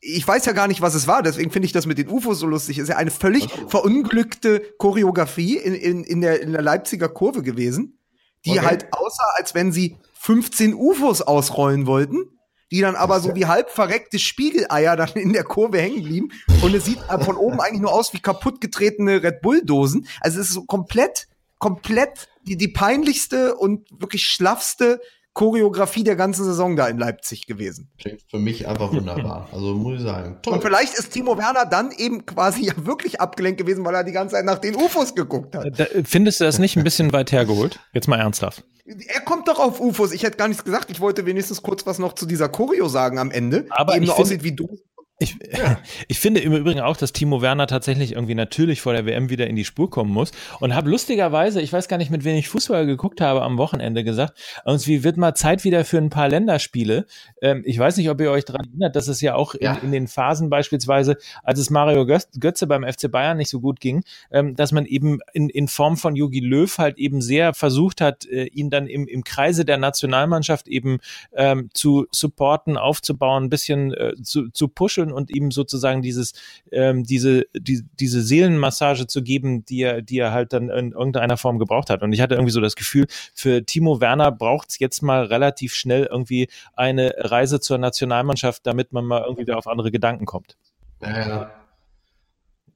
ich 0.00 0.28
weiß 0.28 0.46
ja 0.46 0.52
gar 0.52 0.68
nicht, 0.68 0.80
was 0.80 0.94
es 0.94 1.08
war, 1.08 1.24
deswegen 1.24 1.50
finde 1.50 1.66
ich 1.66 1.72
das 1.72 1.86
mit 1.86 1.98
den 1.98 2.08
UFOs 2.08 2.38
so 2.38 2.46
lustig. 2.46 2.78
Es 2.78 2.84
ist 2.84 2.90
ja 2.90 2.96
eine 2.96 3.10
völlig 3.10 3.46
okay. 3.46 3.64
verunglückte 3.66 4.62
Choreografie 4.78 5.56
in, 5.56 5.74
in, 5.74 6.04
in, 6.04 6.20
der, 6.20 6.42
in 6.42 6.52
der 6.52 6.62
Leipziger 6.62 7.08
Kurve 7.08 7.42
gewesen, 7.42 7.98
die 8.44 8.50
okay. 8.50 8.60
halt 8.60 8.92
aussah, 8.92 9.32
als 9.34 9.56
wenn 9.56 9.72
sie 9.72 9.96
15 10.14 10.74
UFOs 10.74 11.22
ausrollen 11.22 11.88
wollten 11.88 12.28
die 12.70 12.80
dann 12.80 12.96
aber 12.96 13.20
so 13.20 13.34
wie 13.34 13.46
halb 13.46 13.70
verreckte 13.70 14.18
Spiegeleier 14.18 14.96
dann 14.96 15.10
in 15.14 15.32
der 15.32 15.44
Kurve 15.44 15.78
hängen 15.78 16.04
blieben. 16.04 16.32
Und 16.62 16.74
es 16.74 16.84
sieht 16.84 17.00
von 17.24 17.36
oben 17.36 17.60
eigentlich 17.60 17.80
nur 17.80 17.92
aus 17.92 18.12
wie 18.12 18.20
kaputtgetretene 18.20 19.22
Red 19.22 19.40
Bull-Dosen. 19.42 20.06
Also 20.20 20.40
es 20.40 20.48
ist 20.48 20.54
so 20.54 20.64
komplett, 20.64 21.28
komplett 21.58 22.28
die, 22.42 22.56
die 22.56 22.68
peinlichste 22.68 23.56
und 23.56 23.88
wirklich 24.00 24.24
schlaffste 24.24 25.00
Choreografie 25.32 26.02
der 26.02 26.16
ganzen 26.16 26.44
Saison 26.44 26.74
da 26.76 26.88
in 26.88 26.98
Leipzig 26.98 27.46
gewesen. 27.46 27.90
Für 28.28 28.38
mich 28.38 28.66
einfach 28.66 28.92
wunderbar. 28.92 29.48
Also 29.52 29.74
muss 29.74 29.98
ich 29.98 30.02
sagen. 30.02 30.38
Toll. 30.42 30.54
Und 30.54 30.62
vielleicht 30.62 30.94
ist 30.94 31.10
Timo 31.10 31.36
Werner 31.38 31.66
dann 31.66 31.92
eben 31.92 32.26
quasi 32.26 32.64
ja 32.66 32.72
wirklich 32.76 33.20
abgelenkt 33.20 33.58
gewesen, 33.58 33.84
weil 33.84 33.94
er 33.94 34.04
die 34.04 34.12
ganze 34.12 34.34
Zeit 34.36 34.44
nach 34.44 34.58
den 34.58 34.76
UFOs 34.76 35.14
geguckt 35.14 35.54
hat. 35.54 35.66
Da, 35.78 35.86
findest 36.04 36.40
du 36.40 36.44
das 36.44 36.58
nicht 36.58 36.76
ein 36.76 36.84
bisschen 36.84 37.12
weit 37.12 37.32
hergeholt? 37.32 37.80
Jetzt 37.92 38.08
mal 38.08 38.18
ernsthaft. 38.18 38.64
Er 38.84 39.20
kommt 39.20 39.46
doch 39.46 39.60
auf 39.60 39.80
UFOs. 39.80 40.12
Ich 40.12 40.24
hätte 40.24 40.36
gar 40.36 40.48
nichts 40.48 40.64
gesagt. 40.64 40.90
Ich 40.90 41.00
wollte 41.00 41.24
wenigstens 41.26 41.62
kurz 41.62 41.86
was 41.86 41.98
noch 41.98 42.14
zu 42.14 42.26
dieser 42.26 42.48
Choreo 42.48 42.88
sagen 42.88 43.18
am 43.18 43.30
Ende. 43.30 43.66
Aber 43.70 43.92
die 43.92 43.98
eben 43.98 44.06
so 44.06 44.14
aussieht 44.14 44.42
wie 44.42 44.52
Dosen 44.52 44.80
Ich, 45.20 45.36
ja. 45.52 45.78
ich 46.08 46.18
finde 46.18 46.40
im 46.40 46.54
Übrigen 46.54 46.80
auch, 46.80 46.96
dass 46.96 47.12
Timo 47.12 47.42
Werner 47.42 47.66
tatsächlich 47.66 48.12
irgendwie 48.12 48.34
natürlich 48.34 48.80
vor 48.80 48.94
der 48.94 49.04
WM 49.04 49.28
wieder 49.28 49.46
in 49.46 49.54
die 49.54 49.66
Spur 49.66 49.90
kommen 49.90 50.10
muss 50.10 50.32
und 50.60 50.74
habe 50.74 50.88
lustigerweise, 50.88 51.60
ich 51.60 51.72
weiß 51.72 51.88
gar 51.88 51.98
nicht, 51.98 52.10
mit 52.10 52.24
wem 52.24 52.36
ich 52.36 52.48
Fußball 52.48 52.86
geguckt 52.86 53.20
habe 53.20 53.42
am 53.42 53.58
Wochenende 53.58 54.02
gesagt, 54.02 54.38
irgendwie 54.64 55.04
wird 55.04 55.18
mal 55.18 55.34
Zeit 55.34 55.62
wieder 55.62 55.84
für 55.84 55.98
ein 55.98 56.08
paar 56.08 56.28
Länderspiele. 56.28 57.04
Ähm, 57.42 57.62
ich 57.66 57.78
weiß 57.78 57.98
nicht, 57.98 58.08
ob 58.08 58.18
ihr 58.20 58.30
euch 58.30 58.46
daran 58.46 58.66
erinnert, 58.70 58.96
dass 58.96 59.08
es 59.08 59.20
ja 59.20 59.34
auch 59.34 59.54
ja. 59.60 59.74
In, 59.74 59.86
in, 59.86 59.92
den 59.92 60.08
Phasen 60.08 60.48
beispielsweise, 60.48 61.18
als 61.42 61.58
es 61.58 61.68
Mario 61.68 62.06
Götze 62.06 62.66
beim 62.66 62.84
FC 62.84 63.10
Bayern 63.10 63.36
nicht 63.36 63.50
so 63.50 63.60
gut 63.60 63.78
ging, 63.78 64.02
ähm, 64.30 64.56
dass 64.56 64.72
man 64.72 64.86
eben 64.86 65.18
in, 65.34 65.50
in 65.50 65.68
Form 65.68 65.98
von 65.98 66.16
Jogi 66.16 66.40
Löw 66.40 66.78
halt 66.78 66.96
eben 66.96 67.20
sehr 67.20 67.52
versucht 67.52 68.00
hat, 68.00 68.24
äh, 68.24 68.46
ihn 68.46 68.70
dann 68.70 68.86
im, 68.86 69.06
im 69.06 69.22
Kreise 69.22 69.66
der 69.66 69.76
Nationalmannschaft 69.76 70.66
eben 70.66 70.98
ähm, 71.34 71.68
zu 71.74 72.06
supporten, 72.10 72.78
aufzubauen, 72.78 73.44
ein 73.44 73.50
bisschen 73.50 73.92
äh, 73.92 74.14
zu, 74.22 74.48
zu 74.48 74.68
pushen 74.68 75.09
öffnen 75.10 75.12
und 75.12 75.30
ihm 75.30 75.50
sozusagen 75.50 76.02
dieses, 76.02 76.32
ähm, 76.72 77.04
diese, 77.04 77.46
die, 77.54 77.84
diese 77.98 78.22
Seelenmassage 78.22 79.06
zu 79.06 79.22
geben, 79.22 79.64
die 79.64 79.82
er, 79.82 80.02
die 80.02 80.18
er 80.18 80.32
halt 80.32 80.52
dann 80.52 80.70
in 80.70 80.92
irgendeiner 80.92 81.36
Form 81.36 81.58
gebraucht 81.58 81.90
hat. 81.90 82.02
Und 82.02 82.12
ich 82.12 82.20
hatte 82.20 82.34
irgendwie 82.34 82.52
so 82.52 82.60
das 82.60 82.76
Gefühl, 82.76 83.06
für 83.34 83.64
Timo 83.64 84.00
Werner 84.00 84.32
braucht 84.32 84.70
es 84.70 84.78
jetzt 84.78 85.02
mal 85.02 85.24
relativ 85.24 85.74
schnell 85.74 86.08
irgendwie 86.10 86.48
eine 86.74 87.14
Reise 87.18 87.60
zur 87.60 87.78
Nationalmannschaft, 87.78 88.66
damit 88.66 88.92
man 88.92 89.04
mal 89.04 89.22
irgendwie 89.22 89.42
wieder 89.42 89.58
auf 89.58 89.66
andere 89.66 89.90
Gedanken 89.90 90.26
kommt. 90.26 90.56
Ja, 91.02 91.50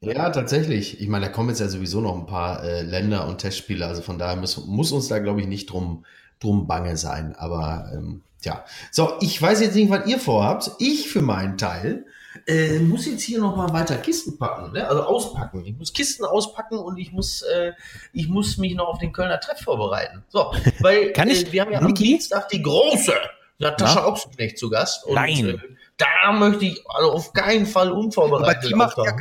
ja, 0.01 0.29
tatsächlich. 0.29 1.01
Ich 1.01 1.09
meine, 1.09 1.27
da 1.27 1.33
kommen 1.33 1.49
jetzt 1.49 1.61
ja 1.61 1.69
sowieso 1.69 2.03
noch 2.03 2.15
ein 2.15 2.27
paar 2.27 2.63
äh, 2.63 2.83
Länder 2.83 3.27
und 3.27 3.39
Testspiele, 3.39 3.87
also 3.87 4.03
von 4.03 4.19
daher 4.19 4.37
muss, 4.37 4.67
muss 4.67 4.93
uns 4.93 5.09
da, 5.09 5.19
glaube 5.19 5.41
ich, 5.41 5.47
nicht 5.47 5.71
drum, 5.71 6.05
drum 6.41 6.67
bange 6.67 6.99
sein. 6.99 7.35
Aber 7.35 7.91
ähm, 7.95 8.21
ja, 8.43 8.65
so, 8.91 9.15
ich 9.21 9.41
weiß 9.41 9.61
jetzt 9.63 9.75
nicht, 9.75 9.91
was 9.91 10.07
ihr 10.07 10.19
vorhabt. 10.19 10.73
Ich 10.79 11.09
für 11.09 11.23
meinen 11.23 11.57
Teil 11.57 12.05
äh, 12.47 12.79
muss 12.79 13.07
jetzt 13.07 13.23
hier 13.23 13.41
noch 13.41 13.57
mal 13.57 13.73
weiter 13.73 13.97
Kisten 13.97 14.39
packen, 14.39 14.73
ne? 14.73 14.87
also 14.89 15.03
auspacken. 15.03 15.65
Ich 15.65 15.77
muss 15.77 15.93
Kisten 15.93 16.25
auspacken 16.25 16.79
und 16.79 16.99
ich 16.99 17.13
muss, 17.13 17.43
äh, 17.43 17.73
ich 18.13 18.29
muss 18.29 18.59
mich 18.59 18.75
noch 18.75 18.89
auf 18.89 18.99
den 18.99 19.13
Kölner 19.13 19.41
Treff 19.41 19.61
vorbereiten. 19.61 20.25
So, 20.29 20.53
weil 20.81 21.13
Kann 21.13 21.29
ich, 21.29 21.47
äh, 21.47 21.53
wir 21.53 21.63
haben 21.63 21.73
ja 21.73 21.81
am 21.81 21.95
Dienstag 21.95 22.49
die 22.49 22.63
große 22.63 23.15
Natascha 23.59 24.01
ja? 24.01 24.07
Ochsenknecht 24.07 24.59
zu 24.59 24.69
Gast. 24.69 25.07
Und, 25.07 25.15
Nein. 25.15 25.49
Äh, 25.49 25.59
da 25.97 26.33
möchte 26.33 26.65
ich 26.67 26.83
also 26.89 27.13
auf 27.13 27.33
keinen 27.33 27.67
Fall 27.67 27.91
unvorbereitet. 27.93 28.65
Aber 28.65 28.69
die 28.69 28.75
macht 28.75 28.99
ja 28.99 29.13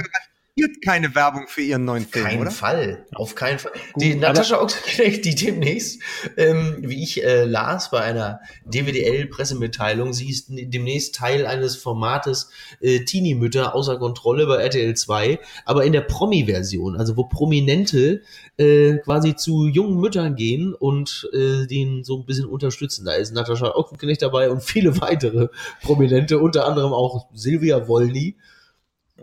garantiert 0.55 0.83
keine 0.83 1.15
Werbung 1.15 1.47
für 1.47 1.61
ihren 1.61 1.85
neuen 1.85 2.05
Film, 2.05 2.25
keinen 2.25 2.41
oder? 2.41 2.51
Fall, 2.51 3.05
auf 3.13 3.35
keinen 3.35 3.59
Fall. 3.59 3.71
Gut, 3.93 4.03
die 4.03 4.15
Natascha 4.15 4.61
Ochsenknecht, 4.61 5.25
die 5.25 5.35
demnächst, 5.35 6.01
ähm, 6.37 6.77
wie 6.81 7.03
ich 7.03 7.23
äh, 7.23 7.45
las 7.45 7.89
bei 7.91 8.01
einer 8.01 8.39
DWDL-Pressemitteilung, 8.65 10.13
sie 10.13 10.29
ist 10.29 10.47
demnächst 10.49 11.15
Teil 11.15 11.45
eines 11.45 11.75
Formates 11.75 12.49
äh, 12.81 12.99
Teenie-Mütter 12.99 13.73
außer 13.73 13.97
Kontrolle 13.97 14.45
bei 14.45 14.57
RTL 14.57 14.95
2, 14.95 15.39
aber 15.65 15.85
in 15.85 15.93
der 15.93 16.01
Promi-Version, 16.01 16.97
also 16.97 17.17
wo 17.17 17.23
Prominente 17.25 18.21
äh, 18.57 18.97
quasi 18.97 19.35
zu 19.35 19.67
jungen 19.67 19.99
Müttern 19.99 20.35
gehen 20.35 20.73
und 20.73 21.29
äh, 21.33 21.65
denen 21.65 22.03
so 22.03 22.19
ein 22.19 22.25
bisschen 22.25 22.45
unterstützen. 22.45 23.05
Da 23.05 23.13
ist 23.13 23.33
Natascha 23.33 23.73
Ochsenknecht 23.75 24.21
dabei 24.21 24.49
und 24.49 24.63
viele 24.63 25.01
weitere 25.01 25.47
Prominente, 25.81 26.37
unter 26.37 26.65
anderem 26.67 26.93
auch 26.93 27.27
Silvia 27.33 27.87
Wolny 27.87 28.35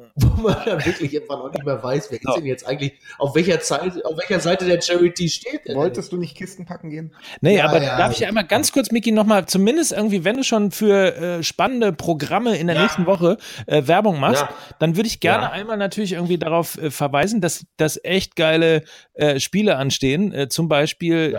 wo 0.14 0.42
man 0.42 0.56
dann 0.64 0.84
wirklich 0.84 1.14
irgendwann 1.14 1.40
auch 1.40 1.52
nicht 1.52 1.64
mehr 1.64 1.82
weiß, 1.82 2.10
wer 2.10 2.18
ist 2.18 2.36
denn 2.36 2.46
jetzt 2.46 2.66
eigentlich, 2.66 2.92
auf 3.18 3.34
welcher, 3.34 3.60
Zeit, 3.60 4.04
auf 4.04 4.16
welcher 4.16 4.40
Seite 4.40 4.64
der 4.64 4.80
Charity 4.80 5.28
steht. 5.28 5.62
Wolltest 5.74 6.12
du 6.12 6.16
nicht 6.16 6.36
Kisten 6.36 6.66
packen 6.66 6.90
gehen? 6.90 7.14
Nee, 7.40 7.58
ja, 7.58 7.66
aber 7.66 7.82
ja, 7.82 7.96
darf 7.96 8.12
ich 8.12 8.26
einmal 8.26 8.44
ganz 8.44 8.72
kurz, 8.72 8.90
Miki, 8.90 9.12
nochmal, 9.12 9.46
zumindest 9.46 9.92
irgendwie, 9.92 10.24
wenn 10.24 10.36
du 10.36 10.44
schon 10.44 10.70
für 10.70 11.16
äh, 11.16 11.42
spannende 11.42 11.92
Programme 11.92 12.56
in 12.56 12.66
der 12.66 12.76
ja. 12.76 12.82
nächsten 12.82 13.06
Woche 13.06 13.36
äh, 13.66 13.86
Werbung 13.86 14.20
machst, 14.20 14.46
dann 14.78 14.96
würde 14.96 15.08
ich 15.08 15.20
gerne 15.20 15.50
einmal 15.50 15.76
natürlich 15.76 16.12
irgendwie 16.12 16.38
darauf 16.38 16.76
äh, 16.78 16.90
verweisen, 16.90 17.40
dass, 17.40 17.66
dass 17.76 17.98
echt 18.02 18.36
geile 18.36 18.82
äh, 19.14 19.40
Spiele 19.40 19.76
anstehen, 19.76 20.32
äh, 20.32 20.48
zum 20.48 20.68
Beispiel 20.68 21.36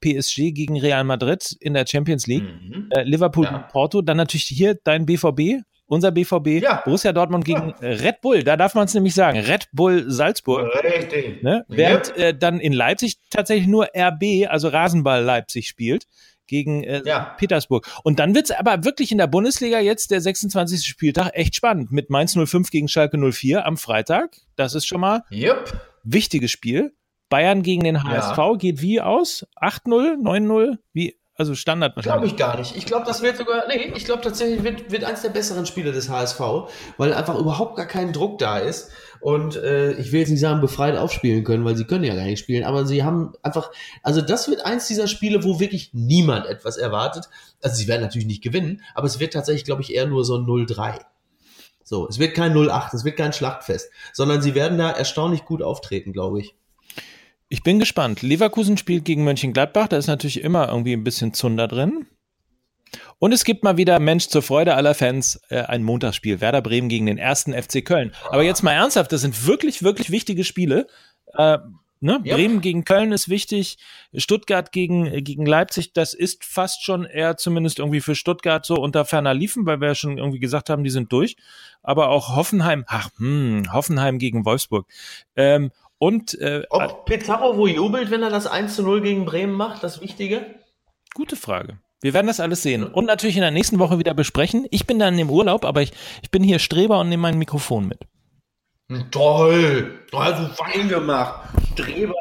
PSG 0.00 0.52
gegen 0.52 0.78
Real 0.78 1.04
Madrid 1.04 1.56
in 1.60 1.74
der 1.74 1.86
Champions 1.86 2.26
League, 2.26 2.44
mhm. 2.44 2.88
Äh, 2.90 3.02
Liverpool 3.02 3.46
gegen 3.46 3.64
Porto, 3.68 4.02
dann 4.02 4.16
natürlich 4.16 4.44
hier 4.44 4.76
dein 4.82 5.06
BVB, 5.06 5.62
unser 5.92 6.10
BVB, 6.10 6.62
ja. 6.62 6.80
Borussia 6.86 7.12
Dortmund 7.12 7.44
gegen 7.44 7.74
ja. 7.80 7.88
Red 7.88 8.22
Bull, 8.22 8.42
da 8.42 8.56
darf 8.56 8.74
man 8.74 8.86
es 8.86 8.94
nämlich 8.94 9.14
sagen, 9.14 9.38
Red 9.38 9.68
Bull 9.72 10.10
Salzburg. 10.10 10.70
Richtig. 10.82 11.42
Ne? 11.42 11.66
Während 11.68 12.14
ja. 12.16 12.28
äh, 12.28 12.34
dann 12.34 12.60
in 12.60 12.72
Leipzig 12.72 13.18
tatsächlich 13.28 13.68
nur 13.68 13.88
RB, 13.94 14.48
also 14.48 14.68
Rasenball 14.68 15.22
Leipzig 15.22 15.68
spielt 15.68 16.06
gegen 16.46 16.82
äh, 16.82 17.02
ja. 17.04 17.34
Petersburg. 17.36 17.86
Und 18.04 18.18
dann 18.20 18.34
wird 18.34 18.46
es 18.46 18.50
aber 18.52 18.84
wirklich 18.84 19.12
in 19.12 19.18
der 19.18 19.26
Bundesliga 19.26 19.80
jetzt 19.80 20.10
der 20.10 20.22
26. 20.22 20.86
Spieltag 20.86 21.32
echt 21.34 21.56
spannend 21.56 21.92
mit 21.92 22.08
Mainz 22.08 22.38
05 22.42 22.70
gegen 22.70 22.88
Schalke 22.88 23.18
04 23.18 23.66
am 23.66 23.76
Freitag. 23.76 24.36
Das 24.56 24.74
ist 24.74 24.86
schon 24.86 25.02
mal 25.02 25.24
yep. 25.30 25.78
wichtiges 26.04 26.50
Spiel. 26.50 26.94
Bayern 27.28 27.62
gegen 27.62 27.84
den 27.84 28.02
HSV 28.02 28.38
ja. 28.38 28.54
geht 28.56 28.80
wie 28.80 29.02
aus? 29.02 29.46
8-0, 29.60 30.22
9-0? 30.22 30.78
Wie? 30.94 31.18
Also 31.42 31.56
Standard 31.56 31.96
Glaube 31.96 32.26
ich 32.26 32.36
gar 32.36 32.56
nicht. 32.56 32.76
Ich 32.76 32.86
glaube, 32.86 33.04
das 33.04 33.20
wird 33.20 33.36
sogar, 33.36 33.64
nee, 33.66 33.92
ich 33.96 34.04
glaube 34.04 34.22
tatsächlich 34.22 34.62
wird, 34.62 34.92
wird 34.92 35.02
eins 35.02 35.22
der 35.22 35.30
besseren 35.30 35.66
Spiele 35.66 35.90
des 35.90 36.08
HSV, 36.08 36.38
weil 36.98 37.12
einfach 37.12 37.36
überhaupt 37.36 37.74
gar 37.74 37.86
kein 37.86 38.12
Druck 38.12 38.38
da 38.38 38.58
ist. 38.58 38.92
Und 39.20 39.56
äh, 39.56 39.90
ich 39.94 40.12
will 40.12 40.20
jetzt 40.20 40.28
nicht 40.28 40.38
sagen, 40.38 40.60
befreit 40.60 40.96
aufspielen 40.96 41.42
können, 41.42 41.64
weil 41.64 41.76
sie 41.76 41.84
können 41.84 42.04
ja 42.04 42.14
gar 42.14 42.22
nicht 42.22 42.38
spielen, 42.38 42.62
aber 42.62 42.86
sie 42.86 43.02
haben 43.02 43.32
einfach, 43.42 43.72
also 44.04 44.20
das 44.20 44.48
wird 44.48 44.64
eins 44.64 44.86
dieser 44.86 45.08
Spiele, 45.08 45.42
wo 45.42 45.58
wirklich 45.58 45.90
niemand 45.92 46.46
etwas 46.46 46.76
erwartet. 46.76 47.28
Also 47.60 47.74
sie 47.74 47.88
werden 47.88 48.02
natürlich 48.02 48.28
nicht 48.28 48.44
gewinnen, 48.44 48.82
aber 48.94 49.08
es 49.08 49.18
wird 49.18 49.32
tatsächlich, 49.32 49.64
glaube 49.64 49.82
ich, 49.82 49.92
eher 49.92 50.06
nur 50.06 50.24
so 50.24 50.36
ein 50.36 50.44
0-3. 50.44 51.00
So, 51.82 52.06
es 52.08 52.20
wird 52.20 52.36
kein 52.36 52.54
0-8, 52.54 52.94
es 52.94 53.04
wird 53.04 53.16
kein 53.16 53.32
Schlachtfest, 53.32 53.90
sondern 54.12 54.42
sie 54.42 54.54
werden 54.54 54.78
da 54.78 54.90
erstaunlich 54.90 55.44
gut 55.44 55.60
auftreten, 55.60 56.12
glaube 56.12 56.38
ich. 56.38 56.54
Ich 57.52 57.62
bin 57.62 57.78
gespannt. 57.78 58.22
Leverkusen 58.22 58.78
spielt 58.78 59.04
gegen 59.04 59.24
Mönchengladbach. 59.24 59.86
Da 59.86 59.98
ist 59.98 60.06
natürlich 60.06 60.42
immer 60.42 60.68
irgendwie 60.68 60.94
ein 60.94 61.04
bisschen 61.04 61.34
Zunder 61.34 61.68
drin. 61.68 62.06
Und 63.18 63.32
es 63.32 63.44
gibt 63.44 63.62
mal 63.62 63.76
wieder, 63.76 63.98
Mensch, 63.98 64.28
zur 64.28 64.40
Freude 64.40 64.74
aller 64.74 64.94
Fans, 64.94 65.38
äh, 65.50 65.60
ein 65.60 65.82
Montagsspiel. 65.82 66.40
Werder 66.40 66.62
Bremen 66.62 66.88
gegen 66.88 67.04
den 67.04 67.18
ersten 67.18 67.52
FC 67.52 67.84
Köln. 67.84 68.14
Aber 68.30 68.42
jetzt 68.42 68.62
mal 68.62 68.72
ernsthaft, 68.72 69.12
das 69.12 69.20
sind 69.20 69.46
wirklich, 69.46 69.82
wirklich 69.82 70.08
wichtige 70.08 70.44
Spiele. 70.44 70.86
Äh, 71.34 71.58
ne? 72.00 72.22
Ja. 72.24 72.36
Bremen 72.36 72.62
gegen 72.62 72.86
Köln 72.86 73.12
ist 73.12 73.28
wichtig. 73.28 73.76
Stuttgart 74.16 74.72
gegen, 74.72 75.22
gegen 75.22 75.44
Leipzig, 75.44 75.92
das 75.92 76.14
ist 76.14 76.46
fast 76.46 76.82
schon 76.82 77.04
eher 77.04 77.36
zumindest 77.36 77.80
irgendwie 77.80 78.00
für 78.00 78.14
Stuttgart 78.14 78.64
so 78.64 78.76
unter 78.76 79.04
ferner 79.04 79.34
Liefen, 79.34 79.66
weil 79.66 79.78
wir 79.78 79.88
ja 79.88 79.94
schon 79.94 80.16
irgendwie 80.16 80.40
gesagt 80.40 80.70
haben, 80.70 80.84
die 80.84 80.90
sind 80.90 81.12
durch. 81.12 81.36
Aber 81.82 82.08
auch 82.08 82.34
Hoffenheim, 82.34 82.84
ach, 82.86 83.10
hm, 83.18 83.70
Hoffenheim 83.74 84.18
gegen 84.18 84.46
Wolfsburg. 84.46 84.86
Ähm, 85.36 85.70
und 86.02 86.36
äh, 86.40 86.64
ob 86.68 87.04
Pizarro 87.04 87.56
wo 87.56 87.68
jubelt, 87.68 88.10
wenn 88.10 88.24
er 88.24 88.30
das 88.30 88.48
1 88.48 88.74
zu 88.74 88.82
0 88.82 89.02
gegen 89.02 89.24
Bremen 89.24 89.52
macht, 89.52 89.84
das 89.84 90.00
Wichtige? 90.00 90.56
Gute 91.14 91.36
Frage. 91.36 91.78
Wir 92.00 92.12
werden 92.12 92.26
das 92.26 92.40
alles 92.40 92.60
sehen 92.60 92.82
und 92.82 93.04
natürlich 93.04 93.36
in 93.36 93.42
der 93.42 93.52
nächsten 93.52 93.78
Woche 93.78 94.00
wieder 94.00 94.12
besprechen. 94.12 94.66
Ich 94.72 94.84
bin 94.84 94.98
dann 94.98 95.16
im 95.16 95.30
Urlaub, 95.30 95.64
aber 95.64 95.80
ich, 95.80 95.92
ich 96.20 96.32
bin 96.32 96.42
hier 96.42 96.58
Streber 96.58 96.98
und 96.98 97.08
nehme 97.08 97.22
mein 97.22 97.38
Mikrofon 97.38 97.86
mit. 97.86 98.00
Toll! 99.12 100.00
Du 100.10 100.18
hast 100.18 100.40
du 100.40 100.52
fein 100.54 100.88
gemacht. 100.88 101.48
Streber. 101.74 102.14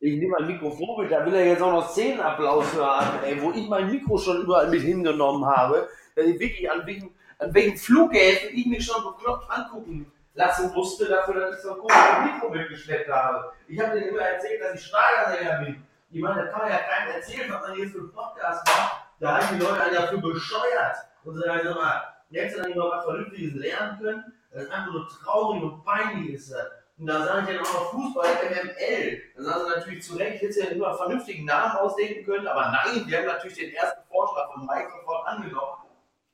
Ich 0.00 0.18
nehme 0.18 0.34
mein 0.40 0.48
Mikrofon 0.48 1.04
mit, 1.04 1.12
da 1.12 1.24
will 1.24 1.34
er 1.34 1.46
jetzt 1.46 1.62
auch 1.62 1.70
noch 1.70 1.88
Szenenapplaus 1.88 2.74
hören, 2.74 3.20
ey, 3.24 3.40
wo 3.40 3.52
ich 3.52 3.68
mein 3.68 3.92
Mikro 3.92 4.18
schon 4.18 4.42
überall 4.42 4.68
mit 4.68 4.82
hingenommen 4.82 5.46
habe. 5.46 5.88
Dass 6.16 6.26
ich 6.26 6.40
wirklich 6.40 6.68
an 6.68 6.84
welchen, 6.84 7.10
an 7.38 7.54
welchen 7.54 7.76
Flughäfen 7.76 8.58
ich 8.58 8.66
mich 8.66 8.84
schon 8.84 9.04
bekloppt 9.04 9.48
angucken 9.48 10.10
lassen 10.34 10.72
musste, 10.74 11.06
dafür, 11.06 11.34
dass 11.40 11.56
ich 11.56 11.62
so 11.62 11.74
ein 11.74 11.78
komisches 11.78 12.32
Mikro 12.32 12.48
mitgeschleppt 12.50 13.10
habe. 13.10 13.52
Ich 13.68 13.80
habe 13.80 13.98
denen 13.98 14.10
immer 14.10 14.22
erzählt, 14.22 14.60
dass 14.60 14.74
ich 14.74 14.86
Schlagersänger 14.86 15.64
bin. 15.64 15.86
Ich 16.10 16.20
meine, 16.20 16.42
das 16.42 16.52
kann 16.52 16.62
man 16.62 16.70
ja 16.70 16.78
keinem 16.78 17.14
erzählen, 17.14 17.52
was 17.52 17.60
man 17.62 17.76
hier 17.76 17.88
für 17.88 17.98
einen 17.98 18.12
Podcast 18.12 18.66
macht. 18.66 19.04
Da 19.20 19.38
haben 19.38 19.58
die 19.58 19.64
Leute 19.64 19.82
einen 19.82 19.94
dafür 19.94 20.20
bescheuert. 20.20 20.96
Und 21.24 21.36
sagen, 21.36 21.60
sag 21.64 21.74
mal, 21.76 22.14
jetzt 22.30 22.58
dann 22.58 22.66
nicht 22.66 22.76
mal 22.76 22.90
was 22.90 23.04
Vernünftiges 23.04 23.54
lernen 23.54 23.98
können. 23.98 24.32
Das 24.50 24.64
ist 24.64 24.70
einfach 24.70 24.92
nur 24.92 25.08
traurig 25.08 25.62
und 25.62 25.84
peinlich 25.84 26.34
ist 26.34 26.52
das. 26.52 26.66
Und 26.98 27.06
dann 27.06 27.24
sage 27.24 27.50
ich 27.50 27.56
dann 27.56 27.66
auch 27.66 27.74
noch 27.74 27.90
Fußball, 27.90 28.28
MML. 28.50 29.22
Dann 29.34 29.44
sagen 29.44 29.64
sie 29.64 29.70
natürlich 29.70 30.02
zu 30.02 30.16
Recht, 30.16 30.42
hätte 30.42 30.60
ja 30.60 30.66
immer 30.66 30.94
vernünftigen 30.94 31.44
Namen 31.44 31.76
ausdenken 31.78 32.24
können. 32.24 32.46
Aber 32.46 32.70
nein, 32.70 33.04
wir 33.06 33.18
haben 33.18 33.26
natürlich 33.26 33.56
den 33.56 33.72
ersten 33.72 34.06
Vorschlag 34.08 34.52
von 34.52 34.66
Mike 34.66 34.90
sofort 35.00 35.26
angenommen. 35.26 35.83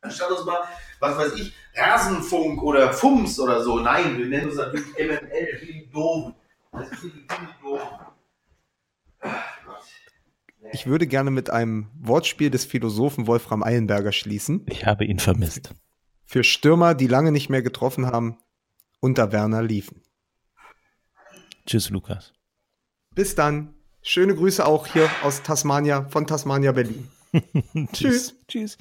Anstatt 0.02 0.30
uns 0.30 0.44
mal, 0.46 0.58
was 0.98 1.16
weiß 1.16 1.34
ich, 1.34 1.52
Rasenfunk 1.74 2.62
oder 2.62 2.92
Fums 2.92 3.38
oder 3.38 3.62
so. 3.62 3.80
Nein, 3.80 4.16
wir 4.18 4.26
nennen 4.26 4.48
uns 4.48 4.56
natürlich 4.56 4.86
MML, 4.98 5.60
wie 5.62 5.88
doof. 5.92 6.32
Das 6.72 6.90
ist 6.90 7.04
wie 7.04 7.26
doof. 7.62 7.80
Ich 10.72 10.86
würde 10.86 11.06
gerne 11.06 11.30
mit 11.30 11.50
einem 11.50 11.90
Wortspiel 11.98 12.50
des 12.50 12.64
Philosophen 12.64 13.26
Wolfram 13.26 13.62
Eilenberger 13.62 14.12
schließen. 14.12 14.64
Ich 14.68 14.86
habe 14.86 15.04
ihn 15.04 15.18
vermisst. 15.18 15.74
Für 16.24 16.44
Stürmer, 16.44 16.94
die 16.94 17.08
lange 17.08 17.32
nicht 17.32 17.50
mehr 17.50 17.62
getroffen 17.62 18.06
haben, 18.06 18.38
unter 19.00 19.32
Werner 19.32 19.62
liefen. 19.62 20.02
Tschüss, 21.66 21.90
Lukas. 21.90 22.32
Bis 23.14 23.34
dann. 23.34 23.74
Schöne 24.02 24.34
Grüße 24.34 24.64
auch 24.64 24.86
hier 24.86 25.10
aus 25.22 25.42
Tasmania, 25.42 26.08
von 26.08 26.26
Tasmania, 26.26 26.72
Berlin. 26.72 27.08
Tschüss. 27.92 28.34
Tschüss. 28.48 28.78